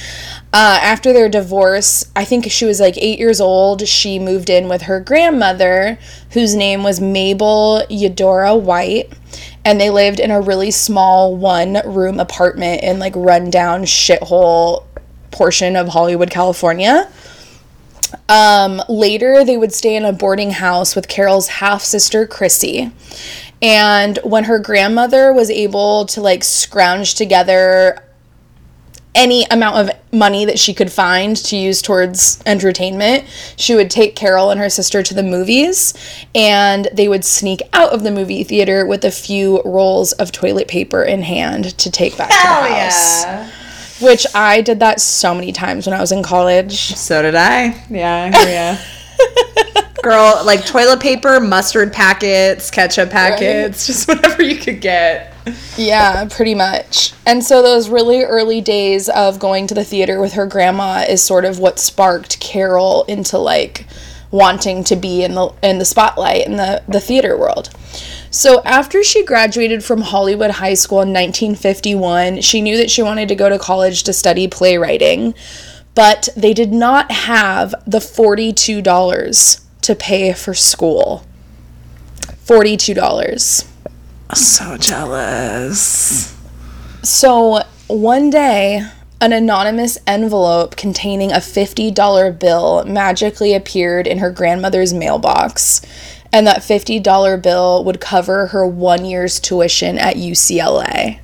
Uh, 0.53 0.79
after 0.81 1.11
their 1.13 1.29
divorce, 1.29 2.09
I 2.15 2.23
think 2.23 2.49
she 2.49 2.65
was 2.65 2.79
like 2.79 2.97
eight 2.97 3.19
years 3.19 3.41
old. 3.41 3.87
She 3.87 4.17
moved 4.17 4.49
in 4.49 4.69
with 4.69 4.83
her 4.83 4.99
grandmother, 4.99 5.99
whose 6.31 6.55
name 6.55 6.83
was 6.83 7.01
Mabel 7.01 7.83
Eudora 7.89 8.55
White 8.55 9.11
and 9.67 9.81
they 9.81 9.89
lived 9.89 10.21
in 10.21 10.31
a 10.31 10.39
really 10.39 10.71
small 10.71 11.35
one 11.35 11.81
room 11.85 12.21
apartment 12.21 12.83
in 12.83 12.99
like 12.99 13.13
rundown 13.17 13.83
shithole 13.83 14.85
portion 15.31 15.75
of 15.75 15.89
Hollywood, 15.89 16.29
California. 16.31 17.11
Um, 18.29 18.81
later, 18.89 19.43
they 19.43 19.57
would 19.57 19.73
stay 19.73 19.95
in 19.95 20.05
a 20.05 20.13
boarding 20.13 20.51
house 20.51 20.95
with 20.95 21.07
Carol's 21.07 21.47
half 21.47 21.81
sister, 21.81 22.25
Chrissy. 22.25 22.91
And 23.61 24.19
when 24.23 24.45
her 24.45 24.59
grandmother 24.59 25.33
was 25.33 25.49
able 25.49 26.05
to 26.07 26.21
like 26.21 26.43
scrounge 26.43 27.15
together 27.15 28.03
any 29.15 29.45
amount 29.49 29.77
of 29.77 29.95
money 30.13 30.45
that 30.45 30.59
she 30.59 30.75
could 30.75 30.91
find 30.91 31.35
to 31.35 31.57
use 31.57 31.81
towards 31.81 32.39
entertainment, 32.45 33.25
she 33.55 33.73
would 33.73 33.89
take 33.89 34.15
Carol 34.15 34.51
and 34.51 34.59
her 34.59 34.69
sister 34.69 35.01
to 35.01 35.13
the 35.15 35.23
movies 35.23 35.95
and 36.35 36.87
they 36.93 37.07
would 37.07 37.25
sneak 37.25 37.61
out 37.73 37.91
of 37.91 38.03
the 38.03 38.11
movie 38.11 38.43
theater 38.43 38.85
with 38.85 39.03
a 39.03 39.09
few 39.11 39.59
rolls 39.63 40.11
of 40.13 40.31
toilet 40.31 40.67
paper 40.67 41.01
in 41.03 41.23
hand 41.23 41.75
to 41.79 41.89
take 41.89 42.15
back 42.15 42.31
Hell 42.31 42.61
to 42.63 42.69
the 42.69 42.75
house. 42.75 43.23
yeah. 43.23 43.51
Which 44.01 44.25
I 44.35 44.61
did 44.61 44.79
that 44.81 45.01
so 45.01 45.33
many 45.33 45.51
times 45.51 45.87
when 45.87 45.95
I 45.95 45.99
was 45.99 46.11
in 46.11 46.23
college. 46.23 46.95
So 46.95 47.21
did 47.21 47.35
I. 47.35 47.83
Yeah, 47.89 48.75
ya. 48.75 49.81
Girl, 50.03 50.41
like 50.45 50.65
toilet 50.65 50.99
paper, 50.99 51.39
mustard 51.39 51.91
packets, 51.91 52.69
ketchup 52.69 53.09
packets, 53.09 53.87
just 53.87 54.07
whatever 54.07 54.43
you 54.43 54.55
could 54.57 54.79
get. 54.79 55.33
Yeah, 55.77 56.25
pretty 56.29 56.55
much. 56.55 57.13
And 57.25 57.43
so 57.43 57.61
those 57.61 57.89
really 57.89 58.23
early 58.23 58.61
days 58.61 59.09
of 59.09 59.39
going 59.39 59.67
to 59.67 59.73
the 59.73 59.83
theater 59.83 60.19
with 60.19 60.33
her 60.33 60.45
grandma 60.45 61.05
is 61.07 61.23
sort 61.23 61.45
of 61.45 61.59
what 61.59 61.79
sparked 61.79 62.39
Carol 62.39 63.03
into 63.05 63.37
like 63.37 63.85
wanting 64.32 64.84
to 64.86 64.95
be 64.95 65.23
in 65.23 65.36
the 65.36 65.53
in 65.63 65.80
the 65.80 65.86
spotlight 65.86 66.45
in 66.45 66.57
the 66.57 66.84
the 66.88 66.99
theater 66.99 67.38
world. 67.38 67.69
So 68.30 68.61
after 68.63 69.03
she 69.03 69.23
graduated 69.23 69.84
from 69.84 70.01
Hollywood 70.01 70.51
High 70.51 70.73
School 70.73 71.01
in 71.01 71.13
1951, 71.13 72.41
she 72.41 72.61
knew 72.61 72.78
that 72.78 72.91
she 72.91 73.01
wanted 73.01 73.30
to 73.30 73.36
go 73.36 73.49
to 73.49 73.57
college 73.57 74.03
to 74.03 74.13
study 74.13 74.47
playwriting, 74.47 75.34
but 75.95 76.28
they 76.36 76.53
did 76.53 76.73
not 76.73 77.11
have 77.11 77.73
the 77.88 77.99
$42 77.99 79.61
to 79.82 79.95
pay 79.95 80.34
for 80.34 80.53
school. 80.53 81.25
$42. 82.45 83.65
So 84.34 84.78
jealous. 84.78 86.36
So 87.03 87.61
one 87.88 88.30
day, 88.30 88.86
an 89.20 89.34
anonymous 89.34 89.97
envelope 90.05 90.76
containing 90.76 91.32
a 91.32 91.38
$50 91.38 92.39
bill 92.39 92.84
magically 92.86 93.53
appeared 93.53 94.05
in 94.07 94.20
her 94.20 94.30
grandmother's 94.30 94.93
mailbox, 94.93 95.82
and 96.32 96.45
that 96.45 96.61
$50 96.61 97.41
bill 97.41 97.84
would 97.84 97.99
cover 97.99 98.47
her 98.47 98.65
one 98.65 99.05
year's 99.05 99.39
tuition 99.39 99.97
at 99.97 100.15
UCLA. 100.15 101.20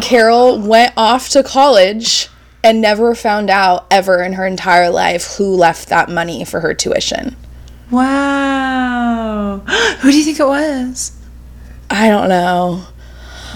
Carol 0.00 0.58
went 0.60 0.92
off 0.96 1.28
to 1.30 1.42
college 1.42 2.28
and 2.62 2.80
never 2.80 3.14
found 3.14 3.50
out 3.50 3.86
ever 3.90 4.22
in 4.22 4.34
her 4.34 4.46
entire 4.46 4.90
life 4.90 5.36
who 5.36 5.54
left 5.54 5.88
that 5.88 6.08
money 6.08 6.44
for 6.44 6.60
her 6.60 6.74
tuition. 6.74 7.34
Wow. 7.90 9.58
Who 10.00 10.10
do 10.10 10.16
you 10.16 10.24
think 10.24 10.38
it 10.38 10.46
was? 10.46 11.12
I 11.90 12.08
don't 12.08 12.28
know. 12.28 12.84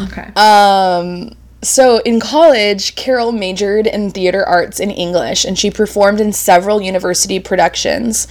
Okay. 0.01 0.33
Um, 0.35 1.37
so 1.63 1.99
in 1.99 2.19
college, 2.19 2.97
Carol 2.97 3.31
majored 3.31 3.87
in 3.87 4.11
theater 4.11 4.45
arts 4.45 4.81
and 4.81 4.91
English, 4.91 5.45
and 5.45 5.57
she 5.57 5.71
performed 5.71 6.21
in 6.21 6.33
several 6.33 6.83
university 6.83 7.39
productions. 7.39 8.27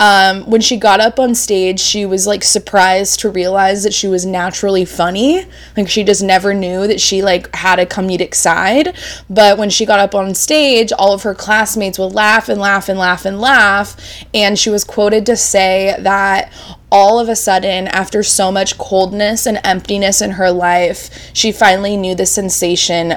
Um, 0.00 0.48
when 0.48 0.62
she 0.62 0.78
got 0.78 0.98
up 0.98 1.20
on 1.20 1.34
stage, 1.34 1.78
she 1.78 2.06
was 2.06 2.26
like 2.26 2.42
surprised 2.42 3.20
to 3.20 3.28
realize 3.28 3.82
that 3.82 3.92
she 3.92 4.08
was 4.08 4.24
naturally 4.24 4.86
funny. 4.86 5.44
Like 5.76 5.90
she 5.90 6.04
just 6.04 6.22
never 6.22 6.54
knew 6.54 6.86
that 6.86 7.02
she 7.02 7.20
like 7.20 7.54
had 7.54 7.78
a 7.78 7.84
comedic 7.84 8.34
side. 8.34 8.96
But 9.28 9.58
when 9.58 9.68
she 9.68 9.84
got 9.84 10.00
up 10.00 10.14
on 10.14 10.34
stage, 10.34 10.90
all 10.90 11.12
of 11.12 11.22
her 11.24 11.34
classmates 11.34 11.98
would 11.98 12.14
laugh 12.14 12.48
and 12.48 12.58
laugh 12.58 12.88
and 12.88 12.98
laugh 12.98 13.26
and 13.26 13.38
laugh. 13.38 13.94
And 14.32 14.58
she 14.58 14.70
was 14.70 14.84
quoted 14.84 15.26
to 15.26 15.36
say 15.36 15.96
that 15.98 16.50
all 16.92 17.18
of 17.20 17.28
a 17.28 17.36
sudden, 17.36 17.86
after 17.88 18.22
so 18.22 18.50
much 18.50 18.78
coldness 18.78 19.46
and 19.46 19.60
emptiness 19.64 20.20
in 20.20 20.32
her 20.32 20.50
life, 20.50 21.30
she 21.32 21.52
finally 21.52 21.96
knew 21.96 22.14
the 22.14 22.26
sensation 22.26 23.14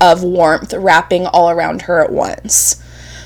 of 0.00 0.22
warmth 0.22 0.74
wrapping 0.74 1.26
all 1.26 1.50
around 1.50 1.82
her 1.82 2.02
at 2.02 2.12
once. 2.12 2.82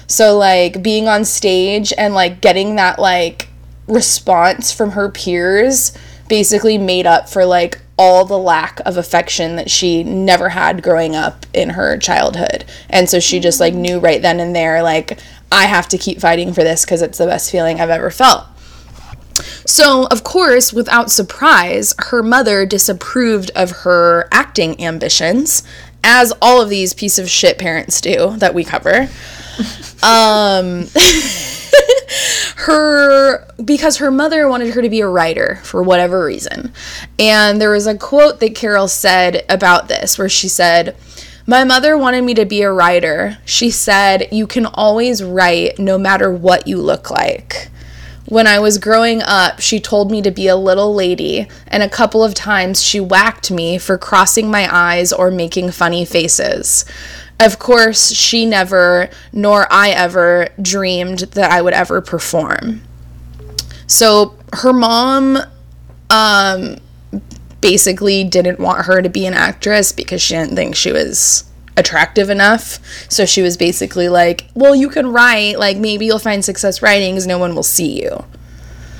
So, 0.07 0.39
like, 0.39 0.83
being 0.83 1.09
on 1.09 1.25
stage 1.25 1.93
and, 1.99 2.15
like, 2.15 2.41
getting 2.41 2.77
that, 2.77 2.99
like, 2.99 3.49
response 3.87 4.73
from 4.73 4.93
her 4.93 5.11
peers 5.11 5.93
basically 6.29 6.79
made 6.79 7.07
up 7.07 7.29
for, 7.29 7.45
like, 7.45 7.81
all 7.99 8.25
the 8.25 8.39
lack 8.39 8.81
of 8.87 8.97
affection 8.97 9.57
that 9.57 9.71
she 9.71 10.05
never 10.05 10.51
had 10.51 10.83
growing 10.83 11.17
up 11.17 11.45
in 11.53 11.71
her 11.71 11.99
childhood. 11.99 12.65
And 12.89 13.09
so 13.11 13.19
she 13.19 13.41
just, 13.41 13.59
like, 13.59 13.75
knew 13.75 13.99
right 13.99 14.23
then 14.23 14.39
and 14.39 14.55
there, 14.55 14.83
like, 14.83 15.19
I 15.51 15.65
have 15.65 15.89
to 15.89 15.99
keep 15.99 16.21
fighting 16.21 16.53
for 16.53 16.63
this 16.63 16.85
because 16.85 17.03
it's 17.03 17.19
the 17.19 17.27
best 17.27 17.51
feeling 17.51 17.81
I've 17.81 17.91
ever 17.91 18.11
felt. 18.11 18.45
So, 19.65 20.07
of 20.11 20.25
course, 20.25 20.73
without 20.73 21.11
surprise, 21.11 21.95
her 21.99 22.23
mother 22.23 22.67
disapproved 22.67 23.51
of 23.55 23.71
her 23.71 24.29
acting 24.33 24.83
ambitions, 24.83 25.63
as 26.05 26.33
all 26.41 26.63
of 26.63 26.69
these 26.69 26.95
piece 26.95 27.19
of 27.19 27.29
shit 27.29 27.59
parents 27.59 28.01
do 28.01 28.37
that 28.39 28.55
we 28.55 28.65
cover. 28.65 29.09
um, 30.03 30.87
her 32.57 33.47
because 33.65 33.99
her 33.99 34.11
mother 34.11 34.49
wanted 34.49 34.75
her 34.75 34.83
to 34.83 34.89
be 34.89 35.01
a 35.01 35.09
writer 35.09 35.61
for 35.65 35.83
whatever 35.83 36.25
reason. 36.25 36.73
And 37.19 37.61
there 37.61 37.71
was 37.71 37.87
a 37.87 37.97
quote 37.97 38.41
that 38.41 38.55
Carol 38.55 38.89
said 38.89 39.45
about 39.49 39.89
this 39.89 40.19
where 40.19 40.29
she 40.29 40.49
said, 40.49 40.97
my 41.49 41.65
mother 41.65 41.97
wanted 41.97 42.25
me 42.25 42.35
to 42.35 42.45
be 42.45 42.61
a 42.61 42.71
writer. 42.71 43.39
She 43.47 43.71
said, 43.71 44.29
You 44.31 44.47
can 44.47 44.67
always 44.67 45.25
write 45.25 45.79
no 45.79 45.97
matter 45.97 46.31
what 46.31 46.67
you 46.67 46.77
look 46.77 47.11
like. 47.11 47.71
When 48.29 48.47
I 48.47 48.59
was 48.59 48.77
growing 48.77 49.23
up, 49.23 49.59
she 49.59 49.81
told 49.81 50.11
me 50.11 50.21
to 50.21 50.31
be 50.31 50.49
a 50.49 50.57
little 50.57 50.95
lady, 50.95 51.49
and 51.67 51.83
a 51.83 51.89
couple 51.89 52.23
of 52.23 52.35
times 52.35 52.83
she 52.83 53.01
whacked 53.01 53.51
me 53.51 53.79
for 53.79 53.97
crossing 53.97 54.51
my 54.51 54.69
eyes 54.71 55.15
or 55.15 55.31
making 55.31 55.71
funny 55.71 56.05
faces. 56.05 56.85
Of 57.41 57.59
course, 57.59 58.13
she 58.13 58.45
never, 58.45 59.09
nor 59.33 59.67
I 59.71 59.91
ever, 59.91 60.49
dreamed 60.61 61.21
that 61.21 61.51
I 61.51 61.63
would 61.63 61.73
ever 61.73 62.03
perform. 62.03 62.83
So 63.87 64.37
her 64.53 64.75
mom 64.75 65.39
um, 66.11 66.77
basically 67.63 68.25
didn't 68.25 68.61
want 68.61 68.85
her 68.85 69.01
to 69.01 69.09
be 69.09 69.25
an 69.25 69.33
actress 69.33 69.91
because 69.93 70.21
she 70.21 70.35
didn't 70.35 70.55
think 70.55 70.77
she 70.77 70.93
was 70.93 71.48
attractive 71.79 72.29
enough. 72.29 72.79
So 73.09 73.25
she 73.25 73.41
was 73.41 73.57
basically 73.57 74.09
like, 74.09 74.49
well, 74.55 74.75
you 74.75 74.89
can 74.89 75.07
write, 75.07 75.59
like 75.59 75.77
maybe 75.77 76.07
you'll 76.07 76.19
find 76.19 76.45
success 76.45 76.83
writing 76.83 77.15
because 77.15 77.27
no 77.27 77.39
one 77.39 77.55
will 77.55 77.63
see 77.63 78.03
you. 78.03 78.25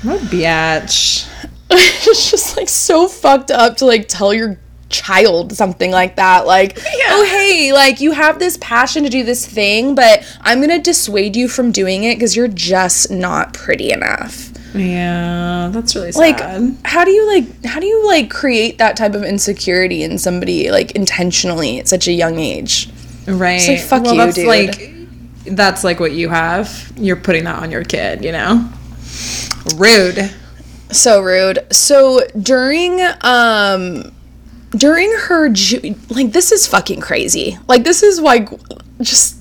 What 0.01 0.21
a 0.21 0.25
biatch. 0.25 1.27
it's 1.71 2.31
just 2.31 2.57
like 2.57 2.69
so 2.69 3.07
fucked 3.07 3.51
up 3.51 3.77
to 3.77 3.85
like 3.85 4.07
tell 4.07 4.33
your 4.33 4.57
child 4.89 5.53
something 5.53 5.91
like 5.91 6.15
that 6.15 6.47
like 6.47 6.79
oh 7.09 7.27
hey 7.29 7.71
like 7.71 8.01
you 8.01 8.11
have 8.11 8.39
this 8.39 8.57
passion 8.59 9.03
to 9.03 9.09
do 9.09 9.23
this 9.23 9.45
thing 9.45 9.93
but 9.93 10.25
i'm 10.41 10.59
gonna 10.59 10.81
dissuade 10.81 11.35
you 11.35 11.47
from 11.47 11.71
doing 11.71 12.05
it 12.05 12.15
because 12.15 12.35
you're 12.35 12.47
just 12.47 13.11
not 13.11 13.53
pretty 13.53 13.91
enough 13.91 14.51
Yeah, 14.73 15.69
that's 15.71 15.95
really 15.95 16.11
sad. 16.11 16.19
Like 16.19 16.85
how 16.85 17.03
do 17.03 17.11
you 17.11 17.27
like 17.27 17.65
how 17.65 17.79
do 17.79 17.87
you 17.87 18.05
like 18.07 18.29
create 18.29 18.77
that 18.77 18.95
type 18.95 19.15
of 19.15 19.23
insecurity 19.23 20.03
in 20.03 20.17
somebody 20.17 20.71
like 20.71 20.91
intentionally 20.91 21.79
at 21.79 21.87
such 21.87 22.07
a 22.07 22.11
young 22.11 22.39
age? 22.39 22.89
right. 23.27 23.67
like, 23.67 23.79
fuck 23.79 24.03
well, 24.03 24.13
you, 24.13 24.17
that's 24.17 24.35
dude. 24.35 24.47
like 24.47 24.91
that's 25.45 25.83
like 25.83 25.99
what 25.99 26.11
you 26.11 26.29
have. 26.29 26.91
You're 26.97 27.15
putting 27.15 27.45
that 27.45 27.61
on 27.61 27.71
your 27.71 27.83
kid, 27.83 28.23
you 28.23 28.31
know? 28.31 28.69
Rude. 29.75 30.33
So 30.91 31.21
rude. 31.21 31.59
So 31.71 32.21
during 32.39 33.01
um 33.21 34.11
during 34.71 35.11
her 35.11 35.49
ju- 35.49 35.95
like 36.09 36.31
this 36.31 36.51
is 36.51 36.67
fucking 36.67 37.01
crazy. 37.01 37.57
Like 37.67 37.83
this 37.83 38.03
is 38.03 38.19
like 38.19 38.49
just 39.01 39.38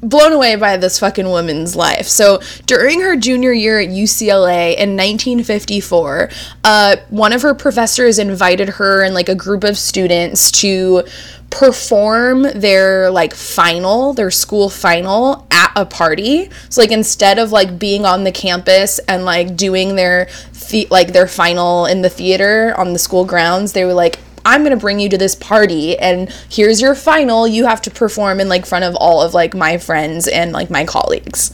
blown 0.00 0.32
away 0.32 0.56
by 0.56 0.76
this 0.76 0.98
fucking 0.98 1.28
woman's 1.28 1.74
life. 1.74 2.06
So 2.06 2.40
during 2.66 3.00
her 3.00 3.16
junior 3.16 3.52
year 3.52 3.80
at 3.80 3.88
UCLA 3.88 4.76
in 4.76 4.96
1954, 4.96 6.30
uh, 6.64 6.96
one 7.10 7.32
of 7.32 7.42
her 7.42 7.54
professors 7.54 8.18
invited 8.18 8.68
her 8.68 9.02
and 9.02 9.14
like 9.14 9.28
a 9.28 9.34
group 9.34 9.64
of 9.64 9.76
students 9.76 10.50
to 10.52 11.04
perform 11.50 12.42
their 12.42 13.10
like 13.10 13.34
final, 13.34 14.12
their 14.12 14.30
school 14.30 14.68
final 14.68 15.46
at 15.50 15.72
a 15.74 15.86
party. 15.86 16.50
So 16.68 16.80
like 16.80 16.90
instead 16.90 17.38
of 17.38 17.52
like 17.52 17.78
being 17.78 18.04
on 18.04 18.24
the 18.24 18.32
campus 18.32 18.98
and 19.00 19.24
like 19.24 19.56
doing 19.56 19.96
their 19.96 20.28
the- 20.70 20.88
like 20.90 21.12
their 21.12 21.26
final 21.26 21.86
in 21.86 22.02
the 22.02 22.10
theater 22.10 22.74
on 22.76 22.92
the 22.92 22.98
school 22.98 23.24
grounds, 23.24 23.72
they 23.72 23.84
were 23.84 23.94
like 23.94 24.18
I'm 24.48 24.62
gonna 24.62 24.76
bring 24.76 24.98
you 24.98 25.10
to 25.10 25.18
this 25.18 25.34
party 25.34 25.98
and 25.98 26.30
here's 26.48 26.80
your 26.80 26.94
final. 26.94 27.46
You 27.46 27.66
have 27.66 27.82
to 27.82 27.90
perform 27.90 28.40
in 28.40 28.48
like 28.48 28.64
front 28.64 28.86
of 28.86 28.96
all 28.96 29.20
of 29.20 29.34
like 29.34 29.54
my 29.54 29.76
friends 29.76 30.26
and 30.26 30.52
like 30.52 30.70
my 30.70 30.86
colleagues. 30.86 31.50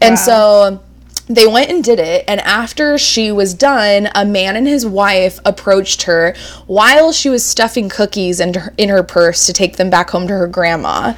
And 0.00 0.18
so 0.18 0.82
they 1.30 1.46
went 1.46 1.70
and 1.70 1.84
did 1.84 2.00
it 2.00 2.24
and 2.26 2.40
after 2.40 2.98
she 2.98 3.30
was 3.30 3.54
done 3.54 4.08
a 4.16 4.24
man 4.24 4.56
and 4.56 4.66
his 4.66 4.84
wife 4.84 5.38
approached 5.44 6.02
her 6.02 6.34
while 6.66 7.12
she 7.12 7.28
was 7.28 7.44
stuffing 7.44 7.88
cookies 7.88 8.40
into 8.40 8.58
her, 8.58 8.74
in 8.76 8.88
her 8.88 9.04
purse 9.04 9.46
to 9.46 9.52
take 9.52 9.76
them 9.76 9.88
back 9.88 10.10
home 10.10 10.26
to 10.26 10.34
her 10.34 10.48
grandma. 10.48 11.14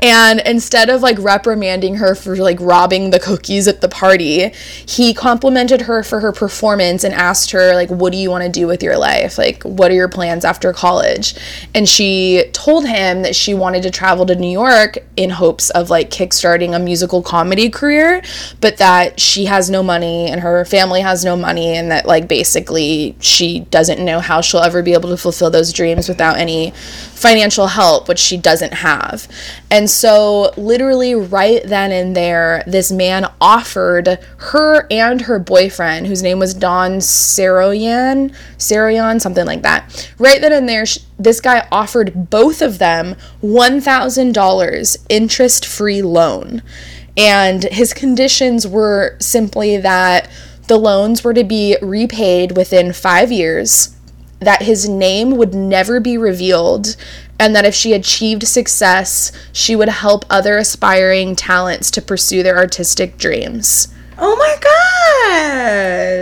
And 0.00 0.40
instead 0.40 0.90
of 0.90 1.00
like 1.00 1.18
reprimanding 1.18 1.96
her 1.96 2.14
for 2.14 2.36
like 2.36 2.58
robbing 2.60 3.08
the 3.08 3.18
cookies 3.18 3.66
at 3.66 3.80
the 3.80 3.88
party 3.88 4.50
he 4.86 5.14
complimented 5.14 5.82
her 5.82 6.02
for 6.02 6.20
her 6.20 6.32
performance 6.32 7.02
and 7.02 7.14
asked 7.14 7.50
her 7.52 7.74
like 7.74 7.88
what 7.88 8.12
do 8.12 8.18
you 8.18 8.30
want 8.30 8.44
to 8.44 8.50
do 8.50 8.66
with 8.66 8.82
your 8.82 8.98
life? 8.98 9.38
Like 9.38 9.62
what 9.62 9.90
are 9.90 9.94
your 9.94 10.08
plans 10.08 10.44
after 10.44 10.74
college? 10.74 11.34
And 11.74 11.88
she 11.88 12.44
told 12.52 12.86
him 12.86 13.22
that 13.22 13.34
she 13.34 13.54
wanted 13.54 13.82
to 13.84 13.90
travel 13.90 14.26
to 14.26 14.34
new 14.34 14.50
york 14.50 14.98
in 15.16 15.30
hopes 15.30 15.70
of 15.70 15.88
like 15.88 16.10
kickstarting 16.10 16.76
a 16.76 16.78
musical 16.78 17.22
comedy 17.22 17.70
career 17.70 18.22
but 18.60 18.76
that 18.76 19.18
she 19.18 19.46
has 19.54 19.70
no 19.70 19.84
money 19.84 20.26
and 20.26 20.40
her 20.40 20.64
family 20.64 21.00
has 21.00 21.24
no 21.24 21.36
money 21.36 21.76
and 21.76 21.92
that 21.92 22.06
like 22.06 22.26
basically 22.26 23.14
she 23.20 23.60
doesn't 23.70 24.04
know 24.04 24.18
how 24.18 24.40
she'll 24.40 24.60
ever 24.60 24.82
be 24.82 24.94
able 24.94 25.08
to 25.08 25.16
fulfill 25.16 25.48
those 25.48 25.72
dreams 25.72 26.08
without 26.08 26.36
any 26.36 26.72
financial 26.72 27.68
help 27.68 28.08
which 28.08 28.18
she 28.18 28.36
doesn't 28.36 28.74
have. 28.74 29.28
And 29.70 29.88
so 29.88 30.52
literally 30.56 31.14
right 31.14 31.62
then 31.64 31.92
and 31.92 32.16
there 32.16 32.64
this 32.66 32.90
man 32.90 33.30
offered 33.40 34.18
her 34.38 34.88
and 34.90 35.20
her 35.20 35.38
boyfriend 35.38 36.08
whose 36.08 36.22
name 36.22 36.40
was 36.40 36.52
Don 36.52 36.98
Saroyan 36.98 38.34
Saroyan 38.58 39.20
something 39.20 39.46
like 39.46 39.62
that. 39.62 40.12
Right 40.18 40.40
then 40.40 40.52
and 40.52 40.68
there 40.68 40.84
sh- 40.84 40.98
this 41.16 41.40
guy 41.40 41.68
offered 41.70 42.28
both 42.28 42.60
of 42.60 42.80
them 42.80 43.14
$1000 43.40 44.96
interest 45.08 45.64
free 45.64 46.02
loan 46.02 46.60
and 47.16 47.64
his 47.64 47.94
conditions 47.94 48.66
were 48.66 49.16
simply 49.20 49.76
that 49.78 50.28
the 50.66 50.78
loans 50.78 51.22
were 51.22 51.34
to 51.34 51.44
be 51.44 51.76
repaid 51.82 52.56
within 52.56 52.92
five 52.92 53.30
years, 53.30 53.94
that 54.40 54.62
his 54.62 54.88
name 54.88 55.36
would 55.36 55.54
never 55.54 56.00
be 56.00 56.16
revealed, 56.18 56.96
and 57.38 57.54
that 57.54 57.64
if 57.64 57.74
she 57.74 57.92
achieved 57.92 58.46
success, 58.46 59.30
she 59.52 59.76
would 59.76 59.88
help 59.88 60.24
other 60.30 60.56
aspiring 60.56 61.36
talents 61.36 61.90
to 61.90 62.02
pursue 62.02 62.42
their 62.42 62.56
artistic 62.56 63.18
dreams. 63.18 63.88
Oh 64.18 64.36
my 64.36 64.56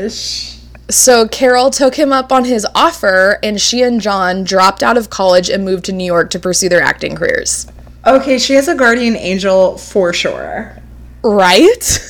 gosh. 0.09 0.59
So 0.89 1.29
Carol 1.29 1.71
took 1.71 1.95
him 1.95 2.13
up 2.13 2.33
on 2.33 2.45
his 2.45 2.67
offer, 2.75 3.39
and 3.43 3.61
she 3.61 3.83
and 3.83 4.01
John 4.01 4.45
dropped 4.45 4.83
out 4.83 4.99
of 4.99 5.11
college 5.11 5.49
and 5.49 5.65
moved 5.65 5.85
to 5.87 5.93
New 5.93 6.05
York 6.05 6.31
to 6.31 6.39
pursue 6.39 6.69
their 6.69 6.83
acting 6.83 7.17
careers. 7.17 7.67
Okay, 8.07 8.39
she 8.39 8.55
has 8.55 8.69
a 8.69 8.75
guardian 8.75 9.17
angel 9.17 9.79
for 9.79 10.13
sure. 10.13 10.77
Right? 11.25 12.01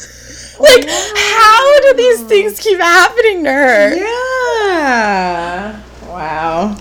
like, 0.61 0.89
how 0.89 1.81
do 1.81 1.95
these 1.95 2.23
things 2.23 2.59
keep 2.59 2.79
happening 2.79 3.45
to 3.45 3.51
her? 3.53 3.95
Yeah. 3.97 5.83
Wow. 6.09 6.77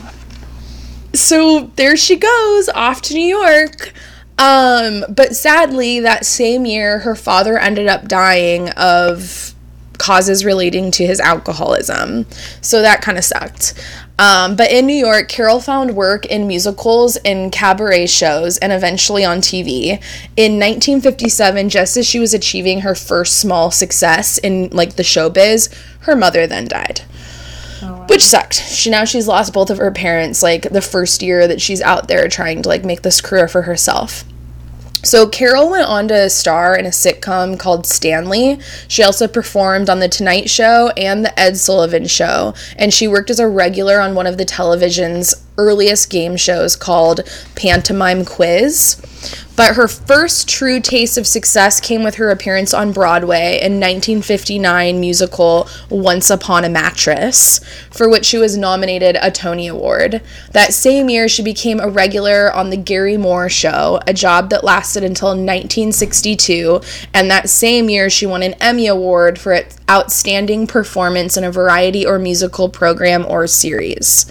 so 1.13 1.71
there 1.77 1.95
she 1.95 2.17
goes 2.17 2.69
off 2.69 3.01
to 3.03 3.13
New 3.13 3.25
York. 3.25 3.93
Um, 4.37 5.05
but 5.07 5.35
sadly, 5.35 5.99
that 5.99 6.25
same 6.25 6.65
year, 6.65 6.99
her 6.99 7.15
father 7.15 7.57
ended 7.57 7.87
up 7.87 8.07
dying 8.07 8.69
of 8.71 9.53
causes 9.97 10.43
relating 10.43 10.89
to 10.91 11.05
his 11.05 11.19
alcoholism. 11.19 12.25
So 12.59 12.81
that 12.81 13.01
kind 13.01 13.19
of 13.19 13.23
sucked. 13.23 13.73
Um, 14.21 14.55
but 14.55 14.69
in 14.69 14.85
New 14.85 14.93
York, 14.93 15.29
Carol 15.29 15.59
found 15.59 15.95
work 15.95 16.27
in 16.27 16.47
musicals 16.47 17.15
and 17.17 17.51
cabaret 17.51 18.05
shows 18.05 18.59
and 18.59 18.71
eventually 18.71 19.25
on 19.25 19.39
TV. 19.39 19.93
In 20.37 20.59
1957, 20.59 21.69
just 21.69 21.97
as 21.97 22.05
she 22.05 22.19
was 22.19 22.31
achieving 22.31 22.81
her 22.81 22.93
first 22.93 23.39
small 23.39 23.71
success 23.71 24.37
in 24.37 24.69
like 24.69 24.95
the 24.95 25.01
showbiz, 25.01 25.73
her 26.01 26.15
mother 26.15 26.45
then 26.45 26.67
died 26.67 27.01
which 28.07 28.23
sucked. 28.23 28.55
She 28.55 28.89
now 28.89 29.05
she's 29.05 29.27
lost 29.27 29.53
both 29.53 29.69
of 29.69 29.77
her 29.77 29.91
parents 29.91 30.43
like 30.43 30.63
the 30.69 30.81
first 30.81 31.21
year 31.21 31.47
that 31.47 31.61
she's 31.61 31.81
out 31.81 32.07
there 32.07 32.27
trying 32.27 32.61
to 32.61 32.69
like 32.69 32.83
make 32.83 33.01
this 33.01 33.21
career 33.21 33.47
for 33.47 33.63
herself. 33.63 34.23
So 35.03 35.27
Carol 35.27 35.69
went 35.71 35.87
on 35.87 36.07
to 36.09 36.29
star 36.29 36.75
in 36.75 36.85
a 36.85 36.89
sitcom 36.89 37.57
called 37.57 37.87
Stanley. 37.87 38.59
She 38.87 39.01
also 39.01 39.27
performed 39.27 39.89
on 39.89 39.99
The 39.99 40.07
Tonight 40.07 40.47
Show 40.47 40.89
and 40.95 41.25
The 41.25 41.39
Ed 41.39 41.57
Sullivan 41.57 42.05
Show, 42.05 42.53
and 42.77 42.93
she 42.93 43.07
worked 43.07 43.31
as 43.31 43.39
a 43.39 43.47
regular 43.47 43.99
on 43.99 44.13
one 44.13 44.27
of 44.27 44.37
the 44.37 44.45
television's 44.45 45.33
earliest 45.57 46.11
game 46.11 46.37
shows 46.37 46.75
called 46.75 47.21
Pantomime 47.55 48.25
Quiz. 48.25 49.01
But 49.55 49.75
her 49.75 49.87
first 49.87 50.49
true 50.49 50.79
taste 50.79 51.17
of 51.17 51.27
success 51.27 51.79
came 51.79 52.03
with 52.03 52.15
her 52.15 52.31
appearance 52.31 52.73
on 52.73 52.91
Broadway 52.91 53.59
in 53.61 53.73
1959 53.79 54.99
musical 54.99 55.67
Once 55.89 56.29
Upon 56.29 56.63
a 56.63 56.69
Mattress, 56.69 57.59
for 57.91 58.09
which 58.09 58.25
she 58.25 58.37
was 58.37 58.57
nominated 58.57 59.17
a 59.21 59.29
Tony 59.29 59.67
Award. 59.67 60.21
That 60.53 60.73
same 60.73 61.09
year, 61.09 61.27
she 61.27 61.43
became 61.43 61.79
a 61.79 61.89
regular 61.89 62.51
on 62.51 62.69
The 62.69 62.77
Garry 62.77 63.17
Moore 63.17 63.49
Show, 63.49 63.99
a 64.07 64.13
job 64.13 64.49
that 64.49 64.63
lasted 64.63 65.03
until 65.03 65.29
1962, 65.29 66.81
and 67.13 67.29
that 67.29 67.49
same 67.49 67.89
year, 67.89 68.09
she 68.09 68.25
won 68.25 68.41
an 68.41 68.55
Emmy 68.55 68.87
Award 68.87 69.37
for 69.37 69.53
its 69.53 69.77
outstanding 69.89 70.65
performance 70.65 71.37
in 71.37 71.43
a 71.43 71.51
variety 71.51 72.05
or 72.05 72.17
musical 72.17 72.69
program 72.69 73.25
or 73.27 73.45
series. 73.45 74.25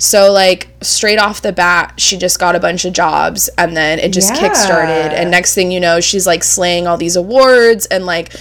So 0.00 0.32
like 0.32 0.68
straight 0.80 1.18
off 1.18 1.42
the 1.42 1.52
bat, 1.52 1.92
she 1.98 2.16
just 2.16 2.38
got 2.38 2.56
a 2.56 2.58
bunch 2.58 2.86
of 2.86 2.94
jobs 2.94 3.50
and 3.58 3.76
then 3.76 3.98
it 3.98 4.12
just 4.14 4.34
Yeah. 4.34 4.40
kickstarted 4.48 5.12
and 5.12 5.30
next 5.30 5.54
thing 5.54 5.70
you 5.70 5.78
know, 5.78 6.00
she's 6.00 6.26
like 6.26 6.42
slaying 6.42 6.86
all 6.86 6.96
these 6.96 7.16
awards 7.16 7.84
and 7.86 8.06
like 8.06 8.32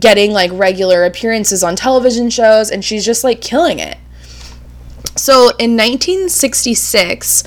getting 0.00 0.32
like 0.32 0.50
regular 0.54 1.04
appearances 1.04 1.62
on 1.62 1.76
television 1.76 2.30
shows 2.30 2.70
and 2.70 2.82
she's 2.82 3.04
just 3.04 3.24
like 3.24 3.42
killing 3.42 3.78
it. 3.78 3.98
So 5.14 5.50
in 5.58 5.76
1966, 5.76 7.44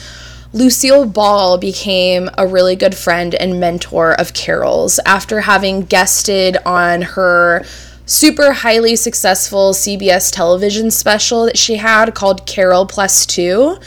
Lucille 0.53 1.05
Ball 1.05 1.57
became 1.57 2.29
a 2.37 2.45
really 2.45 2.75
good 2.75 2.93
friend 2.95 3.33
and 3.33 3.59
mentor 3.59 4.13
of 4.13 4.33
Carol's 4.33 4.99
after 5.07 5.41
having 5.41 5.81
guested 5.81 6.57
on 6.65 7.01
her 7.01 7.65
super 8.05 8.51
highly 8.51 8.95
successful 8.95 9.73
CBS 9.73 10.31
television 10.31 10.91
special 10.91 11.45
that 11.45 11.57
she 11.57 11.77
had 11.77 12.13
called 12.13 12.45
Carol 12.45 12.85
Plus 12.85 13.25
Two. 13.25 13.77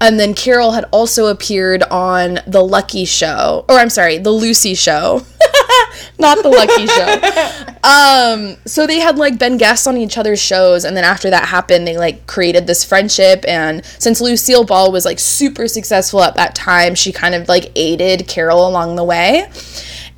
And 0.00 0.18
then 0.18 0.34
Carol 0.34 0.72
had 0.72 0.84
also 0.90 1.26
appeared 1.26 1.82
on 1.84 2.40
The 2.46 2.62
Lucky 2.62 3.04
Show, 3.04 3.64
or 3.68 3.76
I'm 3.76 3.90
sorry, 3.90 4.18
The 4.18 4.30
Lucy 4.30 4.74
Show. 4.74 5.22
Not 6.18 6.42
The 6.42 6.48
Lucky 6.48 6.86
Show. 6.86 7.64
Um, 7.84 8.56
so 8.66 8.86
they 8.86 8.98
had 8.98 9.18
like 9.18 9.38
been 9.38 9.56
guests 9.56 9.86
on 9.86 9.96
each 9.96 10.18
other's 10.18 10.42
shows, 10.42 10.84
and 10.84 10.96
then 10.96 11.04
after 11.04 11.30
that 11.30 11.46
happened, 11.46 11.86
they 11.86 11.96
like 11.96 12.26
created 12.26 12.66
this 12.66 12.84
friendship. 12.84 13.44
And 13.46 13.84
since 13.98 14.20
Lucille 14.20 14.64
Ball 14.64 14.90
was 14.90 15.04
like 15.04 15.18
super 15.18 15.68
successful 15.68 16.22
at 16.22 16.34
that 16.34 16.54
time, 16.54 16.94
she 16.96 17.12
kind 17.12 17.34
of 17.34 17.48
like 17.48 17.70
aided 17.76 18.26
Carol 18.26 18.66
along 18.66 18.96
the 18.96 19.04
way. 19.04 19.48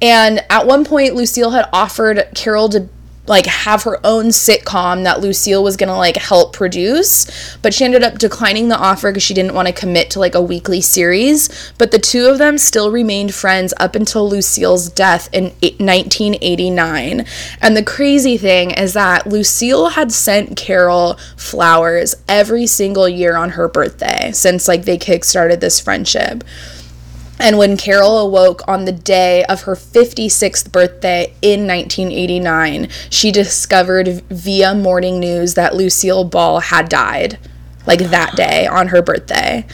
And 0.02 0.44
at 0.48 0.66
one 0.66 0.84
point, 0.84 1.14
Lucille 1.14 1.50
had 1.50 1.68
offered 1.72 2.28
Carol 2.34 2.70
to 2.70 2.88
like 3.30 3.46
have 3.46 3.84
her 3.84 3.98
own 4.04 4.26
sitcom 4.26 5.04
that 5.04 5.20
Lucille 5.20 5.62
was 5.62 5.76
gonna 5.76 5.96
like 5.96 6.16
help 6.16 6.52
produce, 6.52 7.56
but 7.62 7.72
she 7.72 7.84
ended 7.84 8.02
up 8.02 8.18
declining 8.18 8.68
the 8.68 8.76
offer 8.76 9.10
because 9.10 9.22
she 9.22 9.32
didn't 9.32 9.54
want 9.54 9.68
to 9.68 9.72
commit 9.72 10.10
to 10.10 10.18
like 10.18 10.34
a 10.34 10.42
weekly 10.42 10.80
series. 10.80 11.72
But 11.78 11.92
the 11.92 11.98
two 11.98 12.26
of 12.26 12.38
them 12.38 12.58
still 12.58 12.90
remained 12.90 13.32
friends 13.34 13.72
up 13.78 13.94
until 13.94 14.28
Lucille's 14.28 14.90
death 14.90 15.32
in 15.32 15.44
1989. 15.44 17.24
And 17.62 17.76
the 17.76 17.84
crazy 17.84 18.36
thing 18.36 18.72
is 18.72 18.92
that 18.94 19.26
Lucille 19.26 19.90
had 19.90 20.12
sent 20.12 20.56
Carol 20.56 21.18
flowers 21.36 22.16
every 22.28 22.66
single 22.66 23.08
year 23.08 23.36
on 23.36 23.50
her 23.50 23.68
birthday 23.68 24.32
since 24.32 24.66
like 24.66 24.84
they 24.84 24.98
kickstarted 24.98 25.60
this 25.60 25.78
friendship. 25.78 26.42
And 27.40 27.56
when 27.58 27.76
Carol 27.76 28.18
awoke 28.18 28.60
on 28.68 28.84
the 28.84 28.92
day 28.92 29.44
of 29.46 29.62
her 29.62 29.74
56th 29.74 30.70
birthday 30.70 31.32
in 31.42 31.66
1989, 31.66 32.88
she 33.08 33.32
discovered 33.32 34.22
via 34.30 34.74
morning 34.74 35.18
news 35.18 35.54
that 35.54 35.74
Lucille 35.74 36.24
Ball 36.24 36.60
had 36.60 36.88
died, 36.88 37.38
like 37.86 38.00
that 38.10 38.36
day 38.36 38.66
on 38.66 38.88
her 38.88 39.00
birthday. 39.02 39.64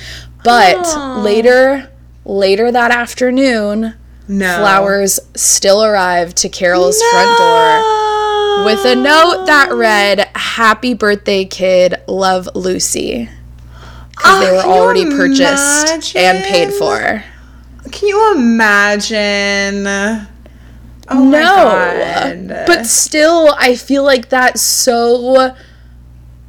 But 0.45 0.77
Aw. 0.77 1.21
later, 1.21 1.91
later 2.25 2.71
that 2.71 2.93
afternoon, 2.93 3.95
No. 4.29 4.59
flowers 4.59 5.19
still 5.35 5.83
arrived 5.85 6.37
to 6.39 6.49
Carol's 6.49 7.03
front 7.11 7.37
door 7.39 8.65
with 8.65 8.85
a 8.85 8.95
note 8.95 9.47
that 9.47 9.73
read, 9.73 10.29
Happy 10.37 10.95
birthday, 10.95 11.45
kid. 11.45 11.97
Love 12.07 12.49
Lucy. 12.55 13.29
Because 14.11 14.41
they 14.41 14.51
Oh, 14.51 14.55
were 14.57 14.63
already 14.73 15.05
purchased 15.05 16.17
and 16.17 16.43
paid 16.45 16.73
for. 16.73 17.23
Can 17.97 18.09
you 18.09 18.35
imagine? 18.37 19.87
Oh 21.09 21.25
my 21.25 22.35
no. 22.35 22.65
But 22.67 22.85
still, 22.85 23.55
I 23.59 23.75
feel 23.75 24.03
like 24.05 24.29
that's 24.29 24.61
so. 24.61 25.55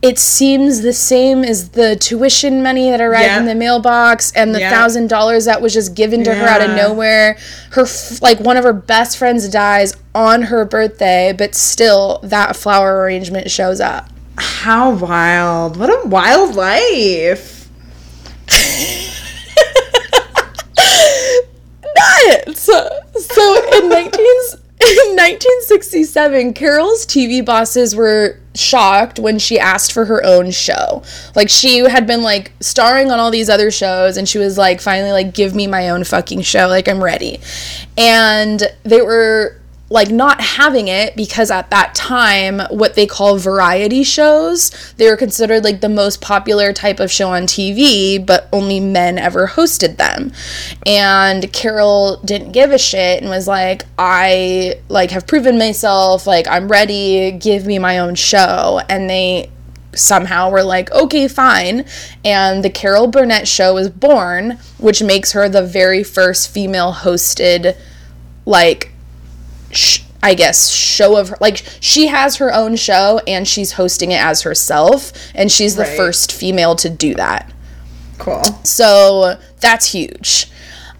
It 0.01 0.19
seems 0.19 0.81
the 0.81 0.91
same 0.93 1.43
as 1.43 1.69
the 1.69 1.95
tuition 1.95 2.61
money 2.61 2.89
that 2.91 2.99
arrived 3.01 3.23
Yeah. 3.23 3.39
in 3.39 3.45
the 3.45 3.55
mailbox 3.55 4.31
and 4.35 4.53
the 4.53 4.59
Yeah. 4.59 4.69
thousand 4.69 5.07
dollars 5.07 5.45
that 5.45 5.61
was 5.61 5.73
just 5.73 5.95
given 5.95 6.23
to 6.25 6.35
her 6.35 6.45
out 6.47 6.61
of 6.61 6.75
nowhere. 6.75 7.37
Her 7.71 7.83
f- 7.83 8.21
like 8.21 8.39
one 8.39 8.57
of 8.57 8.63
her 8.65 8.73
best 8.73 9.17
friends 9.17 9.47
dies 9.47 9.93
on 10.13 10.43
her 10.43 10.65
birthday, 10.65 11.33
but 11.35 11.55
still 11.55 12.19
that 12.23 12.55
flower 12.57 12.99
arrangement 13.01 13.49
shows 13.49 13.79
up. 13.79 14.09
how 14.39 14.89
wild. 14.91 15.77
What 15.77 15.89
a 15.89 16.07
wild 16.07 16.55
life. 16.55 17.69
nuts. 21.97 22.61
So 22.61 23.77
in 23.77 23.89
19, 23.89 24.25
in 24.79 25.15
1967, 25.15 26.53
Carol's 26.53 27.05
TV 27.05 27.43
bosses 27.43 27.95
were 27.95 28.39
shocked 28.53 29.19
when 29.19 29.39
she 29.39 29.59
asked 29.59 29.91
for 29.91 30.05
her 30.05 30.23
own 30.23 30.51
show. 30.51 31.03
Like 31.35 31.49
she 31.49 31.79
had 31.79 32.05
been 32.05 32.21
like 32.21 32.51
starring 32.59 33.11
on 33.11 33.19
all 33.19 33.31
these 33.31 33.49
other 33.49 33.71
shows 33.71 34.17
and 34.17 34.29
she 34.29 34.37
was 34.37 34.57
like 34.57 34.79
finally 34.79 35.11
like 35.11 35.33
give 35.33 35.55
me 35.55 35.67
my 35.67 35.89
own 35.89 36.03
fucking 36.03 36.41
show 36.41 36.67
like 36.67 36.87
I'm 36.87 37.03
ready. 37.03 37.39
And 37.97 38.61
they 38.83 39.01
were 39.01 39.59
like 39.89 40.09
not 40.09 40.41
having 40.41 40.88
it 40.88 41.15
because 41.15 41.49
at 41.49 41.69
that 41.69 41.95
time 41.95 42.59
what 42.69 42.95
they 42.95 43.07
call 43.07 43.38
variety 43.38 44.03
shows 44.03 44.93
they 44.97 45.09
were 45.09 45.15
considered 45.15 45.63
like 45.63 45.79
the 45.79 45.89
most 45.89 46.19
popular 46.19 46.73
type 46.73 46.99
of 46.99 47.09
show 47.09 47.29
on 47.29 47.43
TV 47.43 48.23
but 48.23 48.49
only 48.51 48.79
men 48.79 49.17
ever 49.17 49.47
hosted 49.47 49.97
them 49.97 50.31
and 50.85 51.51
Carol 51.53 52.17
didn't 52.25 52.51
give 52.51 52.71
a 52.71 52.77
shit 52.77 53.21
and 53.21 53.29
was 53.29 53.47
like 53.47 53.83
I 53.97 54.79
like 54.89 55.11
have 55.11 55.25
proven 55.25 55.57
myself 55.57 56.27
like 56.27 56.47
I'm 56.47 56.67
ready 56.67 57.31
give 57.31 57.65
me 57.65 57.79
my 57.79 57.99
own 57.99 58.15
show 58.15 58.81
and 58.89 59.09
they 59.09 59.49
somehow 59.93 60.49
were 60.51 60.63
like, 60.63 60.91
okay, 60.91 61.27
fine. 61.27 61.83
And 62.23 62.63
the 62.63 62.69
Carol 62.69 63.07
Burnett 63.07 63.47
show 63.47 63.73
was 63.73 63.89
born, 63.89 64.59
which 64.77 65.01
makes 65.01 65.31
her 65.31 65.49
the 65.49 65.63
very 65.63 66.03
first 66.03 66.51
female 66.51 66.93
hosted, 66.93 67.75
like, 68.45 68.91
sh- 69.78 70.01
I 70.23 70.34
guess, 70.34 70.69
show 70.69 71.15
of 71.17 71.30
her. 71.30 71.38
Like, 71.39 71.63
she 71.80 72.07
has 72.07 72.38
her 72.38 72.51
own 72.53 72.75
show 72.75 73.21
and 73.28 73.47
she's 73.47 73.73
hosting 73.73 74.11
it 74.11 74.19
as 74.21 74.41
herself. 74.41 75.11
And 75.36 75.51
she's 75.51 75.75
the 75.75 75.84
Right. 75.84 75.95
first 75.97 76.32
female 76.32 76.75
to 76.78 76.89
do 76.89 77.13
that. 77.15 77.51
Cool. 78.17 78.43
So 78.63 79.38
that's 79.59 79.91
huge. 79.91 80.47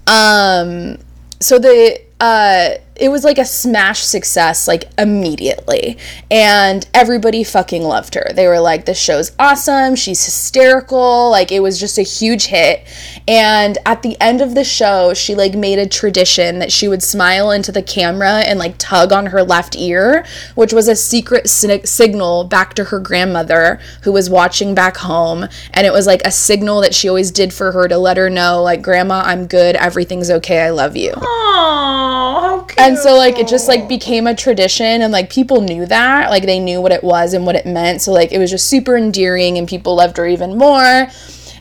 Um, 0.06 1.00
so 1.40 1.58
the 1.60 2.00
uh, 2.22 2.70
it 3.00 3.10
was 3.10 3.24
like 3.24 3.38
a 3.38 3.46
smash 3.46 4.02
success, 4.02 4.68
like 4.68 4.86
immediately, 4.98 5.98
and 6.30 6.88
everybody 6.94 7.44
fucking 7.44 7.84
loved 7.84 8.16
her. 8.16 8.28
They 8.34 8.48
were 8.48 8.60
like, 8.60 8.86
"This 8.86 9.00
show's 9.00 9.32
awesome. 9.40 9.96
She's 9.96 10.24
hysterical." 10.24 11.30
Like 11.30 11.52
it 11.52 11.62
was 11.62 11.80
just 11.80 11.98
a 11.98 12.04
huge 12.04 12.46
hit. 12.46 12.86
And 13.28 13.78
at 13.86 14.02
the 14.02 14.20
end 14.22 14.42
of 14.42 14.56
the 14.56 14.64
show, 14.64 15.14
she 15.14 15.36
like 15.36 15.54
made 15.54 15.80
a 15.80 15.88
tradition 15.88 16.60
that 16.60 16.72
she 16.72 16.88
would 16.88 17.04
smile 17.04 17.52
into 17.52 17.72
the 17.72 17.82
camera 17.82 18.40
and 18.40 18.60
like 18.60 18.76
tug 18.78 19.12
on 19.12 19.28
her 19.28 19.44
left 19.44 19.76
ear, 19.76 20.26
which 20.56 20.74
was 20.74 20.88
a 20.88 20.96
secret 20.96 21.50
si- 21.50 21.86
signal 21.86 22.44
back 22.46 22.74
to 22.76 22.86
her 22.86 23.00
grandmother 23.00 23.80
who 24.04 24.12
was 24.12 24.30
watching 24.30 24.76
back 24.76 24.98
home. 24.98 25.48
And 25.74 25.86
it 25.86 25.94
was 25.94 26.08
like 26.08 26.22
a 26.26 26.32
signal 26.32 26.82
that 26.82 26.94
she 26.94 27.10
always 27.10 27.32
did 27.32 27.54
for 27.54 27.72
her 27.72 27.88
to 27.88 27.98
let 27.98 28.18
her 28.18 28.30
know, 28.30 28.62
like, 28.64 28.82
Grandma, 28.82 29.24
I'm 29.26 29.48
good. 29.48 29.76
Everything's 29.76 30.30
okay. 30.30 30.62
I 30.62 30.70
love 30.70 30.96
you. 30.96 31.14
How 31.16 32.27
cute. 32.68 32.80
And 32.80 32.98
so 32.98 33.16
like 33.16 33.38
it 33.38 33.48
just 33.48 33.68
like 33.68 33.82
oh. 33.82 33.88
became 33.88 34.28
a 34.28 34.36
tradition 34.36 35.02
and 35.02 35.12
like 35.12 35.30
people 35.30 35.62
knew 35.62 35.86
that. 35.86 36.30
Like 36.30 36.44
they 36.44 36.60
knew 36.60 36.82
what 36.82 36.92
it 36.92 37.04
was 37.04 37.34
and 37.34 37.46
what 37.46 37.56
it 37.56 37.66
meant. 37.66 38.02
So 38.02 38.12
like 38.12 38.32
it 38.32 38.38
was 38.38 38.52
just 38.52 38.70
super 38.70 38.98
endearing 38.98 39.58
and 39.58 39.68
people 39.68 39.96
loved 39.96 40.18
her 40.18 40.28
even 40.28 40.58
more. 40.58 41.08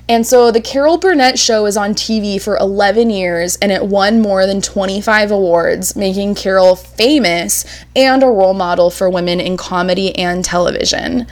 And 0.08 0.24
so 0.24 0.52
the 0.52 0.60
Carol 0.60 0.98
Burnett 0.98 1.36
show 1.36 1.64
was 1.64 1.76
on 1.76 1.94
TV 1.94 2.40
for 2.40 2.56
11 2.58 3.10
years 3.10 3.56
and 3.56 3.72
it 3.72 3.84
won 3.84 4.22
more 4.22 4.46
than 4.46 4.60
25 4.60 5.32
awards, 5.32 5.96
making 5.96 6.36
Carol 6.36 6.76
famous 6.76 7.64
and 7.96 8.22
a 8.22 8.26
role 8.26 8.54
model 8.54 8.90
for 8.90 9.10
women 9.10 9.40
in 9.40 9.56
comedy 9.56 10.16
and 10.16 10.44
television. 10.44 11.26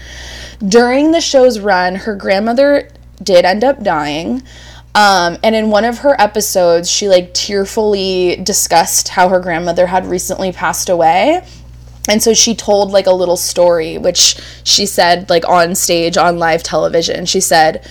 During 0.67 1.13
the 1.13 1.21
show's 1.21 1.61
run, 1.61 1.95
her 1.95 2.17
grandmother 2.17 2.89
did 3.23 3.45
end 3.45 3.63
up 3.63 3.83
dying. 3.85 4.43
Um, 4.95 5.39
and 5.43 5.57
in 5.57 5.71
one 5.71 5.85
of 5.85 5.99
her 5.99 6.21
episodes, 6.21 6.91
she 6.91 7.09
like 7.09 7.35
tearfully 7.35 8.37
discussed 8.37 9.09
how 9.09 9.29
her 9.29 9.41
grandmother 9.41 9.87
had 9.87 10.07
recently 10.07 10.53
passed 10.53 10.89
away. 10.89 11.45
And 12.09 12.23
so 12.23 12.35
she 12.35 12.55
told 12.55 12.91
like 12.91 13.07
a 13.07 13.13
little 13.13 13.37
story, 13.37 13.99
which 13.99 14.37
she 14.63 14.87
said 14.87 15.31
like 15.31 15.49
on 15.49 15.75
stage 15.75 16.17
on 16.17 16.39
live 16.39 16.63
television. 16.63 17.27
She 17.27 17.41
said, 17.41 17.89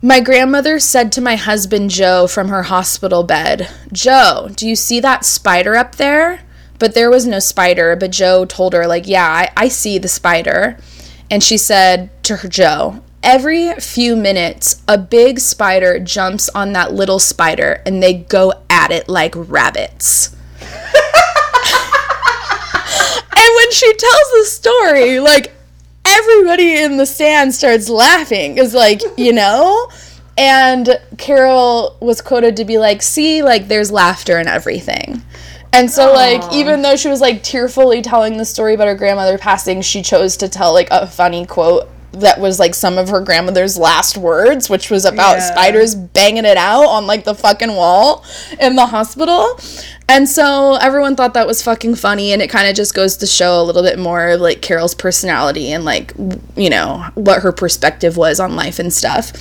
My 0.00 0.20
grandmother 0.20 0.78
said 0.78 1.10
to 1.12 1.20
my 1.20 1.36
husband 1.36 1.90
Joe 1.90 2.26
from 2.26 2.48
her 2.48 2.64
hospital 2.64 3.24
bed, 3.24 3.68
Joe, 3.92 4.48
do 4.54 4.68
you 4.68 4.76
see 4.76 5.00
that 5.00 5.24
spider 5.24 5.74
up 5.74 5.96
there? 5.96 6.42
But 6.78 6.94
there 6.94 7.10
was 7.10 7.26
no 7.26 7.38
spider, 7.38 7.94
but 7.96 8.10
Joe 8.10 8.44
told 8.44 8.72
her, 8.72 8.88
like, 8.88 9.06
yeah, 9.06 9.28
I, 9.28 9.50
I 9.56 9.68
see 9.68 9.98
the 9.98 10.08
spider. 10.08 10.76
And 11.30 11.40
she 11.42 11.56
said 11.56 12.10
to 12.24 12.36
her 12.36 12.48
Joe, 12.48 13.02
Every 13.22 13.72
few 13.74 14.16
minutes, 14.16 14.82
a 14.88 14.98
big 14.98 15.38
spider 15.38 16.00
jumps 16.00 16.48
on 16.48 16.72
that 16.72 16.92
little 16.92 17.20
spider 17.20 17.80
and 17.86 18.02
they 18.02 18.14
go 18.14 18.52
at 18.68 18.90
it 18.90 19.08
like 19.08 19.32
rabbits. 19.36 20.32
and 20.60 20.70
when 23.56 23.70
she 23.70 23.94
tells 23.94 24.30
the 24.32 24.44
story, 24.46 25.20
like 25.20 25.52
everybody 26.04 26.82
in 26.82 26.96
the 26.96 27.06
stand 27.06 27.54
starts 27.54 27.88
laughing. 27.88 28.58
Is 28.58 28.74
like, 28.74 29.02
you 29.16 29.32
know? 29.34 29.88
And 30.36 30.98
Carol 31.18 31.96
was 32.00 32.20
quoted 32.22 32.56
to 32.56 32.64
be 32.64 32.78
like, 32.78 33.02
see, 33.02 33.42
like 33.42 33.68
there's 33.68 33.92
laughter 33.92 34.40
in 34.40 34.48
everything. 34.48 35.22
And 35.74 35.90
so, 35.90 36.12
like, 36.12 36.42
even 36.52 36.82
though 36.82 36.96
she 36.96 37.08
was 37.08 37.22
like 37.22 37.42
tearfully 37.42 38.02
telling 38.02 38.36
the 38.36 38.44
story 38.44 38.74
about 38.74 38.88
her 38.88 38.94
grandmother 38.94 39.38
passing, 39.38 39.80
she 39.80 40.02
chose 40.02 40.36
to 40.38 40.48
tell 40.48 40.74
like 40.74 40.88
a 40.90 41.06
funny 41.06 41.46
quote 41.46 41.88
that 42.12 42.38
was 42.40 42.58
like 42.58 42.74
some 42.74 42.98
of 42.98 43.08
her 43.08 43.20
grandmother's 43.20 43.78
last 43.78 44.16
words, 44.16 44.68
which 44.68 44.90
was 44.90 45.04
about 45.04 45.38
Yeah. 45.38 45.50
spiders 45.52 45.94
banging 45.94 46.44
it 46.44 46.56
out 46.56 46.84
on 46.86 47.06
like 47.06 47.24
the 47.24 47.34
fucking 47.34 47.74
wall 47.74 48.24
in 48.60 48.76
the 48.76 48.86
hospital. 48.86 49.58
And 50.08 50.28
so 50.28 50.74
everyone 50.76 51.16
thought 51.16 51.32
that 51.34 51.46
was 51.46 51.62
fucking 51.62 51.94
funny, 51.94 52.32
and 52.32 52.42
it 52.42 52.50
kind 52.50 52.68
of 52.68 52.74
just 52.76 52.92
goes 52.94 53.16
to 53.18 53.26
show 53.26 53.60
a 53.60 53.64
little 53.64 53.82
bit 53.82 53.98
more 53.98 54.30
of 54.30 54.40
like 54.40 54.60
Carol's 54.60 54.94
personality 54.94 55.72
and 55.72 55.84
like 55.84 56.12
you 56.56 56.68
know 56.68 57.06
what 57.14 57.40
her 57.42 57.52
perspective 57.52 58.16
was 58.16 58.38
on 58.40 58.54
life 58.56 58.78
and 58.78 58.92
stuff. 58.92 59.32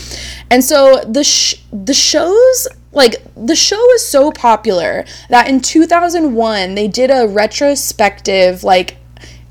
And 0.49 0.63
so 0.63 1.03
the 1.07 1.24
sh- 1.26 1.55
the 1.74 1.93
shows 1.93 2.67
like 2.93 3.15
the 3.36 3.55
show 3.55 3.78
was 3.78 4.05
so 4.07 4.32
popular 4.32 5.03
that 5.30 5.47
in 5.49 5.59
2001 5.61 6.76
they 6.76 6.88
did 6.88 7.09
a 7.09 7.28
retrospective 7.28 8.63
like 8.63 8.97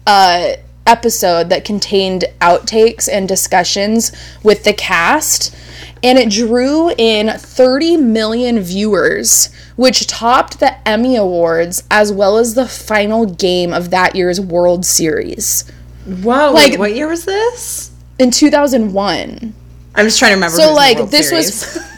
uh 0.07 0.53
episode 0.91 1.49
that 1.51 1.65
contained 1.65 2.25
outtakes 2.41 3.09
and 3.11 3.29
discussions 3.29 4.11
with 4.43 4.65
the 4.65 4.73
cast 4.73 5.55
and 6.03 6.19
it 6.19 6.31
drew 6.31 6.91
in 6.97 7.29
30 7.39 7.97
million 7.99 8.59
viewers 8.61 9.51
which 9.77 10.07
topped 10.07 10.59
the 10.59 10.89
Emmy 10.89 11.15
Awards 11.17 11.85
as 11.91 12.13
well 12.13 12.37
as 12.39 12.55
the 12.55 12.67
final 12.67 13.25
game 13.27 13.73
of 13.73 13.91
that 13.91 14.17
year's 14.17 14.41
World 14.41 14.85
Series 14.85 15.71
Whoa, 16.07 16.53
Like- 16.53 16.71
wait, 16.73 16.79
what 16.79 16.95
year 16.95 17.07
was 17.09 17.25
this? 17.25 17.91
in 18.19 18.31
2001. 18.31 19.55
I'm 19.95 20.05
just 20.07 20.19
trying 20.19 20.31
to 20.31 20.35
remember. 20.37 20.57
So 20.57 20.63
was 20.63 20.69
in 20.69 20.97
the 20.99 21.01
like 21.03 21.11
this 21.11 21.29
Series. 21.29 21.47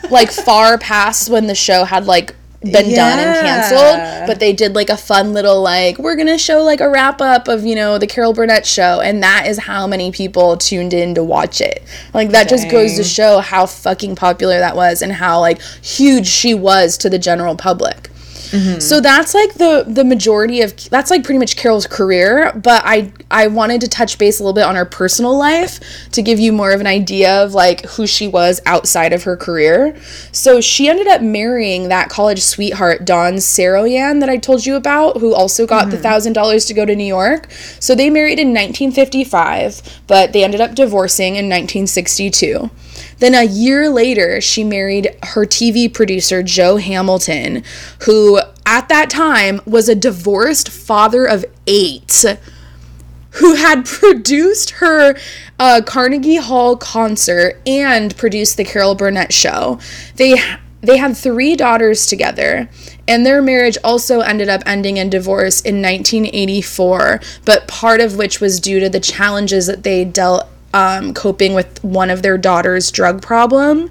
was 0.03 0.11
like 0.11 0.31
far 0.31 0.77
past 0.79 1.31
when 1.31 1.47
the 1.47 1.55
show 1.55 1.85
had 1.85 2.07
like 2.07 2.35
been 2.63 2.95
done 2.95 3.19
and 3.19 3.47
canceled, 3.47 4.27
but 4.27 4.41
they 4.41 4.53
did 4.53 4.75
like 4.75 4.89
a 4.89 4.97
fun 4.97 5.33
little 5.33 5.61
like 5.63 5.99
we're 5.99 6.17
gonna 6.17 6.39
show 6.39 6.63
like 6.63 6.81
a 6.81 6.89
wrap 6.89 7.21
up 7.21 7.49
of 7.49 7.65
you 7.65 7.75
know 7.75 7.99
the 7.99 8.07
Carol 8.07 8.33
Burnett 8.33 8.67
show, 8.67 9.01
and 9.01 9.23
that 9.23 9.47
is 9.47 9.59
how 9.59 9.87
many 9.87 10.13
people 10.13 10.57
tuned 10.57 10.95
in 10.95 11.15
to 11.15 11.25
watch 11.25 11.61
it. 11.61 11.83
Like 12.15 12.31
that 12.31 12.49
just 12.49 12.71
goes 12.71 12.97
to 12.97 13.05
show 13.05 13.41
how 13.41 13.67
fucking 13.67 14.17
popular 14.17 14.59
that 14.59 14.77
was 14.77 15.03
and 15.03 15.13
how 15.13 15.41
like 15.41 15.61
huge 15.83 16.27
she 16.27 16.55
was 16.55 16.97
to 16.99 17.11
the 17.11 17.19
general 17.19 17.57
public. 17.57 18.09
Mm-hmm. 18.53 18.81
So 18.81 19.01
that's 19.01 19.35
like 19.35 19.55
the 19.55 19.85
the 19.89 20.05
majority 20.05 20.61
of 20.61 20.77
that's 20.91 21.11
like 21.11 21.25
pretty 21.25 21.39
much 21.39 21.57
Carol's 21.57 21.87
career, 21.87 22.53
but 22.55 22.83
I 22.85 23.11
I 23.31 23.47
wanted 23.47 23.81
to 23.81 23.89
touch 23.89 24.19
base 24.19 24.39
a 24.39 24.43
little 24.43 24.55
bit 24.55 24.65
on 24.65 24.77
her 24.77 24.85
personal 24.85 25.37
life 25.37 25.81
to 26.13 26.21
give 26.21 26.39
you 26.39 26.53
more 26.53 26.71
of 26.73 26.81
an 26.81 26.87
idea 26.87 27.43
of 27.43 27.55
like 27.55 27.87
who 27.87 28.07
she 28.07 28.29
was 28.29 28.61
outside 28.67 29.15
of 29.15 29.23
her 29.25 29.39
career. 29.39 29.97
So 30.33 30.61
she 30.61 30.89
ended 30.89 31.09
up 31.09 31.23
marrying 31.23 31.89
that 31.89 32.11
college 32.11 32.43
sweetheart 32.43 33.07
Don 33.07 33.35
Saroyan 33.35 34.21
that 34.21 34.29
I 34.29 34.37
told 34.37 34.67
you 34.67 34.77
about, 34.77 35.17
who 35.19 35.35
also 35.35 35.67
got 35.67 35.87
the 35.87 35.97
mm-hmm. 35.97 36.03
thousand 36.03 36.35
dollars 36.35 36.67
to 36.67 36.75
go 36.75 36.85
to 36.85 36.95
New 36.95 37.05
York. 37.05 37.51
So 37.81 37.95
they 37.95 38.11
married 38.11 38.39
in 38.39 38.49
1955, 38.49 40.03
but 40.07 40.35
they 40.35 40.45
ended 40.45 40.61
up 40.61 40.75
divorcing 40.75 41.37
in 41.37 41.47
1962. 41.47 42.71
Then 43.19 43.35
a 43.35 43.45
year 43.45 43.89
later, 43.89 44.41
she 44.41 44.65
married 44.65 45.17
her 45.23 45.45
TV 45.45 45.93
producer, 45.93 46.43
Joe 46.43 46.77
Hamilton, 46.77 47.63
who 48.01 48.41
at 48.67 48.89
that 48.89 49.11
time 49.11 49.61
was 49.67 49.89
a 49.89 49.95
divorced 49.95 50.69
father 50.69 51.25
of 51.25 51.45
eight 51.67 52.25
who 53.33 53.55
had 53.55 53.85
produced 53.87 54.71
her 54.71 55.17
uh, 55.59 55.81
Carnegie 55.85 56.37
Hall 56.37 56.77
concert 56.77 57.61
and 57.67 58.17
produced 58.17 58.57
the 58.57 58.65
Carol 58.65 58.95
Burnett 58.95 59.33
show. 59.33 59.79
They 60.17 60.37
they 60.83 60.97
had 60.97 61.17
three 61.17 61.55
daughters 61.55 62.07
together, 62.07 62.69
and 63.07 63.25
their 63.25 63.41
marriage 63.41 63.79
also 63.85 64.19
ended 64.19 64.49
up 64.49 64.63
ending 64.67 64.97
in 64.97 65.11
divorce 65.11 65.61
in 65.61 65.81
1984. 65.81 67.21
But 67.45 67.69
part 67.69 68.01
of 68.01 68.17
which 68.17 68.41
was 68.41 68.59
due 68.59 68.81
to 68.81 68.89
the 68.89 68.99
challenges 68.99 69.69
that 69.69 69.85
they 69.85 70.05
dealt 70.05 70.49
um, 70.73 71.15
coping 71.15 71.55
with 71.55 71.83
one 71.85 72.11
of 72.11 72.23
their 72.23 72.39
daughter's 72.39 72.91
drug 72.91 73.23
problem. 73.23 73.91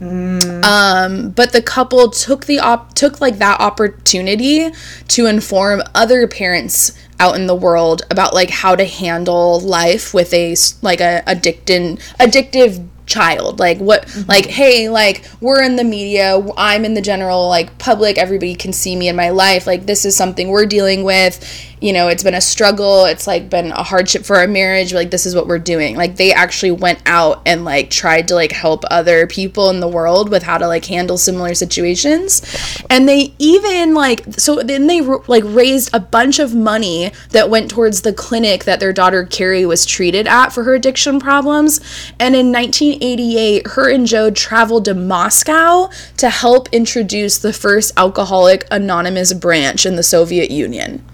Um, 0.00 1.30
but 1.30 1.52
the 1.52 1.60
couple 1.60 2.08
took 2.10 2.46
the 2.46 2.60
op- 2.60 2.94
took 2.94 3.20
like 3.20 3.38
that 3.38 3.60
opportunity 3.60 4.70
to 5.08 5.26
inform 5.26 5.82
other 5.94 6.28
parents 6.28 6.92
out 7.18 7.34
in 7.34 7.48
the 7.48 7.54
world 7.54 8.02
about 8.10 8.32
like 8.32 8.50
how 8.50 8.76
to 8.76 8.84
handle 8.84 9.58
life 9.60 10.14
with 10.14 10.32
a 10.32 10.54
like 10.82 11.00
a 11.00 11.22
addicted 11.26 11.98
addictive 12.20 12.86
child 13.06 13.58
like 13.58 13.78
what 13.78 14.06
like 14.28 14.44
hey 14.46 14.88
like 14.90 15.24
we're 15.40 15.62
in 15.62 15.76
the 15.76 15.82
media 15.82 16.46
i'm 16.58 16.84
in 16.84 16.92
the 16.92 17.00
general 17.00 17.48
like 17.48 17.78
public 17.78 18.18
everybody 18.18 18.54
can 18.54 18.70
see 18.70 18.94
me 18.94 19.08
in 19.08 19.16
my 19.16 19.30
life 19.30 19.66
like 19.66 19.86
this 19.86 20.04
is 20.04 20.14
something 20.14 20.48
we're 20.48 20.66
dealing 20.66 21.02
with 21.02 21.42
you 21.80 21.92
know 21.92 22.08
it's 22.08 22.22
been 22.22 22.34
a 22.34 22.40
struggle. 22.40 23.04
It's 23.04 23.26
like 23.26 23.50
been 23.50 23.72
a 23.72 23.82
hardship 23.82 24.24
for 24.24 24.36
our 24.36 24.46
marriage. 24.46 24.92
Like 24.92 25.10
this 25.10 25.26
is 25.26 25.34
what 25.34 25.46
we're 25.46 25.58
doing. 25.58 25.96
Like 25.96 26.16
they 26.16 26.32
actually 26.32 26.72
went 26.72 27.02
out 27.06 27.42
and 27.46 27.64
like 27.64 27.90
tried 27.90 28.28
to 28.28 28.34
like 28.34 28.52
help 28.52 28.84
other 28.90 29.26
people 29.26 29.70
in 29.70 29.80
the 29.80 29.88
world 29.88 30.30
with 30.30 30.42
how 30.42 30.58
to 30.58 30.66
like 30.66 30.84
handle 30.84 31.18
similar 31.18 31.54
situations. 31.54 32.42
And 32.90 33.08
they 33.08 33.34
even 33.38 33.94
like 33.94 34.24
so 34.38 34.62
then 34.62 34.86
they 34.86 35.00
like 35.00 35.44
raised 35.46 35.90
a 35.94 36.00
bunch 36.00 36.38
of 36.38 36.54
money 36.54 37.12
that 37.30 37.50
went 37.50 37.70
towards 37.70 38.02
the 38.02 38.12
clinic 38.12 38.64
that 38.64 38.80
their 38.80 38.92
daughter 38.92 39.24
carrie 39.24 39.66
was 39.66 39.86
treated 39.86 40.26
at 40.26 40.50
for 40.50 40.64
her 40.64 40.74
addiction 40.74 41.20
problems. 41.20 41.80
And 42.18 42.34
in 42.34 42.52
1988 42.52 43.66
her 43.68 43.88
and 43.90 44.06
joe 44.06 44.30
traveled 44.30 44.84
to 44.86 44.94
moscow 44.94 45.90
to 46.16 46.30
help 46.30 46.68
introduce 46.72 47.38
the 47.38 47.52
first 47.52 47.92
alcoholic 47.96 48.66
anonymous 48.70 49.32
branch 49.32 49.86
in 49.86 49.96
the 49.96 50.02
soviet 50.02 50.50
union 50.50 51.04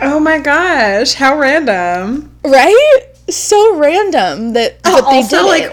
oh 0.00 0.20
my 0.20 0.38
gosh, 0.38 1.14
how 1.14 1.38
random! 1.38 2.30
right 2.44 3.00
so 3.28 3.76
random 3.76 4.52
that 4.52 4.80
but 4.82 5.00
they 5.10 5.16
also, 5.16 5.38
did 5.38 5.46
like, 5.46 5.62
it. 5.64 5.72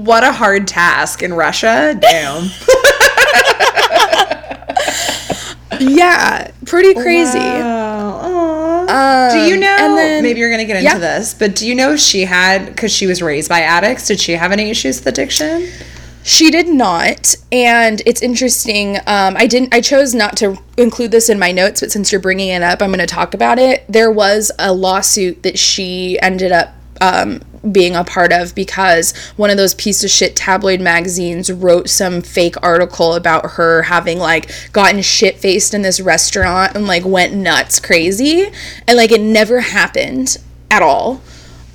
what 0.00 0.22
a 0.22 0.30
hard 0.32 0.68
task 0.68 1.22
in 1.24 1.34
Russia. 1.34 1.96
Damn. 2.00 2.44
yeah 5.80 6.50
pretty 6.66 6.94
crazy 6.94 7.38
Wow. 7.38 8.84
Um, 8.86 9.32
do 9.32 9.38
you 9.52 9.56
know? 9.56 9.76
and 9.80 9.96
then- 9.98 10.22
maybe 10.22 10.38
you're 10.40 10.50
gonna 10.50 10.66
get 10.66 10.76
into 10.76 10.84
Yeah. 10.84 10.98
this, 10.98 11.32
but 11.34 11.56
do 11.56 11.66
you 11.66 11.74
know 11.74 11.96
she 11.96 12.26
had 12.26 12.66
because 12.66 12.92
she 12.92 13.06
was 13.06 13.22
raised 13.22 13.48
by 13.48 13.62
addicts? 13.62 14.06
Did 14.06 14.20
she 14.20 14.32
have 14.32 14.52
any 14.52 14.68
issues 14.70 14.98
with 14.98 15.06
addiction? 15.06 15.68
She 16.26 16.50
did 16.50 16.68
not, 16.68 17.34
and 17.52 18.00
it's 18.06 18.22
interesting. 18.22 18.96
Um, 19.06 19.36
I 19.36 19.46
didn't. 19.46 19.74
I 19.74 19.82
chose 19.82 20.14
not 20.14 20.38
to 20.38 20.56
include 20.78 21.10
this 21.10 21.28
in 21.28 21.38
my 21.38 21.52
notes, 21.52 21.80
but 21.80 21.92
since 21.92 22.10
you're 22.10 22.20
bringing 22.20 22.48
it 22.48 22.62
up, 22.62 22.80
I'm 22.80 22.88
going 22.88 22.98
to 23.00 23.06
talk 23.06 23.34
about 23.34 23.58
it. 23.58 23.84
There 23.90 24.10
was 24.10 24.50
a 24.58 24.72
lawsuit 24.72 25.42
that 25.42 25.58
she 25.58 26.18
ended 26.22 26.50
up 26.50 26.74
um, 27.02 27.42
being 27.70 27.94
a 27.94 28.04
part 28.04 28.32
of 28.32 28.54
because 28.54 29.14
one 29.36 29.50
of 29.50 29.58
those 29.58 29.74
piece 29.74 30.02
of 30.02 30.08
shit 30.08 30.34
tabloid 30.34 30.80
magazines 30.80 31.52
wrote 31.52 31.90
some 31.90 32.22
fake 32.22 32.56
article 32.62 33.14
about 33.14 33.52
her 33.52 33.82
having 33.82 34.18
like 34.18 34.50
gotten 34.72 35.02
shit 35.02 35.36
faced 35.36 35.74
in 35.74 35.82
this 35.82 36.00
restaurant 36.00 36.74
and 36.74 36.86
like 36.86 37.04
went 37.04 37.34
nuts 37.34 37.78
crazy, 37.78 38.50
and 38.88 38.96
like 38.96 39.12
it 39.12 39.20
never 39.20 39.60
happened 39.60 40.38
at 40.70 40.82
all 40.82 41.20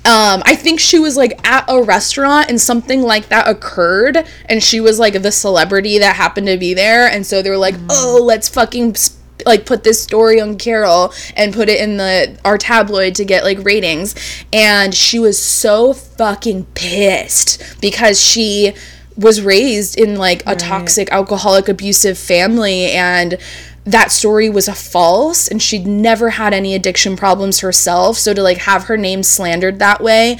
um 0.06 0.42
i 0.46 0.54
think 0.54 0.80
she 0.80 0.98
was 0.98 1.16
like 1.16 1.46
at 1.46 1.64
a 1.68 1.82
restaurant 1.82 2.48
and 2.48 2.60
something 2.60 3.02
like 3.02 3.28
that 3.28 3.48
occurred 3.48 4.26
and 4.46 4.62
she 4.62 4.80
was 4.80 4.98
like 4.98 5.20
the 5.22 5.32
celebrity 5.32 5.98
that 5.98 6.16
happened 6.16 6.46
to 6.46 6.56
be 6.56 6.74
there 6.74 7.06
and 7.08 7.26
so 7.26 7.42
they 7.42 7.50
were 7.50 7.56
like 7.56 7.74
oh 7.90 8.20
let's 8.22 8.48
fucking 8.48 8.94
sp- 8.96 9.20
like 9.46 9.66
put 9.66 9.84
this 9.84 10.02
story 10.02 10.40
on 10.40 10.56
carol 10.56 11.12
and 11.36 11.54
put 11.54 11.68
it 11.68 11.80
in 11.80 11.96
the 11.96 12.38
our 12.44 12.58
tabloid 12.58 13.14
to 13.16 13.24
get 13.24 13.44
like 13.44 13.58
ratings. 13.64 14.14
And 14.52 14.94
she 14.94 15.18
was 15.18 15.42
so 15.42 15.92
fucking 15.92 16.66
pissed 16.74 17.62
because 17.80 18.20
she 18.20 18.74
was 19.16 19.42
raised 19.42 19.98
in 19.98 20.16
like 20.16 20.42
a 20.46 20.56
toxic 20.56 21.10
alcoholic 21.12 21.68
abusive 21.68 22.16
family 22.16 22.86
and 22.92 23.36
that 23.84 24.12
story 24.12 24.50
was 24.50 24.68
a 24.68 24.74
false 24.74 25.48
and 25.48 25.60
she'd 25.60 25.86
never 25.86 26.30
had 26.30 26.52
any 26.52 26.74
addiction 26.74 27.16
problems 27.16 27.60
herself. 27.60 28.16
So 28.18 28.34
to 28.34 28.42
like 28.42 28.58
have 28.58 28.84
her 28.84 28.96
name 28.96 29.22
slandered 29.22 29.78
that 29.78 30.02
way 30.02 30.38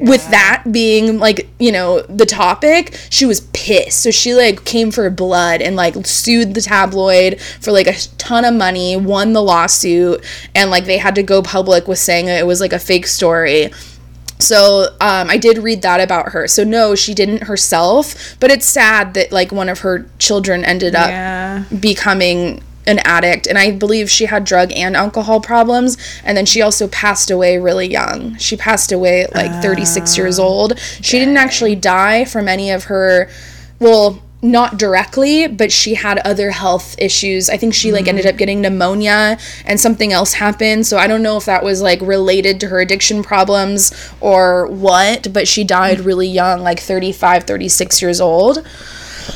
with 0.00 0.28
that 0.30 0.64
being 0.72 1.20
like 1.20 1.48
you 1.60 1.70
know 1.70 2.00
the 2.02 2.26
topic 2.26 2.98
she 3.08 3.24
was 3.24 3.40
pissed. 3.52 4.02
So 4.02 4.10
she 4.10 4.34
like 4.34 4.64
came 4.64 4.90
for 4.90 5.08
blood 5.10 5.62
and 5.62 5.76
like 5.76 6.06
sued 6.06 6.54
the 6.54 6.60
tabloid 6.60 7.40
for 7.40 7.72
like 7.72 7.86
a 7.86 7.94
ton 8.18 8.44
of 8.44 8.54
money 8.54 8.96
won 8.96 9.32
the 9.32 9.42
lawsuit 9.42 10.24
and 10.54 10.70
like 10.70 10.84
they 10.84 10.98
had 10.98 11.14
to 11.14 11.22
go 11.22 11.42
public 11.42 11.88
with 11.88 11.98
saying 11.98 12.28
it 12.28 12.46
was 12.46 12.60
like 12.60 12.72
a 12.72 12.78
fake 12.78 13.06
story 13.06 13.70
so 14.42 14.88
um, 15.00 15.30
I 15.30 15.36
did 15.36 15.58
read 15.58 15.82
that 15.82 16.00
about 16.00 16.30
her. 16.32 16.48
So 16.48 16.64
no, 16.64 16.94
she 16.94 17.14
didn't 17.14 17.44
herself, 17.44 18.36
but 18.40 18.50
it's 18.50 18.66
sad 18.66 19.14
that 19.14 19.32
like 19.32 19.52
one 19.52 19.68
of 19.68 19.80
her 19.80 20.06
children 20.18 20.64
ended 20.64 20.94
up 20.94 21.10
Yeah. 21.10 21.64
becoming 21.78 22.62
an 22.86 22.98
addict 23.04 23.46
and 23.46 23.58
I 23.58 23.72
believe 23.72 24.10
she 24.10 24.24
had 24.24 24.42
drug 24.44 24.72
and 24.72 24.96
alcohol 24.96 25.40
problems 25.40 25.98
and 26.24 26.36
then 26.36 26.46
she 26.46 26.62
also 26.62 26.88
passed 26.88 27.30
away 27.30 27.58
really 27.58 27.86
young. 27.86 28.36
She 28.38 28.56
passed 28.56 28.90
away 28.90 29.22
at 29.22 29.34
like 29.34 29.62
36 29.62 30.16
years 30.16 30.38
old. 30.38 30.78
She 31.02 31.18
didn't 31.18 31.36
actually 31.36 31.76
die 31.76 32.24
from 32.24 32.48
any 32.48 32.70
of 32.70 32.84
her 32.84 33.28
well 33.78 34.22
not 34.42 34.78
directly, 34.78 35.46
but 35.46 35.70
she 35.70 35.94
had 35.94 36.18
other 36.20 36.50
health 36.50 36.94
issues. 36.98 37.50
I 37.50 37.56
think 37.56 37.74
she 37.74 37.92
like 37.92 38.08
ended 38.08 38.26
up 38.26 38.36
getting 38.36 38.60
pneumonia 38.62 39.38
and 39.66 39.78
something 39.78 40.12
else 40.12 40.34
happened. 40.34 40.86
So 40.86 40.96
I 40.96 41.06
don't 41.06 41.22
know 41.22 41.36
if 41.36 41.44
that 41.44 41.62
was 41.62 41.82
like 41.82 42.00
related 42.00 42.58
to 42.60 42.68
her 42.68 42.80
addiction 42.80 43.22
problems 43.22 43.92
or 44.20 44.66
what, 44.66 45.32
but 45.32 45.46
she 45.46 45.62
died 45.62 46.00
really 46.00 46.28
young, 46.28 46.60
like 46.62 46.80
35, 46.80 47.44
36 47.44 48.00
years 48.00 48.20
old. 48.20 48.66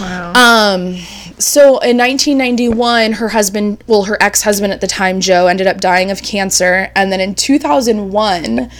Wow. 0.00 0.32
Um, 0.34 0.96
so 1.38 1.78
in 1.80 1.98
1991, 1.98 3.12
her 3.14 3.28
husband, 3.28 3.84
well, 3.86 4.04
her 4.04 4.16
ex 4.22 4.42
husband 4.42 4.72
at 4.72 4.80
the 4.80 4.86
time, 4.86 5.20
Joe, 5.20 5.46
ended 5.48 5.66
up 5.66 5.80
dying 5.80 6.10
of 6.10 6.22
cancer. 6.22 6.90
And 6.96 7.12
then 7.12 7.20
in 7.20 7.34
2001, 7.34 8.70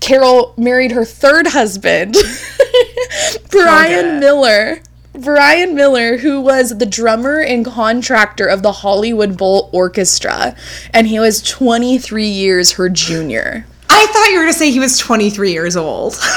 Carol 0.00 0.54
married 0.56 0.92
her 0.92 1.04
third 1.04 1.48
husband, 1.48 2.16
Brian. 3.50 4.20
Miller. 4.20 4.80
Brian 5.20 5.74
Miller, 5.74 6.18
who 6.18 6.40
was 6.40 6.78
the 6.78 6.86
drummer 6.86 7.40
and 7.40 7.64
contractor 7.64 8.46
of 8.46 8.62
the 8.62 8.72
Hollywood 8.72 9.36
Bowl 9.36 9.70
Orchestra, 9.72 10.54
and 10.92 11.06
he 11.06 11.18
was 11.18 11.42
23 11.42 12.26
years 12.26 12.72
her 12.72 12.88
junior. 12.88 13.66
I 13.88 14.06
thought 14.06 14.28
you 14.30 14.38
were 14.38 14.44
gonna 14.44 14.52
say 14.52 14.70
he 14.70 14.80
was 14.80 14.98
23 14.98 15.52
years 15.52 15.76
old. 15.76 16.18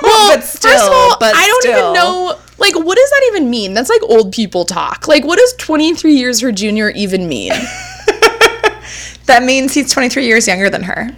Well, 0.00 0.36
but 0.36 0.44
still, 0.44 0.70
first 0.70 0.86
of 0.86 0.92
all, 0.92 1.16
but 1.18 1.34
I 1.34 1.46
don't 1.46 1.62
still. 1.62 1.78
even 1.78 1.92
know 1.92 2.38
Like, 2.56 2.74
what 2.76 2.96
does 2.96 3.10
that 3.10 3.30
even 3.32 3.50
mean? 3.50 3.74
That's 3.74 3.90
like 3.90 4.02
old 4.04 4.32
people 4.32 4.64
talk. 4.64 5.08
Like, 5.08 5.24
what 5.24 5.38
does 5.38 5.54
23 5.56 6.14
years 6.14 6.40
her 6.40 6.52
junior 6.52 6.90
even 6.90 7.28
mean? 7.28 7.52
That 9.28 9.42
means 9.42 9.74
he's 9.74 9.92
23 9.92 10.24
years 10.24 10.48
younger 10.48 10.70
than 10.70 10.84
her. 10.84 11.10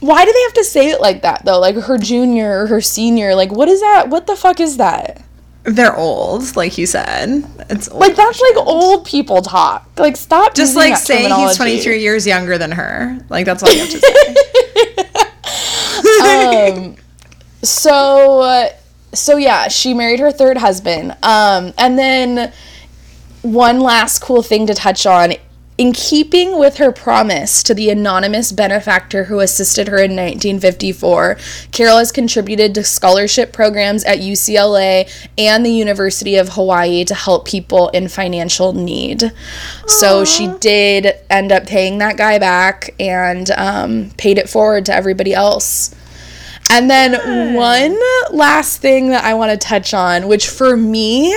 Why 0.00 0.26
do 0.26 0.32
they 0.32 0.42
have 0.42 0.52
to 0.52 0.64
say 0.64 0.90
it 0.90 1.00
like 1.00 1.22
that 1.22 1.46
though? 1.46 1.58
Like 1.58 1.74
her 1.74 1.96
junior 1.96 2.60
or 2.60 2.66
her 2.66 2.82
senior? 2.82 3.34
Like, 3.34 3.50
what 3.50 3.68
is 3.68 3.80
that? 3.80 4.10
What 4.10 4.26
the 4.26 4.36
fuck 4.36 4.60
is 4.60 4.76
that? 4.76 5.24
They're 5.66 5.96
old, 5.96 6.54
like 6.54 6.78
you 6.78 6.86
said. 6.86 7.44
It's 7.68 7.88
old 7.88 8.00
Like 8.00 8.14
that's 8.14 8.40
like 8.40 8.56
old 8.56 9.04
people 9.04 9.42
talk. 9.42 9.88
Like 9.98 10.16
stop. 10.16 10.54
just 10.54 10.76
like 10.76 10.96
saying 10.96 11.34
he's 11.34 11.56
23 11.56 12.00
years 12.00 12.24
younger 12.26 12.56
than 12.56 12.70
her. 12.72 13.18
Like 13.28 13.44
that's 13.46 13.62
all 13.62 13.70
you 13.72 13.80
have 13.80 13.90
to 13.90 14.00
say. 14.00 14.34
um, 16.86 16.96
so 17.62 18.40
uh, 18.40 18.68
so 19.12 19.36
yeah, 19.36 19.68
she 19.68 19.92
married 19.92 20.20
her 20.20 20.30
third 20.30 20.56
husband. 20.56 21.16
Um, 21.22 21.74
and 21.78 21.98
then 21.98 22.52
one 23.42 23.80
last 23.80 24.20
cool 24.20 24.42
thing 24.42 24.66
to 24.68 24.74
touch 24.74 25.04
on. 25.06 25.34
In 25.78 25.92
keeping 25.92 26.58
with 26.58 26.78
her 26.78 26.90
promise 26.90 27.62
to 27.62 27.74
the 27.74 27.90
anonymous 27.90 28.50
benefactor 28.50 29.24
who 29.24 29.40
assisted 29.40 29.88
her 29.88 29.98
in 29.98 30.12
1954, 30.12 31.36
Carol 31.70 31.98
has 31.98 32.10
contributed 32.10 32.74
to 32.74 32.82
scholarship 32.82 33.52
programs 33.52 34.02
at 34.04 34.20
UCLA 34.20 35.06
and 35.36 35.66
the 35.66 35.70
University 35.70 36.36
of 36.36 36.50
Hawaii 36.50 37.04
to 37.04 37.14
help 37.14 37.46
people 37.46 37.90
in 37.90 38.08
financial 38.08 38.72
need. 38.72 39.30
So 39.86 40.24
she 40.24 40.48
did 40.60 41.12
end 41.28 41.52
up 41.52 41.66
paying 41.66 41.98
that 41.98 42.16
guy 42.16 42.38
back 42.38 42.94
and 42.98 43.50
um, 43.50 44.10
paid 44.16 44.38
it 44.38 44.48
forward 44.48 44.86
to 44.86 44.94
everybody 44.94 45.34
else. 45.34 45.94
And 46.70 46.90
then 46.90 47.54
one 47.54 47.98
last 48.32 48.80
thing 48.80 49.10
that 49.10 49.24
I 49.24 49.34
want 49.34 49.52
to 49.52 49.58
touch 49.58 49.92
on, 49.92 50.26
which 50.26 50.48
for 50.48 50.74
me 50.74 51.34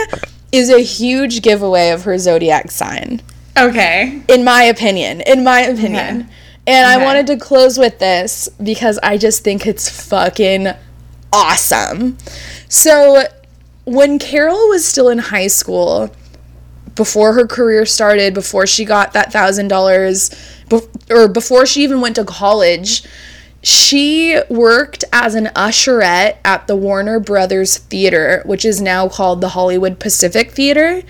is 0.54 0.70
a 0.70 0.80
huge 0.80 1.42
giveaway 1.42 1.90
of 1.90 2.04
her 2.04 2.18
zodiac 2.18 2.72
sign, 2.72 3.22
okay. 3.68 4.22
in 4.28 4.44
my 4.44 4.64
opinion. 4.64 5.22
In 5.22 5.44
my 5.44 5.62
opinion. 5.62 6.22
Okay. 6.22 6.30
And 6.68 6.86
I 6.86 7.04
wanted 7.04 7.28
to 7.28 7.38
close 7.38 7.78
with 7.78 7.98
this 8.00 8.48
because 8.62 9.00
I 9.02 9.18
just 9.18 9.44
think 9.44 9.66
it's 9.66 9.90
fucking 10.08 10.68
awesome. 11.34 12.18
So, 12.68 13.24
when 13.86 14.20
Carol 14.20 14.70
was 14.70 14.86
still 14.86 15.10
in 15.10 15.18
high 15.18 15.48
school, 15.48 16.14
before 16.96 17.34
her 17.34 17.48
career 17.48 17.86
started, 17.86 18.34
before 18.34 18.68
she 18.68 18.86
got 18.86 19.14
that 19.14 19.32
thousand 19.32 19.70
dollars, 19.70 20.30
or 21.10 21.28
before 21.28 21.66
she 21.66 21.82
even 21.84 22.02
went 22.02 22.16
to 22.18 22.26
college, 22.26 23.04
she 23.64 24.40
worked 24.50 25.04
as 25.12 25.34
an 25.34 25.46
usherette 25.56 26.38
at 26.46 26.68
the 26.68 26.76
Warner 26.76 27.20
Brothers 27.20 27.78
Theater, 27.78 28.42
which 28.46 28.64
is 28.64 28.82
now 28.82 29.10
called 29.10 29.42
the 29.42 29.50
Hollywood 29.50 30.00
Pacific 30.00 30.52
Theater. 30.52 31.02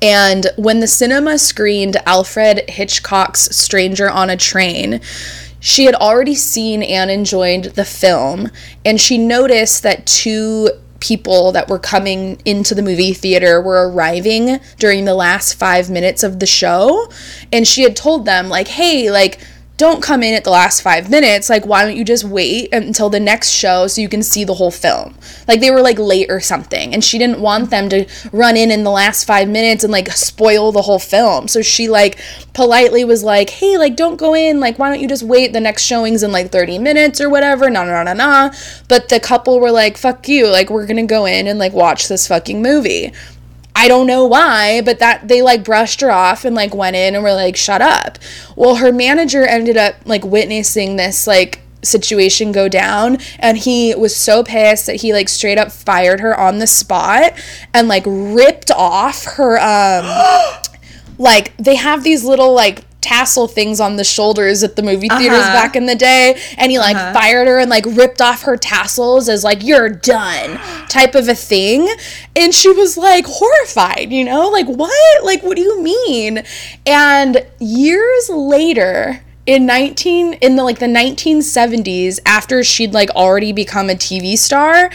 And 0.00 0.46
when 0.56 0.80
the 0.80 0.86
cinema 0.86 1.38
screened 1.38 1.96
Alfred 2.06 2.68
Hitchcock's 2.68 3.54
Stranger 3.56 4.08
on 4.08 4.30
a 4.30 4.36
Train, 4.36 5.00
she 5.60 5.84
had 5.84 5.94
already 5.94 6.34
seen 6.34 6.82
and 6.82 7.10
enjoyed 7.10 7.64
the 7.74 7.84
film, 7.84 8.50
and 8.84 9.00
she 9.00 9.18
noticed 9.18 9.82
that 9.82 10.06
two 10.06 10.70
people 11.00 11.52
that 11.52 11.68
were 11.68 11.78
coming 11.78 12.40
into 12.44 12.74
the 12.74 12.82
movie 12.82 13.12
theater 13.12 13.60
were 13.60 13.88
arriving 13.88 14.58
during 14.78 15.04
the 15.04 15.14
last 15.14 15.54
five 15.54 15.88
minutes 15.88 16.22
of 16.22 16.40
the 16.40 16.46
show. 16.46 17.08
And 17.52 17.66
she 17.66 17.82
had 17.82 17.96
told 17.96 18.24
them, 18.24 18.48
like, 18.48 18.68
hey, 18.68 19.10
like, 19.10 19.40
don't 19.78 20.02
come 20.02 20.24
in 20.24 20.34
at 20.34 20.42
the 20.42 20.50
last 20.50 20.82
five 20.82 21.08
minutes. 21.08 21.48
Like, 21.48 21.64
why 21.64 21.84
don't 21.84 21.96
you 21.96 22.04
just 22.04 22.24
wait 22.24 22.74
until 22.74 23.08
the 23.08 23.20
next 23.20 23.50
show 23.50 23.86
so 23.86 24.00
you 24.00 24.08
can 24.08 24.24
see 24.24 24.42
the 24.42 24.54
whole 24.54 24.72
film? 24.72 25.14
Like, 25.46 25.60
they 25.60 25.70
were 25.70 25.80
like 25.80 26.00
late 26.00 26.30
or 26.30 26.40
something, 26.40 26.92
and 26.92 27.02
she 27.02 27.16
didn't 27.16 27.40
want 27.40 27.70
them 27.70 27.88
to 27.90 28.04
run 28.32 28.56
in 28.56 28.72
in 28.72 28.82
the 28.82 28.90
last 28.90 29.24
five 29.24 29.48
minutes 29.48 29.84
and 29.84 29.92
like 29.92 30.10
spoil 30.10 30.72
the 30.72 30.82
whole 30.82 30.98
film. 30.98 31.46
So 31.46 31.62
she 31.62 31.88
like 31.88 32.18
politely 32.54 33.04
was 33.04 33.22
like, 33.22 33.50
hey, 33.50 33.78
like, 33.78 33.94
don't 33.94 34.16
go 34.16 34.34
in. 34.34 34.58
Like, 34.58 34.80
why 34.80 34.90
don't 34.90 35.00
you 35.00 35.08
just 35.08 35.22
wait? 35.22 35.52
The 35.52 35.60
next 35.60 35.84
showing's 35.84 36.24
in 36.24 36.32
like 36.32 36.50
30 36.50 36.80
minutes 36.80 37.20
or 37.20 37.30
whatever. 37.30 37.70
Nah, 37.70 37.84
nah, 37.84 38.02
nah, 38.02 38.14
nah. 38.14 38.50
But 38.88 39.08
the 39.08 39.20
couple 39.20 39.60
were 39.60 39.70
like, 39.70 39.96
fuck 39.96 40.28
you. 40.28 40.48
Like, 40.48 40.70
we're 40.70 40.86
gonna 40.86 41.06
go 41.06 41.24
in 41.24 41.46
and 41.46 41.58
like 41.58 41.72
watch 41.72 42.08
this 42.08 42.26
fucking 42.26 42.60
movie. 42.60 43.12
I 43.78 43.86
don't 43.86 44.08
know 44.08 44.26
why, 44.26 44.80
but 44.80 44.98
that 44.98 45.28
they 45.28 45.40
like 45.40 45.62
brushed 45.62 46.00
her 46.00 46.10
off 46.10 46.44
and 46.44 46.56
like 46.56 46.74
went 46.74 46.96
in 46.96 47.14
and 47.14 47.22
were 47.22 47.32
like, 47.32 47.56
shut 47.56 47.80
up. 47.80 48.18
Well, 48.56 48.74
her 48.74 48.90
manager 48.92 49.46
ended 49.46 49.76
up 49.76 49.94
like 50.04 50.24
witnessing 50.24 50.96
this 50.96 51.28
like 51.28 51.60
situation 51.82 52.50
go 52.50 52.68
down 52.68 53.18
and 53.38 53.56
he 53.56 53.94
was 53.94 54.16
so 54.16 54.42
pissed 54.42 54.86
that 54.86 54.96
he 54.96 55.12
like 55.12 55.28
straight 55.28 55.58
up 55.58 55.70
fired 55.70 56.18
her 56.18 56.38
on 56.38 56.58
the 56.58 56.66
spot 56.66 57.32
and 57.72 57.86
like 57.86 58.02
ripped 58.04 58.72
off 58.72 59.24
her 59.24 59.60
um 59.60 60.60
like 61.18 61.56
they 61.56 61.76
have 61.76 62.02
these 62.02 62.24
little 62.24 62.52
like 62.52 62.87
tassel 63.00 63.46
things 63.46 63.80
on 63.80 63.96
the 63.96 64.04
shoulders 64.04 64.62
at 64.62 64.74
the 64.76 64.82
movie 64.82 65.08
theaters 65.08 65.38
Uh-huh. 65.38 65.52
back 65.52 65.76
in 65.76 65.86
the 65.86 65.94
day 65.94 66.36
and 66.56 66.70
he 66.72 66.78
like 66.78 66.96
fired 67.14 67.46
her 67.46 67.58
and 67.58 67.70
like 67.70 67.84
ripped 67.86 68.20
off 68.20 68.42
her 68.42 68.56
tassels 68.56 69.28
as 69.28 69.44
like 69.44 69.62
you're 69.62 69.88
done 69.88 70.58
type 70.88 71.14
of 71.14 71.28
a 71.28 71.34
thing. 71.34 71.88
And 72.34 72.52
she 72.54 72.70
was 72.72 72.96
like 72.96 73.24
horrified 73.26 74.10
you 74.12 74.24
know? 74.24 74.48
Like 74.48 74.66
what? 74.66 75.24
Like 75.24 75.42
what 75.42 75.56
do 75.56 75.62
you 75.62 75.80
mean? 75.82 76.42
And 76.86 77.46
years 77.60 78.28
later 78.30 79.20
in 79.48 79.64
19 79.64 80.34
in 80.34 80.56
the 80.56 80.62
like 80.62 80.78
the 80.78 80.84
1970s 80.84 82.18
after 82.26 82.62
she'd 82.62 82.92
like 82.92 83.08
already 83.12 83.50
become 83.50 83.88
a 83.88 83.94
TV 83.94 84.36
star 84.36 84.90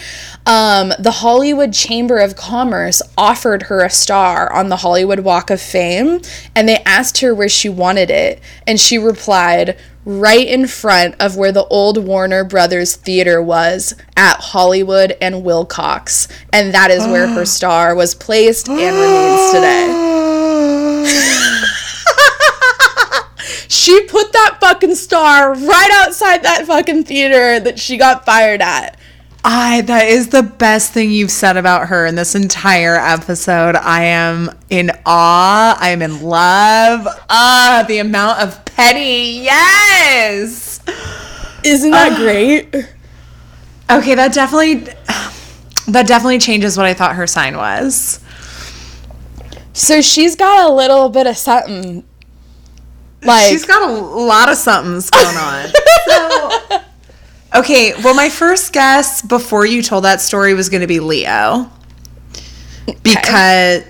um 0.46 0.94
the 1.00 1.10
Hollywood 1.10 1.74
Chamber 1.74 2.20
of 2.20 2.36
Commerce 2.36 3.02
offered 3.18 3.64
her 3.64 3.84
a 3.84 3.90
star 3.90 4.54
on 4.54 4.70
the 4.70 4.76
Hollywood 4.76 5.22
Walk 5.22 5.50
of 5.50 5.60
Fame 5.60 6.22
and 6.56 6.70
they 6.70 6.78
asked 6.86 7.22
her 7.22 7.34
where 7.34 7.50
she 7.50 7.68
wanted 7.68 8.12
it 8.12 8.40
and 8.68 8.80
she 8.80 9.00
replied 9.00 9.76
right 10.06 10.46
in 10.48 10.68
front 10.68 11.16
of 11.20 11.36
where 11.36 11.52
the 11.52 11.66
old 11.66 12.06
Warner 12.06 12.44
Brothers 12.44 12.96
theater 12.96 13.42
was 13.42 13.96
at 14.16 14.40
Hollywood 14.40 15.18
and 15.20 15.44
Wilcox 15.44 16.28
and 16.54 16.76
that 16.76 16.92
is 16.92 17.08
where 17.08 17.28
her 17.28 17.46
star 17.58 17.96
was 17.96 18.14
placed 18.14 18.70
and 18.70 18.78
remains 18.78 19.52
today 19.52 20.10
She 23.74 24.02
put 24.06 24.32
that 24.32 24.60
fucking 24.74 24.96
star 24.96 25.54
right 25.54 25.90
outside 26.02 26.42
that 26.42 26.66
fucking 26.66 27.04
theater 27.04 27.60
that 27.60 27.78
she 27.78 27.96
got 27.96 28.26
fired 28.26 28.60
at. 28.60 28.98
I 29.46 29.82
that 29.82 30.08
is 30.08 30.30
the 30.30 30.42
best 30.42 30.94
thing 30.94 31.12
you've 31.12 31.30
said 31.30 31.58
about 31.58 31.90
her 31.90 32.08
in 32.08 32.16
this 32.16 32.34
entire 32.34 32.96
episode. 32.96 33.76
I 33.76 34.06
am 34.06 34.50
in 34.72 34.90
awe. 35.06 35.78
I 35.80 35.90
am 35.90 36.02
in 36.02 36.24
love. 36.24 37.08
Ah, 37.30 37.86
the 37.88 38.00
amount 38.00 38.40
of 38.40 38.66
petty. 38.66 39.42
Yes. 39.44 40.80
Isn't 41.64 41.92
that 41.92 42.18
great? 42.18 42.74
Okay, 43.92 44.16
that 44.16 44.34
definitely 44.34 44.76
that 45.88 46.08
definitely 46.08 46.40
changes 46.40 46.78
what 46.78 46.88
I 46.88 46.96
thought 46.96 47.16
her 47.16 47.28
sign 47.28 47.58
was. 47.58 48.22
So 49.74 50.02
she's 50.02 50.36
got 50.36 50.68
a 50.68 50.74
little 50.74 51.10
bit 51.10 51.28
of 51.28 51.38
something. 51.38 52.04
Like 53.26 53.50
She's 53.50 53.66
got 53.66 53.90
a 53.90 53.94
lot 53.94 54.50
of 54.50 54.58
somethings 54.58 55.10
going 55.10 55.38
on. 55.38 55.70
so, 56.08 56.82
okay, 57.56 57.94
well, 58.04 58.14
my 58.14 58.30
first 58.30 58.74
guess 58.74 59.22
before 59.22 59.66
you 59.66 59.82
told 59.82 60.04
that 60.04 60.22
story 60.22 60.54
was 60.54 60.70
going 60.70 60.82
to 60.82 60.88
be 60.88 61.00
Leo, 61.00 61.70
because 63.02 63.84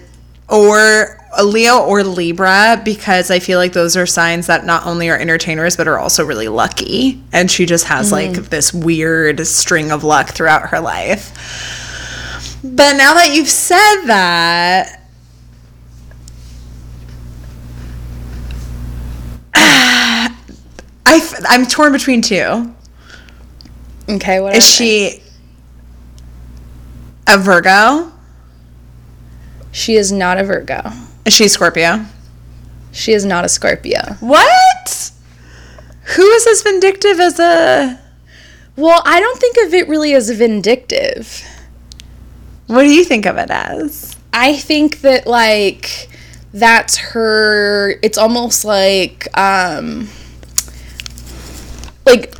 or 0.49 1.19
uh, 1.37 1.43
Leo 1.43 1.79
or 1.79 2.03
Libra, 2.03 2.81
because 2.83 3.31
I 3.31 3.39
feel 3.39 3.57
like 3.57 3.73
those 3.73 3.97
are 3.97 4.05
signs 4.05 4.47
that 4.47 4.65
not 4.65 4.85
only 4.85 5.09
are 5.09 5.17
entertainers 5.17 5.75
but 5.77 5.87
are 5.87 5.97
also 5.97 6.23
really 6.25 6.47
lucky, 6.47 7.21
and 7.31 7.49
she 7.49 7.65
just 7.65 7.85
has 7.85 8.11
mm-hmm. 8.11 8.33
like 8.35 8.49
this 8.49 8.73
weird 8.73 9.45
string 9.47 9.91
of 9.91 10.03
luck 10.03 10.29
throughout 10.29 10.69
her 10.69 10.79
life. 10.79 11.31
But 12.63 12.93
now 12.93 13.13
that 13.15 13.33
you've 13.33 13.49
said 13.49 14.05
that, 14.05 15.02
I 21.05 21.15
f- 21.17 21.43
I'm 21.47 21.65
torn 21.65 21.91
between 21.91 22.21
two. 22.21 22.73
okay, 24.09 24.39
what 24.39 24.55
is 24.55 24.65
she 24.67 25.21
a 27.27 27.37
Virgo? 27.37 28.11
She 29.71 29.95
is 29.95 30.11
not 30.11 30.37
a 30.39 30.43
Virgo. 30.43 30.81
Is 31.25 31.33
she 31.33 31.45
a 31.45 31.49
Scorpio? 31.49 32.05
She 32.91 33.13
is 33.13 33.25
not 33.25 33.43
a 33.43 33.49
Scorpio. 33.49 33.99
What? 34.19 35.11
Who 36.15 36.29
is 36.29 36.47
as 36.47 36.61
vindictive 36.61 37.19
as 37.19 37.39
a? 37.39 37.99
Well, 38.75 39.01
I 39.05 39.19
don't 39.19 39.39
think 39.39 39.57
of 39.65 39.73
it 39.73 39.87
really 39.87 40.13
as 40.13 40.29
vindictive. 40.29 41.43
What 42.67 42.83
do 42.83 42.89
you 42.93 43.03
think 43.03 43.25
of 43.25 43.37
it 43.37 43.49
as? 43.49 44.15
I 44.33 44.55
think 44.57 45.01
that 45.01 45.27
like 45.27 46.09
that's 46.53 46.97
her 46.97 47.95
it's 48.03 48.17
almost 48.17 48.63
like 48.63 49.27
um 49.37 50.07
like 52.05 52.35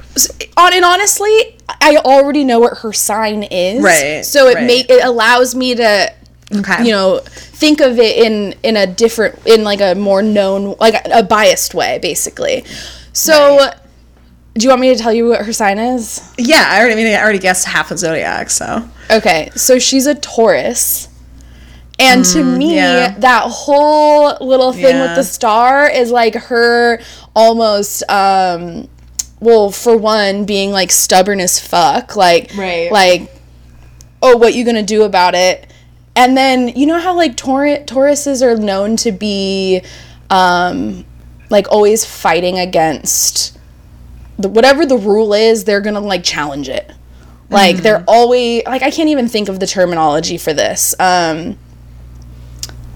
on 0.57 0.73
and 0.73 0.83
honestly 0.85 1.57
I 1.81 1.97
already 2.03 2.43
know 2.43 2.59
what 2.59 2.77
her 2.79 2.93
sign 2.93 3.43
is. 3.43 3.81
Right, 3.83 4.23
So 4.25 4.47
it 4.47 4.55
right. 4.55 4.65
make 4.67 4.89
it 4.89 5.03
allows 5.03 5.55
me 5.55 5.75
to 5.75 6.13
Okay. 6.55 6.85
you 6.85 6.91
know 6.91 7.19
think 7.25 7.79
of 7.81 7.97
it 7.97 8.17
in 8.17 8.53
in 8.61 8.77
a 8.77 8.85
different 8.85 9.39
in 9.47 9.63
like 9.63 9.81
a 9.81 9.95
more 9.95 10.21
known 10.21 10.75
like 10.79 10.95
a 11.11 11.23
biased 11.23 11.73
way 11.73 11.99
basically. 12.01 12.63
So 13.13 13.71
do 14.55 14.63
you 14.63 14.69
want 14.69 14.81
me 14.81 14.93
to 14.95 15.01
tell 15.01 15.11
you 15.13 15.29
what 15.29 15.43
her 15.45 15.53
sign 15.53 15.79
is? 15.79 16.21
Yeah, 16.37 16.63
I 16.67 16.79
already 16.79 16.93
I 16.93 16.95
mean 16.97 17.07
I 17.07 17.21
already 17.21 17.39
guessed 17.39 17.65
half 17.65 17.89
of 17.89 17.97
zodiac, 17.97 18.49
so 18.51 18.87
Okay, 19.09 19.49
so 19.55 19.79
she's 19.79 20.05
a 20.05 20.13
Taurus. 20.15 21.07
And 21.99 22.25
to 22.25 22.43
me, 22.43 22.71
Mm, 22.71 22.75
yeah. 22.75 23.15
that 23.19 23.43
whole 23.45 24.35
little 24.41 24.73
thing 24.73 24.99
with 24.99 25.15
the 25.15 25.23
star 25.23 25.87
is 25.89 26.11
like 26.11 26.35
her 26.35 26.99
almost 27.35 28.03
um 28.09 28.87
well, 29.43 29.71
for 29.71 29.95
one, 29.97 30.45
being 30.45 30.71
like 30.71 30.91
stubborn 30.91 31.39
as 31.39 31.59
fuck. 31.59 32.15
Like 32.15 32.51
Right. 32.55 32.91
like 32.91 33.29
oh, 34.21 34.37
what 34.37 34.53
you 34.53 34.63
gonna 34.63 34.83
do 34.83 35.03
about 35.03 35.35
it? 35.35 35.69
And 36.15 36.37
then 36.37 36.69
you 36.69 36.85
know 36.85 36.99
how 36.99 37.15
like 37.15 37.35
Taur- 37.35 37.83
Tauruses 37.85 38.41
are 38.41 38.55
known 38.55 38.95
to 38.97 39.11
be 39.11 39.81
um 40.29 41.05
like 41.49 41.71
always 41.71 42.05
fighting 42.05 42.57
against 42.57 43.57
the, 44.39 44.49
whatever 44.49 44.85
the 44.85 44.97
rule 44.97 45.33
is, 45.33 45.63
they're 45.65 45.81
gonna 45.81 45.99
like 45.99 46.23
challenge 46.23 46.69
it. 46.69 46.91
Like 47.49 47.77
they're 47.77 48.03
always 48.07 48.63
like 48.65 48.81
I 48.81 48.89
can't 48.89 49.09
even 49.09 49.27
think 49.27 49.47
of 49.49 49.59
the 49.59 49.67
terminology 49.67 50.37
for 50.39 50.53
this. 50.53 50.95
Um, 50.99 51.57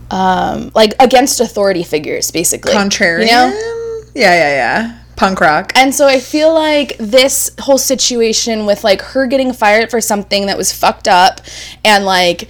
um, 0.10 0.72
like 0.74 0.94
against 1.00 1.40
authority 1.40 1.84
figures, 1.84 2.32
basically. 2.32 2.74
contrarian. 2.74 3.22
You 3.22 3.28
know? 3.28 4.02
Yeah, 4.16 4.34
yeah, 4.34 4.50
yeah. 4.56 5.00
Punk 5.18 5.42
rock. 5.42 5.74
And 5.76 5.94
so 5.94 6.08
I 6.08 6.20
feel 6.20 6.54
like 6.54 6.96
this 7.00 7.52
whole 7.60 7.78
situation 7.80 8.66
with 8.66 8.84
like 8.86 9.02
her 9.02 9.26
getting 9.28 9.52
fired 9.52 9.90
for 9.92 10.00
something 10.00 10.46
that 10.46 10.58
was 10.58 10.72
fucked 10.72 11.08
up 11.10 11.42
and 11.84 12.06
like 12.06 12.50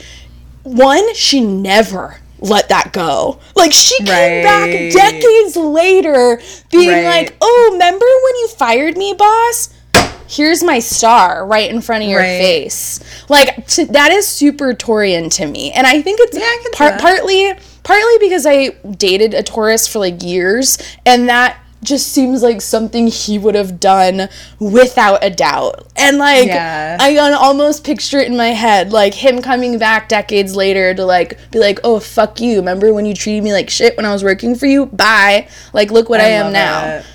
one, 0.63 1.15
she 1.15 1.39
never 1.41 2.17
let 2.39 2.69
that 2.69 2.91
go. 2.93 3.39
Like 3.55 3.71
she 3.73 3.97
came 4.03 4.43
back 4.43 4.69
decades 4.91 5.55
later 5.55 6.39
being 6.69 6.89
Right. 6.89 7.05
like, 7.05 7.35
"Oh, 7.41 7.69
remember 7.71 8.05
when 8.05 8.35
you 8.35 8.47
fired 8.49 8.97
me, 8.97 9.13
boss? 9.13 9.69
Here's 10.27 10.61
my 10.61 10.79
star 10.79 11.45
right 11.47 11.69
in 11.71 11.79
front 11.81 12.03
of 12.03 12.09
your 12.09 12.19
Right. 12.19 12.37
face." 12.37 12.99
Like 13.29 13.65
to, 13.69 13.85
that 13.85 14.11
is 14.11 14.27
super 14.27 14.73
Taurian 14.73 15.31
to 15.35 15.45
me. 15.47 15.71
And 15.71 15.87
I 15.87 16.01
think 16.01 16.19
it's 16.21 16.37
Yeah, 16.37 16.51
par- 16.73 16.97
partly 16.99 17.53
partly 17.83 18.17
because 18.19 18.45
I 18.45 18.71
dated 18.97 19.33
a 19.33 19.41
Taurus 19.41 19.87
for 19.87 19.99
like 19.99 20.21
years 20.21 20.77
and 21.05 21.29
that 21.29 21.55
just 21.83 22.11
seems 22.11 22.41
like 22.41 22.61
something 22.61 23.07
he 23.07 23.37
would 23.37 23.55
have 23.55 23.79
done 23.79 24.29
without 24.59 25.23
a 25.23 25.29
doubt. 25.29 25.87
And 25.95 26.17
like 26.17 26.47
Yeah. 26.47 26.97
I 26.99 27.13
can 27.13 27.33
almost 27.33 27.83
picture 27.83 28.19
it 28.19 28.27
in 28.27 28.35
my 28.35 28.49
head, 28.49 28.91
like 28.91 29.13
him 29.13 29.41
coming 29.41 29.77
back 29.77 30.09
decades 30.09 30.55
later 30.55 30.93
to 30.93 31.05
like 31.05 31.39
be 31.51 31.59
like, 31.59 31.79
"Oh 31.83 31.99
fuck 31.99 32.39
you! 32.41 32.57
Remember 32.57 32.93
when 32.93 33.05
you 33.05 33.13
treated 33.13 33.43
me 33.43 33.53
like 33.53 33.69
shit 33.69 33.95
when 33.97 34.05
I 34.05 34.11
was 34.11 34.23
working 34.23 34.55
for 34.55 34.65
you? 34.65 34.87
Bye! 34.87 35.47
Like 35.73 35.91
look 35.91 36.09
what 36.09 36.21
I, 36.21 36.25
am 36.25 36.51
now." 36.51 36.97
it. 36.97 37.05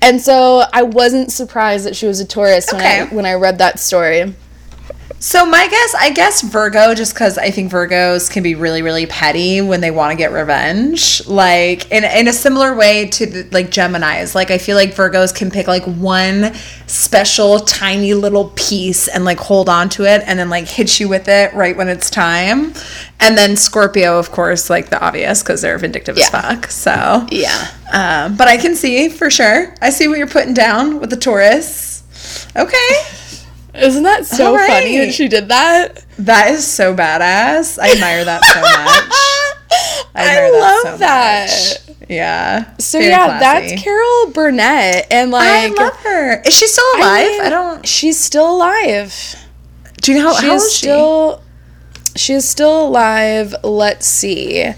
And 0.00 0.20
so 0.20 0.62
I 0.72 0.82
wasn't 0.82 1.32
surprised 1.32 1.84
that 1.86 1.96
she 1.96 2.06
was 2.06 2.20
a 2.20 2.24
Taurus 2.24 2.72
when 2.72 2.82
I 2.82 3.04
when 3.14 3.26
I 3.26 3.34
read 3.34 3.58
that 3.58 3.78
story. 3.78 4.34
So 5.20 5.44
my 5.44 5.66
guess, 5.66 5.94
I 5.98 6.10
guess 6.10 6.42
Virgo, 6.42 6.94
just 6.94 7.12
because 7.12 7.38
I 7.38 7.50
think 7.50 7.72
Virgos 7.72 8.30
can 8.30 8.44
be 8.44 8.54
really, 8.54 8.82
really 8.82 9.06
petty 9.06 9.60
when 9.60 9.80
they 9.80 9.90
want 9.90 10.12
to 10.12 10.16
get 10.16 10.30
revenge. 10.30 11.26
Like 11.26 11.90
in 11.90 12.04
in 12.04 12.28
a 12.28 12.32
similar 12.32 12.76
way 12.76 13.08
to 13.08 13.26
the, 13.26 13.48
like 13.50 13.70
Gemini's. 13.70 14.36
Like 14.36 14.52
I 14.52 14.58
feel 14.58 14.76
like 14.76 14.94
Virgos 14.94 15.34
can 15.34 15.50
pick 15.50 15.66
like 15.66 15.82
one 15.84 16.54
special 16.86 17.58
tiny 17.58 18.14
little 18.14 18.52
piece 18.54 19.08
and 19.08 19.24
like 19.24 19.38
hold 19.38 19.68
on 19.68 19.88
to 19.90 20.04
it 20.04 20.22
and 20.24 20.38
then 20.38 20.50
like 20.50 20.68
hit 20.68 21.00
you 21.00 21.08
with 21.08 21.26
it 21.28 21.52
right 21.52 21.76
when 21.76 21.88
it's 21.88 22.10
time. 22.10 22.72
And 23.18 23.36
then 23.36 23.56
Scorpio, 23.56 24.20
of 24.20 24.30
course, 24.30 24.70
like 24.70 24.90
the 24.90 25.00
obvious 25.04 25.42
because 25.42 25.62
they're 25.62 25.78
vindictive 25.78 26.16
as 26.16 26.28
fuck. 26.28 26.70
So 26.70 27.26
Yeah. 27.32 27.68
um, 27.92 28.36
but 28.36 28.46
I 28.46 28.56
can 28.56 28.76
see 28.76 29.08
for 29.08 29.30
sure. 29.30 29.74
I 29.82 29.90
see 29.90 30.06
what 30.06 30.18
you're 30.18 30.28
putting 30.28 30.54
down 30.54 31.00
with 31.00 31.10
the 31.10 31.16
Taurus. 31.16 32.04
Okay. 32.54 32.90
Isn't 33.74 34.02
that 34.04 34.26
so 34.26 34.52
All 34.52 34.58
funny 34.66 34.98
that 34.98 35.12
she 35.14 35.28
did 35.28 35.48
that? 35.48 36.04
That 36.18 36.50
is 36.50 36.66
so 36.66 36.94
badass. 36.94 37.78
I 37.78 37.92
admire 37.92 38.24
that 38.24 38.44
so 38.44 38.60
much. 40.00 40.08
I, 40.14 40.36
admire 40.38 40.60
love 40.60 40.82
so 40.82 40.96
that. 40.98 41.48
much. 41.48 41.78
Yeah. 42.08 42.74
So 42.78 42.98
Very 42.98 43.10
yeah, 43.10 43.38
classy. 43.38 43.68
that's 43.70 43.82
Carol 43.82 44.30
Burnett, 44.32 45.06
and 45.12 45.30
like 45.30 45.48
I 45.48 45.66
love 45.82 45.94
her. 45.96 46.40
Is 46.42 46.54
she 46.54 46.66
still 46.66 46.84
alive? 46.96 47.26
I, 47.26 47.38
mean, 47.42 47.50
don't. 47.50 47.86
She's 47.86 48.18
still 48.18 48.56
alive. 48.56 49.14
Do 50.00 50.12
you 50.12 50.18
know 50.22 50.32
how, 50.32 50.40
She 50.40 50.46
how 50.46 50.54
is 50.54 50.62
is 50.64 50.72
she? 50.72 50.78
still. 50.78 51.42
She 52.16 52.32
is 52.34 52.48
still 52.48 52.86
alive. 52.88 53.54
Let's 53.62 54.06
see. 54.06 54.72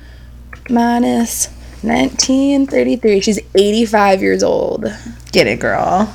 minus 0.70 1.48
1933. 1.82 3.20
She's 3.20 3.40
85 3.54 4.22
years 4.22 4.42
old. 4.42 4.86
Get 5.32 5.46
it, 5.46 5.60
girl. 5.60 6.12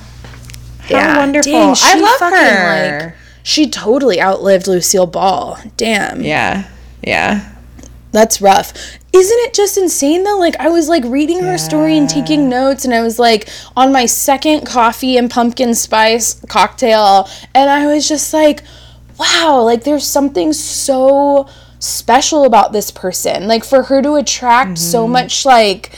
Yeah, 0.89 1.17
wonderful. 1.17 1.51
Dang, 1.51 1.75
I 1.81 1.99
love 1.99 2.19
fucking, 2.19 2.37
her. 2.37 2.99
Like, 3.05 3.15
she 3.43 3.69
totally 3.69 4.21
outlived 4.21 4.67
Lucille 4.67 5.07
Ball. 5.07 5.57
Damn. 5.77 6.21
Yeah. 6.21 6.69
Yeah. 7.01 7.53
That's 8.11 8.41
rough. 8.41 8.73
Isn't 9.11 9.39
it 9.39 9.53
just 9.53 9.77
insane 9.77 10.23
though? 10.23 10.37
Like 10.37 10.55
I 10.59 10.69
was 10.69 10.87
like 10.87 11.03
reading 11.05 11.41
her 11.41 11.57
story 11.57 11.97
and 11.97 12.07
taking 12.07 12.47
notes 12.47 12.85
and 12.85 12.93
I 12.93 13.01
was 13.01 13.17
like 13.17 13.49
on 13.75 13.91
my 13.91 14.05
second 14.05 14.65
coffee 14.65 15.17
and 15.17 15.29
pumpkin 15.29 15.73
spice 15.73 16.39
cocktail 16.47 17.27
and 17.55 17.69
I 17.69 17.87
was 17.87 18.07
just 18.07 18.33
like, 18.33 18.63
wow, 19.19 19.61
like 19.63 19.83
there's 19.83 20.05
something 20.05 20.53
so 20.53 21.47
special 21.83 22.45
about 22.45 22.71
this 22.71 22.91
person. 22.91 23.47
Like 23.47 23.63
for 23.63 23.83
her 23.83 24.01
to 24.01 24.15
attract 24.15 24.77
so 24.77 25.03
mm-hmm. 25.03 25.13
much 25.13 25.45
like 25.45 25.91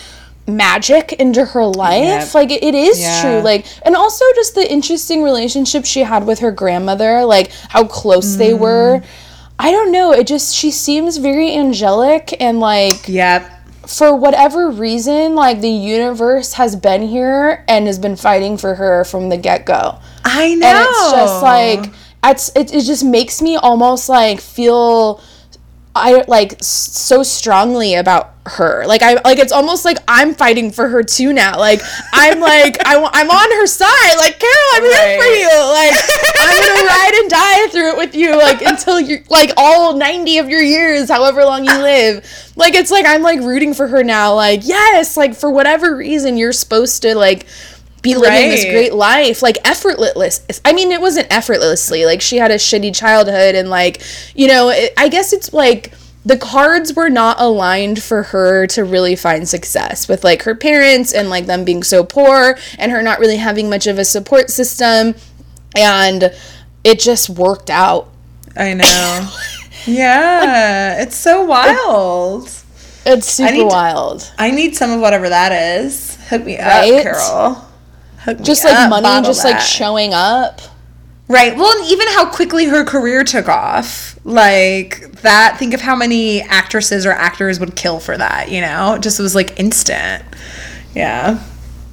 magic 0.47 1.13
into 1.13 1.45
her 1.45 1.65
life. 1.65 2.03
Yep. 2.03 2.33
Like 2.33 2.51
it, 2.51 2.63
it 2.63 2.75
is 2.75 2.99
Yeah. 2.99 3.21
true. 3.21 3.39
Like 3.41 3.65
and 3.83 3.95
also 3.95 4.25
just 4.35 4.55
the 4.55 4.69
interesting 4.71 5.23
relationship 5.23 5.85
she 5.85 6.01
had 6.01 6.25
with 6.25 6.39
her 6.39 6.51
grandmother, 6.51 7.23
like 7.25 7.51
how 7.69 7.85
close 7.85 8.35
they 8.35 8.51
mm-hmm. 8.51 8.63
were. 8.63 9.03
I 9.57 9.71
don't 9.71 9.91
know. 9.91 10.11
It 10.11 10.27
just 10.27 10.55
she 10.55 10.71
seems 10.71 11.17
very 11.17 11.55
angelic 11.55 12.35
and 12.41 12.59
like 12.59 13.07
Yep. 13.07 13.49
for 13.87 14.15
whatever 14.15 14.69
reason, 14.69 15.35
like 15.35 15.61
the 15.61 15.69
universe 15.69 16.53
has 16.53 16.75
been 16.75 17.03
here 17.03 17.63
and 17.67 17.85
has 17.87 17.99
been 17.99 18.15
fighting 18.15 18.57
for 18.57 18.75
her 18.75 19.05
from 19.05 19.29
the 19.29 19.37
get 19.37 19.65
go. 19.65 19.99
I 20.23 20.55
know. 20.55 20.67
And 20.67 20.87
it's 20.89 21.11
just 21.11 21.43
like 21.43 21.93
it's 22.23 22.51
it, 22.55 22.73
it 22.73 22.85
just 22.85 23.03
makes 23.03 23.41
me 23.41 23.55
almost 23.55 24.09
like 24.09 24.41
feel 24.41 25.21
I 25.95 26.25
like 26.27 26.57
so 26.61 27.23
strongly 27.23 27.95
about 27.95 28.33
her. 28.47 28.85
Like 28.85 29.01
I 29.01 29.13
like 29.23 29.39
it's 29.39 29.53
almost 29.53 29.85
like 29.85 29.97
I'm 30.09 30.35
fighting 30.35 30.71
for 30.71 30.89
her 30.89 31.01
too 31.03 31.31
now. 31.31 31.57
Like 31.57 31.79
I'm 32.13 32.41
like 32.41 32.77
I, 32.85 32.97
I'm 32.97 33.31
on 33.31 33.51
her 33.51 33.65
side. 33.65 34.15
Like 34.17 34.37
Carol, 34.37 34.69
I'm 34.73 34.83
here 34.83 35.21
for 35.21 35.25
you. 35.25 35.47
Like 35.47 35.93
I'm 36.37 36.67
gonna 36.67 36.87
ride 36.87 37.13
and 37.21 37.29
die 37.29 37.67
through 37.69 37.91
it 37.91 37.97
with 37.97 38.13
you. 38.13 38.35
Like 38.35 38.61
until 38.61 38.99
you 38.99 39.23
like 39.29 39.51
all 39.55 39.95
90 39.95 40.37
of 40.39 40.49
your 40.49 40.61
years, 40.61 41.09
however 41.09 41.45
long 41.45 41.63
you 41.63 41.77
live. 41.77 42.51
Like 42.57 42.75
it's 42.75 42.91
like 42.91 43.05
I'm 43.05 43.21
like 43.21 43.39
rooting 43.39 43.73
for 43.73 43.87
her 43.87 44.03
now. 44.03 44.35
Like 44.35 44.67
yes, 44.67 45.15
like 45.15 45.33
for 45.33 45.49
whatever 45.49 45.95
reason 45.95 46.35
you're 46.35 46.51
supposed 46.51 47.01
to 47.03 47.15
like 47.15 47.47
be 48.05 48.15
living 48.15 48.49
this 48.49 48.63
great 48.65 48.93
life 48.93 49.41
like 49.41 49.57
effortless 49.67 50.41
i 50.63 50.71
mean 50.71 50.91
it 50.91 51.01
wasn't 51.01 51.27
effortlessly 51.29 52.05
like 52.05 52.21
she 52.21 52.37
had 52.37 52.51
a 52.51 52.55
shitty 52.55 52.95
childhood 52.95 53.55
and 53.55 53.69
like 53.69 54.01
you 54.35 54.47
know 54.47 54.69
it, 54.69 54.93
i 54.97 55.09
guess 55.09 55.33
it's 55.33 55.51
like 55.51 55.91
the 56.25 56.37
cards 56.37 56.93
were 56.95 57.09
not 57.09 57.39
aligned 57.39 58.01
for 58.01 58.23
her 58.23 58.65
to 58.67 58.83
really 58.83 59.15
find 59.15 59.47
success 59.47 60.07
with 60.07 60.23
like 60.23 60.41
her 60.43 60.55
parents 60.55 61.13
and 61.13 61.29
like 61.29 61.45
them 61.45 61.63
being 61.65 61.83
so 61.83 62.03
poor 62.03 62.57
and 62.79 62.91
her 62.91 63.01
not 63.03 63.19
really 63.19 63.37
having 63.37 63.69
much 63.69 63.85
of 63.87 63.99
a 63.99 64.05
support 64.05 64.49
system 64.49 65.13
and 65.75 66.31
it 66.83 66.99
just 66.99 67.29
worked 67.29 67.69
out 67.69 68.09
I 68.57 68.73
know. 68.81 69.29
yeah. 69.85 71.01
It's 71.01 71.15
so 71.15 71.43
wild. 71.43 72.49
it's 73.05 73.27
super 73.27 73.51
to- 73.51 73.65
wild 73.65 74.31
I 74.39 74.49
need 74.51 74.75
some 74.75 74.91
of 74.91 74.99
whatever 75.01 75.29
that 75.29 75.51
is. 75.51 76.15
Hook 76.29 76.43
me 76.45 76.57
Right? 76.57 76.93
up, 76.93 77.03
Carol. 77.03 77.65
Hook 78.25 78.41
just 78.41 78.63
like 78.63 78.75
up, 78.75 78.89
money 78.89 79.25
just 79.25 79.45
like 79.45 79.61
showing 79.61 80.13
up 80.13 80.61
Right. 81.27 81.55
Well, 81.57 81.75
and 81.79 81.91
even 81.91 82.07
how 82.09 82.29
quickly 82.29 82.65
her 82.65 82.83
career 82.83 83.23
took 83.23 83.49
off. 83.49 84.19
Like 84.23 85.21
that, 85.21 85.57
think 85.57 85.73
of 85.73 85.81
how 85.81 85.95
many 85.95 86.41
actresses 86.41 87.05
or 87.05 87.11
actors 87.11 87.59
would 87.59 87.75
kill 87.75 87.99
for 87.99 88.17
that, 88.17 88.51
you 88.51 88.61
know? 88.61 88.95
It 88.95 89.01
just 89.01 89.19
was 89.19 89.33
like 89.33 89.59
instant. 89.59 90.23
Yeah. 90.93 91.43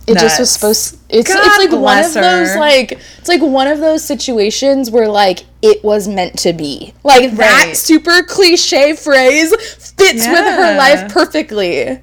it 0.07 0.19
just 0.19 0.39
was 0.39 0.51
supposed 0.51 0.99
it's 1.09 1.33
God 1.33 1.47
it's 1.47 1.59
like 1.59 1.71
one 1.71 1.99
of 1.99 2.13
bless 2.13 2.15
those 2.15 2.57
like 2.57 2.93
it's 2.93 3.29
like 3.29 3.41
one 3.41 3.69
of 3.69 3.79
those 3.79 4.05
situations 4.05 4.91
where 4.91 5.09
like 5.09 5.45
it 5.61 5.83
was 5.85 6.09
meant 6.09 6.39
to 6.41 6.53
be 6.53 6.93
like 7.05 7.31
that 7.37 7.77
super 7.77 8.23
cliche 8.25 8.97
phrase 8.97 9.51
fits 9.97 10.27
with 10.27 10.45
her 10.45 10.77
life 10.77 11.13
perfectly 11.13 12.01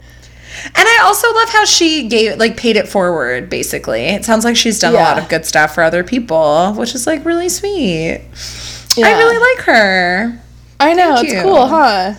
And 0.65 0.75
I 0.77 1.01
also 1.03 1.31
love 1.33 1.49
how 1.49 1.65
she 1.65 2.07
gave 2.07 2.37
like 2.37 2.57
paid 2.57 2.75
it 2.75 2.87
forward 2.87 3.49
basically. 3.49 4.01
It 4.01 4.25
sounds 4.25 4.45
like 4.45 4.55
she's 4.55 4.79
done 4.79 4.93
a 4.93 4.97
lot 4.97 5.19
of 5.19 5.29
good 5.29 5.45
stuff 5.45 5.73
for 5.75 5.83
other 5.83 6.03
people, 6.03 6.73
which 6.73 6.95
is 6.95 7.07
like 7.07 7.25
really 7.25 7.49
sweet. 7.49 8.21
I 8.97 9.11
really 9.13 9.55
like 9.55 9.65
her. 9.65 10.41
I 10.79 10.93
know 10.93 11.15
Thank 11.15 11.27
it's 11.27 11.33
you. 11.35 11.41
cool, 11.41 11.67
huh? 11.67 12.13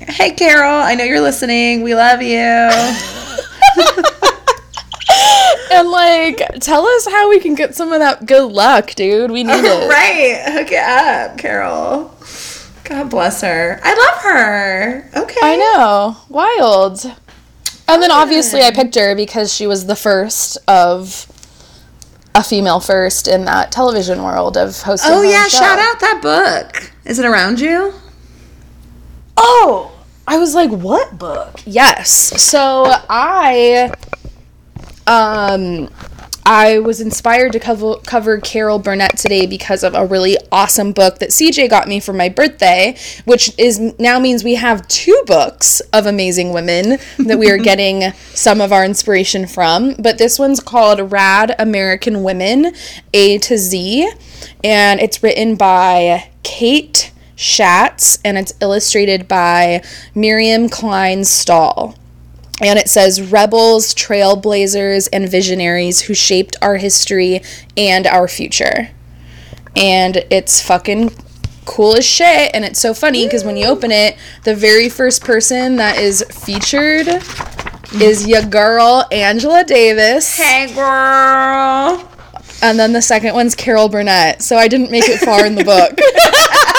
Hey 0.00 0.32
Carol, 0.32 0.82
I 0.82 0.94
know 0.94 1.04
you're 1.04 1.20
listening. 1.20 1.82
We 1.82 1.94
love 1.94 2.22
you. 2.22 2.70
And 5.70 5.90
like, 5.90 6.38
tell 6.60 6.86
us 6.86 7.06
how 7.06 7.28
we 7.28 7.40
can 7.40 7.54
get 7.54 7.74
some 7.74 7.92
of 7.92 8.00
that 8.00 8.26
good 8.26 8.50
luck, 8.50 8.94
dude. 8.94 9.30
We 9.30 9.44
need 9.44 9.64
it. 9.64 9.88
right. 9.90 10.52
Hook 10.52 10.72
it 10.72 10.82
up, 10.82 11.38
Carol. 11.38 12.14
God 12.84 13.10
bless 13.10 13.42
her. 13.42 13.78
I 13.82 13.94
love 13.94 14.22
her. 14.22 15.10
Okay. 15.22 15.40
I 15.42 15.56
know. 15.56 16.16
Wild. 16.28 17.14
And 17.88 18.02
then 18.02 18.12
obviously 18.12 18.62
I 18.62 18.70
picked 18.70 18.94
her 18.96 19.16
because 19.16 19.52
she 19.52 19.66
was 19.66 19.86
the 19.86 19.96
first 19.96 20.58
of 20.68 21.26
a 22.34 22.42
female 22.42 22.80
first 22.80 23.26
in 23.26 23.46
that 23.46 23.72
television 23.72 24.22
world 24.22 24.56
of 24.56 24.80
hosting. 24.82 25.10
Oh 25.12 25.22
yeah, 25.22 25.48
show. 25.48 25.58
shout 25.58 25.78
out 25.78 25.98
that 26.00 26.20
book. 26.22 26.92
Is 27.06 27.18
it 27.18 27.24
around 27.24 27.58
you? 27.60 27.94
Oh, 29.36 29.90
I 30.26 30.36
was 30.38 30.54
like, 30.54 30.70
what 30.70 31.18
book? 31.18 31.60
Yes. 31.64 32.10
So 32.42 32.84
I, 33.08 33.90
um, 35.06 35.88
I 36.50 36.78
was 36.78 37.02
inspired 37.02 37.52
to 37.52 37.60
cover 37.60 37.96
cover 38.06 38.40
Carol 38.40 38.78
Burnett 38.78 39.18
today 39.18 39.44
because 39.44 39.84
of 39.84 39.94
a 39.94 40.06
really 40.06 40.38
awesome 40.50 40.92
book 40.92 41.18
that 41.18 41.28
CJ 41.28 41.68
got 41.68 41.86
me 41.86 42.00
for 42.00 42.14
my 42.14 42.30
birthday, 42.30 42.96
which 43.26 43.52
is 43.58 43.78
now 43.98 44.18
means 44.18 44.42
we 44.42 44.54
have 44.54 44.88
two 44.88 45.22
books 45.26 45.80
of 45.92 46.06
amazing 46.06 46.54
women 46.54 47.00
that 47.18 47.38
we 47.38 47.50
are 47.50 47.58
getting 47.62 48.12
some 48.32 48.62
of 48.62 48.72
our 48.72 48.82
inspiration 48.82 49.46
from. 49.46 49.92
But 49.98 50.16
this 50.16 50.38
one's 50.38 50.58
called 50.58 51.12
Rad 51.12 51.54
American 51.58 52.22
Women 52.22 52.72
A 53.12 53.36
to 53.40 53.58
Z, 53.58 54.10
and 54.64 55.00
it's 55.00 55.22
written 55.22 55.54
by 55.54 56.30
Kate 56.44 57.12
Schatz 57.36 58.20
and 58.24 58.38
it's 58.38 58.54
illustrated 58.62 59.28
by 59.28 59.82
Miriam 60.14 60.70
Klein 60.70 61.26
Stahl. 61.26 61.94
And 62.60 62.78
it 62.78 62.88
says 62.88 63.20
rebels, 63.22 63.94
trailblazers, 63.94 65.08
and 65.12 65.28
visionaries 65.28 66.02
who 66.02 66.14
shaped 66.14 66.56
our 66.60 66.76
history 66.76 67.42
and 67.76 68.06
our 68.06 68.26
future. 68.26 68.90
And 69.76 70.24
it's 70.30 70.60
fucking 70.60 71.10
cool 71.64 71.96
as 71.96 72.04
shit. 72.04 72.50
And 72.54 72.64
it's 72.64 72.80
so 72.80 72.94
funny 72.94 73.24
because 73.26 73.44
when 73.44 73.56
you 73.56 73.66
open 73.66 73.92
it, 73.92 74.16
the 74.44 74.56
very 74.56 74.88
first 74.88 75.24
person 75.24 75.76
that 75.76 75.98
is 75.98 76.24
featured 76.30 77.06
is 77.94 78.26
your 78.26 78.42
girl, 78.42 79.06
Angela 79.12 79.64
Davis. 79.64 80.36
Hey 80.36 80.74
girl. 80.74 82.08
And 82.60 82.78
then 82.78 82.92
the 82.92 83.02
second 83.02 83.34
one's 83.34 83.54
Carol 83.54 83.88
Burnett. 83.88 84.42
So 84.42 84.56
I 84.56 84.66
didn't 84.66 84.90
make 84.90 85.08
it 85.08 85.20
far 85.20 85.46
in 85.46 85.54
the 85.54 85.64
book. 85.64 85.98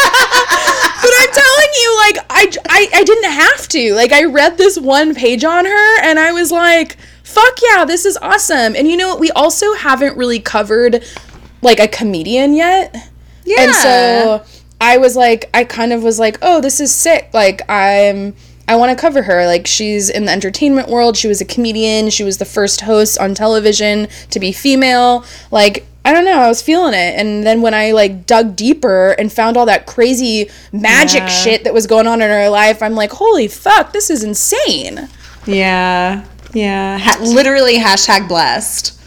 but 1.70 1.78
I'm 1.78 1.82
telling 1.82 1.82
you, 1.82 1.98
like, 1.98 2.26
I, 2.30 2.52
I, 2.70 2.90
I 3.00 3.04
didn't 3.04 3.32
have 3.32 3.68
to. 3.70 3.94
Like, 3.94 4.12
I 4.12 4.24
read 4.26 4.58
this 4.58 4.78
one 4.78 5.16
page 5.16 5.44
on 5.44 5.66
her 5.66 6.02
and 6.02 6.20
I 6.20 6.32
was 6.32 6.52
like, 6.52 6.98
fuck 7.24 7.60
yeah, 7.62 7.86
this 7.86 8.06
is 8.06 8.18
awesome. 8.22 8.76
And 8.76 8.88
you 8.88 8.98
know 8.98 9.10
what? 9.10 9.20
We 9.20 9.32
also 9.32 9.74
haven't 9.74 10.18
really 10.18 10.40
covered, 10.40 11.04
like, 11.62 11.80
a 11.80 11.88
comedian 11.88 12.54
yet. 12.54 12.96
Yeah. 13.46 13.62
And 13.62 13.76
so 13.76 14.46
I 14.82 14.98
was 14.98 15.16
like, 15.16 15.50
I 15.54 15.64
kind 15.64 15.94
of 15.94 16.04
was 16.04 16.20
like, 16.20 16.38
oh, 16.42 16.62
this 16.62 16.80
is 16.80 16.94
sick. 16.94 17.30
Like, 17.34 17.70
I'm. 17.70 18.36
I 18.68 18.76
want 18.76 18.96
to 18.96 19.02
cover 19.02 19.24
her. 19.24 19.48
Like, 19.48 19.66
she's 19.66 20.12
in 20.12 20.26
the 20.26 20.32
entertainment 20.32 20.90
world. 20.90 21.18
She 21.18 21.28
was 21.28 21.42
a 21.42 21.46
comedian. 21.46 22.12
She 22.12 22.24
was 22.24 22.38
the 22.38 22.46
first 22.46 22.82
host 22.82 23.18
on 23.18 23.34
television 23.34 24.08
to 24.30 24.40
be 24.40 24.52
female. 24.52 25.26
Like, 25.50 25.88
I 26.10 26.14
don't 26.14 26.26
know. 26.26 26.40
I 26.40 26.48
was 26.48 26.60
feeling 26.62 26.96
it. 26.96 27.14
And 27.20 27.46
then 27.46 27.62
when 27.62 27.76
I, 27.76 27.92
like, 27.92 28.26
dug 28.26 28.56
deeper 28.56 29.12
and 29.20 29.32
found 29.32 29.58
all 29.58 29.68
that 29.68 29.86
crazy 29.86 30.50
magic 30.72 31.20
Yeah. 31.22 31.28
shit 31.28 31.64
that 31.66 31.74
was 31.74 31.86
going 31.86 32.08
on 32.08 32.20
in 32.22 32.30
her 32.32 32.50
life, 32.50 32.82
I'm 32.82 32.96
like, 32.96 33.12
holy 33.12 33.48
fuck, 33.48 33.94
this 33.94 34.10
is 34.10 34.24
insane. 34.24 35.08
Yeah. 35.46 36.26
Yeah. 36.54 36.98
Ha- 36.98 37.20
literally 37.22 37.78
hashtag 37.78 38.28
blessed. 38.28 39.00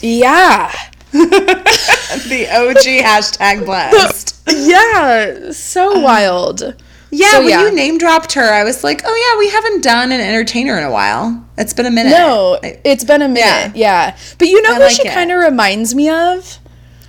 Yeah. 0.00 0.72
The 1.12 2.46
OG 2.50 2.84
hashtag 3.04 3.64
blessed. 3.64 4.34
Yeah. 4.48 5.50
So 5.50 5.98
wild. 6.00 6.74
Yeah, 7.18 7.30
So, 7.32 7.38
when 7.40 7.48
yeah. 7.48 7.62
you 7.62 7.74
name 7.74 7.96
dropped 7.98 8.32
her, 8.34 8.42
I 8.52 8.62
was 8.64 8.84
like, 8.84 9.00
oh 9.06 9.14
yeah, 9.32 9.38
we 9.38 9.48
haven't 9.50 9.82
done 9.82 10.12
an 10.12 10.20
entertainer 10.20 10.76
in 10.76 10.84
a 10.84 10.90
while. 10.90 11.42
It's 11.56 11.72
been 11.72 11.86
a 11.86 11.90
minute. 11.90 12.10
No, 12.10 12.58
I- 12.62 12.78
it's 12.84 13.04
been 13.04 13.22
a 13.22 13.28
minute. 13.28 13.74
Yeah. 13.76 14.16
But 14.38 14.48
you 14.48 14.60
know 14.60 14.70
I 14.72 14.74
who 14.74 14.80
like 14.80 14.92
she 14.92 15.08
kind 15.08 15.32
of 15.32 15.38
reminds 15.38 15.94
me 15.94 16.10
of? 16.10 16.58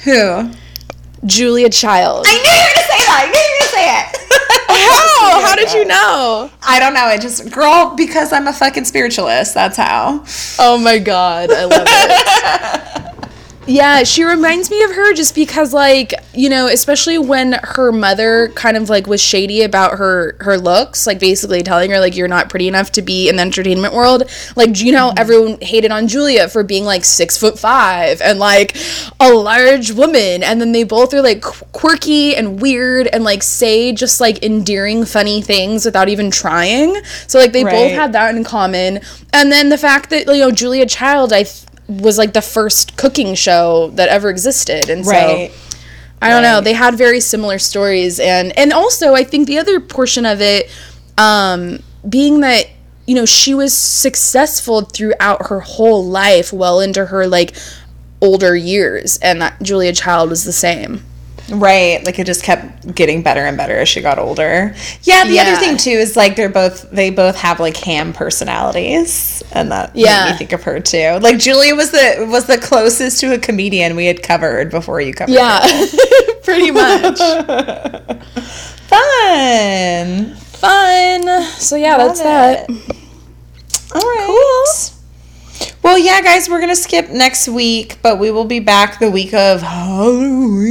who? 0.03 0.49
Julia 1.25 1.69
Child. 1.69 2.25
I 2.27 2.31
knew 2.31 2.39
you 2.39 2.45
were 2.45 2.73
gonna 2.73 2.87
say 2.87 3.03
that. 3.05 3.19
I 3.19 3.25
knew 3.31 3.39
you 3.39 3.51
were 3.51 3.59
gonna 3.59 3.71
say 3.71 3.99
it. 3.99 4.23
Oh, 4.69 5.41
how? 5.41 5.47
How 5.47 5.55
did 5.55 5.73
you 5.73 5.85
know? 5.85 6.51
I 6.61 6.79
don't 6.79 6.93
know. 6.93 7.01
I 7.05 7.17
just 7.17 7.49
girl 7.51 7.95
because 7.95 8.31
I'm 8.31 8.47
a 8.47 8.53
fucking 8.53 8.85
spiritualist. 8.85 9.53
That's 9.53 9.75
how. 9.77 10.23
Oh 10.59 10.77
my 10.77 10.99
god, 10.99 11.51
I 11.51 11.65
love 11.65 11.87
it. 11.87 13.13
yeah, 13.67 14.03
she 14.03 14.23
reminds 14.23 14.69
me 14.69 14.81
of 14.83 14.91
her 14.91 15.13
just 15.13 15.35
because 15.35 15.73
like, 15.73 16.13
you 16.33 16.49
know, 16.49 16.67
especially 16.67 17.17
when 17.17 17.53
her 17.63 17.91
mother 17.91 18.47
kind 18.55 18.77
of 18.77 18.89
like 18.89 19.07
was 19.07 19.21
shady 19.21 19.61
about 19.61 19.97
her 19.97 20.37
her 20.39 20.57
looks, 20.57 21.05
like 21.05 21.19
basically 21.19 21.61
telling 21.63 21.91
her 21.91 21.99
like 21.99 22.15
you're 22.15 22.29
not 22.29 22.49
pretty 22.49 22.67
enough 22.69 22.93
to 22.93 23.01
be 23.01 23.27
in 23.27 23.35
the 23.35 23.41
entertainment 23.41 23.93
world. 23.93 24.23
Like, 24.55 24.79
you 24.79 24.93
know 24.93 24.97
how 24.97 25.09
mm-hmm. 25.09 25.19
everyone 25.19 25.57
hated 25.61 25.91
on 25.91 26.07
Julia 26.07 26.47
for 26.47 26.63
being 26.63 26.85
like 26.85 27.03
six 27.03 27.37
foot 27.37 27.59
five 27.59 28.21
and 28.21 28.39
like 28.39 28.77
a 29.19 29.33
large 29.33 29.91
woman, 29.91 30.43
and 30.43 30.61
then 30.61 30.71
they 30.71 30.83
both 30.83 31.13
are 31.13 31.21
like 31.21 31.41
qu- 31.41 31.65
quirky 31.73 32.35
and 32.35 32.61
weird 32.61 33.07
and 33.07 33.23
like 33.23 33.43
say 33.43 33.91
just 33.91 34.21
like 34.21 34.41
endearing, 34.43 35.03
funny 35.03 35.41
things 35.41 35.85
without 35.85 36.07
even 36.07 36.31
trying. 36.31 36.95
So 37.27 37.37
like 37.37 37.51
they 37.51 37.63
both 37.63 37.73
Right. 37.73 37.91
had 37.91 38.13
that 38.13 38.33
in 38.33 38.43
common, 38.43 39.01
and 39.33 39.51
then 39.51 39.69
the 39.69 39.77
fact 39.77 40.09
that 40.11 40.27
you 40.27 40.39
know 40.39 40.51
Julia 40.51 40.85
Child, 40.85 41.33
I. 41.33 41.43
Th- 41.43 41.66
was 41.87 42.17
like 42.17 42.33
the 42.33 42.41
first 42.41 42.97
cooking 42.97 43.33
show 43.33 43.89
that 43.95 44.09
ever 44.09 44.29
existed 44.29 44.89
and 44.89 45.05
so 45.05 45.49
I 46.21 46.29
don't 46.29 46.41
know. 46.41 46.61
They 46.61 46.73
had 46.73 46.95
very 46.95 47.19
similar 47.19 47.59
stories, 47.59 48.19
and 48.19 48.57
and 48.57 48.73
also 48.73 49.13
I 49.13 49.23
think 49.23 49.47
the 49.47 49.59
other 49.59 49.79
portion 49.79 50.25
of 50.25 50.41
it, 50.41 50.71
um, 51.17 51.79
being 52.07 52.39
that 52.39 52.67
you 53.05 53.13
know 53.15 53.25
she 53.25 53.53
was 53.53 53.75
successful 53.75 54.81
throughout 54.81 55.47
her 55.47 55.59
whole 55.59 56.03
life, 56.05 56.51
well 56.51 56.79
into 56.79 57.05
her 57.05 57.27
like 57.27 57.55
older 58.19 58.55
years, 58.55 59.17
and 59.17 59.41
that 59.41 59.61
Julia 59.61 59.93
Child 59.93 60.31
was 60.31 60.43
the 60.43 60.53
same. 60.53 61.03
Right. 61.49 62.03
Like 62.05 62.19
it 62.19 62.25
just 62.25 62.43
kept 62.43 62.93
getting 62.93 63.21
better 63.23 63.39
and 63.45 63.55
better 63.55 63.77
as 63.77 63.87
she 63.87 64.01
got 64.01 64.19
older. 64.19 64.75
Yeah, 65.03 65.23
the 65.25 65.33
Yeah. 65.33 65.43
other 65.43 65.55
thing 65.57 65.77
too 65.77 65.91
is 65.91 66.17
like 66.17 66.35
they're 66.35 66.49
both 66.49 66.89
they 66.91 67.09
both 67.09 67.37
have 67.37 67.59
like 67.61 67.77
ham 67.77 68.11
personalities. 68.13 69.41
And 69.53 69.71
that 69.71 69.91
Yeah. 69.95 70.25
made 70.25 70.31
me 70.31 70.37
think 70.39 70.51
of 70.51 70.63
her 70.63 70.79
too. 70.81 71.19
Like 71.21 71.37
Julia 71.37 71.73
was 71.75 71.91
the 71.91 72.27
was 72.29 72.45
the 72.47 72.57
closest 72.57 73.19
to 73.21 73.33
a 73.33 73.37
comedian 73.37 73.95
we 73.95 74.07
had 74.07 74.23
covered 74.23 74.69
before 74.69 74.99
you 74.99 75.13
covered 75.13 75.31
Yeah, 75.33 75.59
pretty 76.43 76.71
much 76.71 77.17
Fun. 78.87 80.35
fun. 80.35 81.43
So 81.57 81.75
yeah, 81.77 81.97
that's 81.97 82.19
that. 82.21 82.69
All 83.95 84.01
right. 84.01 84.25
Cool. 84.25 84.96
Well, 85.83 85.97
yeah, 85.97 86.21
guys, 86.21 86.49
we're 86.49 86.59
gonna 86.59 86.75
skip 86.75 87.09
next 87.09 87.47
week, 87.47 87.97
but 88.01 88.19
we 88.19 88.31
will 88.31 88.45
be 88.45 88.59
back 88.59 88.99
the 88.99 89.09
week 89.09 89.33
of 89.33 89.61
Halloween. 89.61 90.67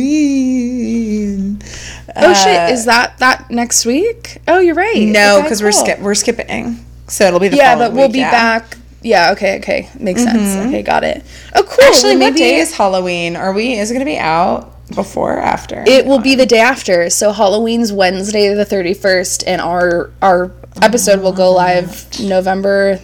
Oh 2.15 2.35
shit, 2.35 2.59
uh, 2.59 2.69
is 2.73 2.85
that 2.87 3.19
that 3.19 3.51
next 3.51 3.85
week? 3.87 4.39
Oh, 4.49 4.59
you're 4.59 4.75
right. 4.75 5.07
No, 5.07 5.37
Okay, 5.37 5.43
because 5.45 5.63
we're 5.63 5.73
skip 5.73 6.01
we're 6.01 6.15
skipping, 6.15 6.85
so 7.09 7.27
it'll 7.27 7.41
be 7.41 7.49
the 7.49 7.57
Yeah, 7.57 7.77
but 7.77 7.93
we'll 7.93 8.07
week, 8.07 8.15
be 8.15 8.19
yeah. 8.21 8.31
back. 8.31 8.77
Yeah, 9.03 9.33
okay, 9.33 9.59
okay. 9.59 9.89
Makes 9.99 10.23
sense. 10.23 10.55
Mm-hmm. 10.55 10.69
Okay, 10.69 10.83
got 10.83 11.05
it. 11.05 11.25
Oh, 11.55 11.63
cool. 11.63 11.85
Actually, 11.85 12.17
Well, 12.17 12.31
what 12.31 12.39
day 12.39 12.57
is 12.57 12.77
Halloween? 12.77 13.37
Are 13.37 13.53
we? 13.53 13.79
Is 13.79 13.91
it 13.91 13.95
gonna 13.95 14.05
be 14.05 14.19
out 14.19 14.73
before 14.95 15.35
or 15.37 15.41
after? 15.41 15.85
It 15.87 16.07
will 16.07 16.19
be 16.19 16.35
the 16.35 16.47
day 16.47 16.59
after. 16.61 17.11
So 17.11 17.33
Halloween's 17.33 17.93
Wednesday 17.93 18.53
the 18.55 18.65
31st 18.67 19.45
and 19.47 19.61
our 19.61 20.11
our 20.23 20.47
oh, 20.47 20.53
episode 20.83 21.21
will 21.21 21.33
go 21.33 21.53
live 21.53 22.07
November 22.21 23.01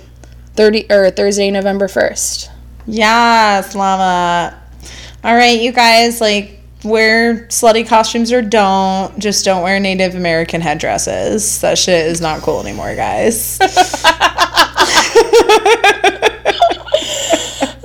30 0.54 0.90
or 0.90 1.10
Thursday 1.10 1.50
November 1.50 1.86
1st. 1.88 2.48
Yes, 2.86 3.74
llama. 3.74 4.58
All 5.24 5.34
right, 5.34 5.60
you 5.60 5.72
guys, 5.72 6.20
like 6.20 6.60
wear 6.84 7.46
slutty 7.46 7.86
costumes 7.86 8.32
or 8.32 8.42
don't. 8.42 9.16
Just 9.18 9.44
don't 9.44 9.62
wear 9.62 9.78
Native 9.78 10.14
American 10.14 10.60
headdresses. 10.60 11.60
That 11.60 11.78
shit 11.78 12.06
is 12.06 12.20
not 12.20 12.42
cool 12.42 12.60
anymore, 12.60 12.94
guys. 12.96 13.58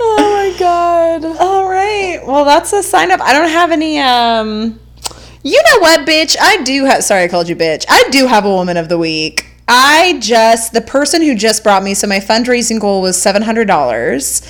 Oh 0.00 0.52
my 0.52 0.58
god. 0.58 1.24
All 1.40 1.68
right. 1.68 2.20
Well, 2.24 2.44
that's 2.44 2.72
a 2.72 2.82
sign 2.82 3.10
up. 3.10 3.20
I 3.20 3.32
don't 3.32 3.50
have 3.50 3.70
any 3.72 3.98
um 3.98 4.78
you 5.42 5.62
know 5.70 5.80
what, 5.80 6.06
bitch? 6.06 6.36
I 6.40 6.62
do 6.62 6.84
have 6.84 7.04
sorry 7.04 7.24
I 7.24 7.28
called 7.28 7.48
you 7.48 7.56
bitch. 7.56 7.84
I 7.88 8.04
do 8.10 8.26
have 8.26 8.44
a 8.44 8.50
woman 8.50 8.76
of 8.76 8.88
the 8.88 8.98
week. 8.98 9.47
I 9.70 10.18
just 10.20 10.72
the 10.72 10.80
person 10.80 11.20
who 11.20 11.34
just 11.34 11.62
brought 11.62 11.82
me 11.82 11.92
so 11.92 12.06
my 12.06 12.20
fundraising 12.20 12.80
goal 12.80 13.02
was 13.02 13.20
seven 13.20 13.42
hundred 13.42 13.66
dollars, 13.66 14.40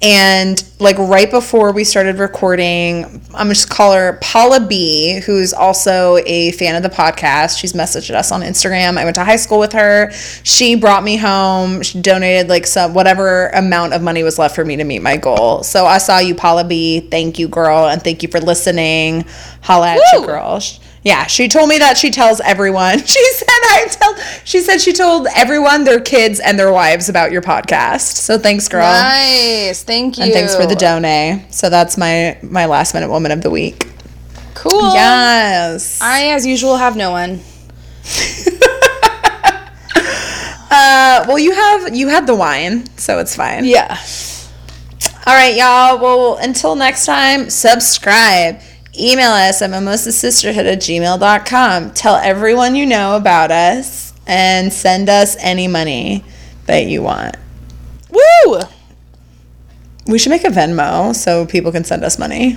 and 0.00 0.62
like 0.78 0.96
right 0.98 1.28
before 1.28 1.72
we 1.72 1.82
started 1.82 2.20
recording, 2.20 3.20
I'm 3.34 3.48
just 3.48 3.68
call 3.68 3.92
her 3.94 4.20
Paula 4.22 4.64
B, 4.64 5.20
who's 5.26 5.52
also 5.52 6.18
a 6.24 6.52
fan 6.52 6.76
of 6.76 6.84
the 6.84 6.96
podcast. 6.96 7.58
She's 7.58 7.72
messaged 7.72 8.14
us 8.14 8.30
on 8.30 8.42
Instagram. 8.42 8.98
I 8.98 9.04
went 9.04 9.16
to 9.16 9.24
high 9.24 9.34
school 9.34 9.58
with 9.58 9.72
her. 9.72 10.12
She 10.44 10.76
brought 10.76 11.02
me 11.02 11.16
home. 11.16 11.82
She 11.82 12.00
donated 12.00 12.48
like 12.48 12.64
some 12.64 12.94
whatever 12.94 13.48
amount 13.48 13.94
of 13.94 14.02
money 14.02 14.22
was 14.22 14.38
left 14.38 14.54
for 14.54 14.64
me 14.64 14.76
to 14.76 14.84
meet 14.84 15.02
my 15.02 15.16
goal. 15.16 15.64
So 15.64 15.86
I 15.86 15.98
saw 15.98 16.18
you, 16.20 16.36
Paula 16.36 16.62
B. 16.62 17.00
Thank 17.00 17.40
you, 17.40 17.48
girl, 17.48 17.88
and 17.88 18.00
thank 18.00 18.22
you 18.22 18.28
for 18.28 18.38
listening. 18.38 19.24
Holla 19.62 19.88
at 19.88 20.00
you, 20.12 20.24
girl. 20.24 20.60
Yeah, 21.02 21.26
she 21.26 21.48
told 21.48 21.68
me 21.68 21.78
that 21.78 21.96
she 21.96 22.10
tells 22.10 22.40
everyone. 22.40 22.98
She 23.06 23.24
said 23.32 23.46
I 23.48 23.86
tell. 23.90 24.16
She 24.44 24.60
said 24.60 24.80
she 24.80 24.92
told 24.92 25.26
everyone, 25.34 25.84
their 25.84 26.00
kids 26.00 26.40
and 26.40 26.58
their 26.58 26.72
wives 26.72 27.08
about 27.08 27.30
your 27.32 27.42
podcast. 27.42 28.16
So 28.16 28.38
thanks, 28.38 28.68
girl, 28.68 28.82
Nice. 28.82 29.82
Thank 29.84 30.18
you. 30.18 30.24
and 30.24 30.32
thanks 30.32 30.54
for 30.56 30.66
the 30.66 30.74
donate. 30.76 31.52
So 31.54 31.70
that's 31.70 31.96
my 31.96 32.38
my 32.42 32.66
last 32.66 32.94
minute 32.94 33.08
woman 33.10 33.30
of 33.32 33.42
the 33.42 33.50
week. 33.50 33.86
Cool. 34.54 34.92
Yes. 34.92 36.00
I, 36.02 36.30
as 36.30 36.44
usual, 36.44 36.76
have 36.76 36.96
no 36.96 37.10
one. 37.12 37.40
Uh, 40.70 41.24
well, 41.26 41.38
you 41.38 41.52
have 41.52 41.96
you 41.96 42.08
had 42.08 42.26
the 42.26 42.34
wine, 42.34 42.84
so 42.98 43.18
it's 43.18 43.34
fine. 43.34 43.64
Yeah. 43.64 43.98
All 45.26 45.34
right, 45.34 45.56
y'all. 45.56 45.98
Well, 45.98 46.36
until 46.36 46.74
next 46.76 47.06
time, 47.06 47.48
subscribe. 47.48 48.60
Email 48.98 49.30
us 49.30 49.62
at 49.62 49.70
mimosasisterhood 49.70 50.72
at 50.72 50.78
gmail.com. 50.78 51.92
Tell 51.92 52.16
everyone 52.16 52.74
you 52.74 52.84
know 52.84 53.16
about 53.16 53.50
us 53.50 54.12
and 54.26 54.72
send 54.72 55.08
us 55.08 55.36
any 55.38 55.68
money 55.68 56.24
that 56.66 56.86
you 56.86 57.02
want. 57.02 57.36
Woo! 58.10 58.60
We 60.06 60.18
should 60.18 60.30
make 60.30 60.44
a 60.44 60.48
Venmo 60.48 61.14
so 61.14 61.46
people 61.46 61.70
can 61.70 61.84
send 61.84 62.02
us 62.02 62.18
money. 62.18 62.56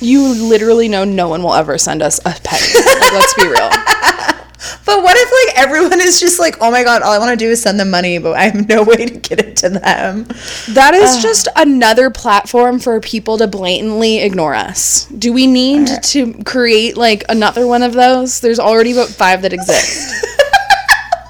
You 0.00 0.48
literally 0.48 0.88
know 0.88 1.04
no 1.04 1.28
one 1.28 1.42
will 1.42 1.54
ever 1.54 1.76
send 1.76 2.02
us 2.02 2.18
a 2.20 2.34
penny. 2.42 2.66
like, 2.74 3.12
let's 3.12 3.34
be 3.34 3.46
real. 3.46 3.70
But 4.84 5.02
what 5.02 5.16
if 5.16 5.48
like 5.48 5.64
everyone 5.64 6.00
is 6.00 6.20
just 6.20 6.38
like, 6.38 6.56
oh 6.60 6.70
my 6.70 6.84
god, 6.84 7.02
all 7.02 7.12
I 7.12 7.18
want 7.18 7.30
to 7.30 7.42
do 7.42 7.50
is 7.50 7.62
send 7.62 7.80
them 7.80 7.90
money, 7.90 8.18
but 8.18 8.36
I 8.36 8.44
have 8.44 8.68
no 8.68 8.82
way 8.82 9.06
to 9.06 9.18
get 9.18 9.40
it 9.40 9.56
to 9.58 9.70
them. 9.70 10.24
That 10.70 10.92
is 10.94 11.22
just 11.22 11.48
another 11.56 12.10
platform 12.10 12.78
for 12.78 13.00
people 13.00 13.38
to 13.38 13.46
blatantly 13.46 14.18
ignore 14.18 14.54
us. 14.54 15.06
Do 15.06 15.32
we 15.32 15.46
need 15.46 15.88
to 16.02 16.34
create 16.44 16.96
like 16.96 17.24
another 17.28 17.66
one 17.66 17.82
of 17.82 17.94
those? 17.94 18.40
There's 18.40 18.58
already 18.58 18.92
about 18.92 19.08
five 19.08 19.42
that 19.42 19.52
exist. 19.52 20.24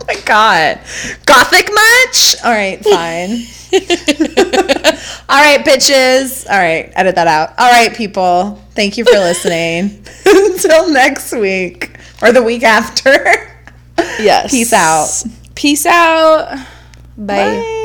Oh 0.06 0.14
my 0.14 0.20
god. 0.26 0.81
Gothic 1.24 1.70
much? 1.72 2.36
All 2.44 2.52
right, 2.52 2.78
fine. 2.85 3.31
All 5.31 5.43
right, 5.43 5.64
bitches. 5.64 6.47
All 6.47 6.59
right, 6.59 6.93
edit 6.94 7.14
that 7.14 7.26
out. 7.26 7.55
All 7.59 7.70
right, 7.70 7.94
people. 7.94 8.62
Thank 8.72 8.98
you 8.98 9.06
for 9.06 9.12
listening. 9.12 10.05
Until 10.26 10.90
next 10.90 11.32
week 11.32 11.97
or 12.24 12.32
the 12.32 12.42
week 12.42 12.62
after. 12.62 13.10
yes. 13.98 14.51
Peace 14.51 14.72
out. 14.72 15.09
Peace 15.55 15.86
out. 15.86 16.56
Bye. 17.16 17.36
Bye. 17.36 17.80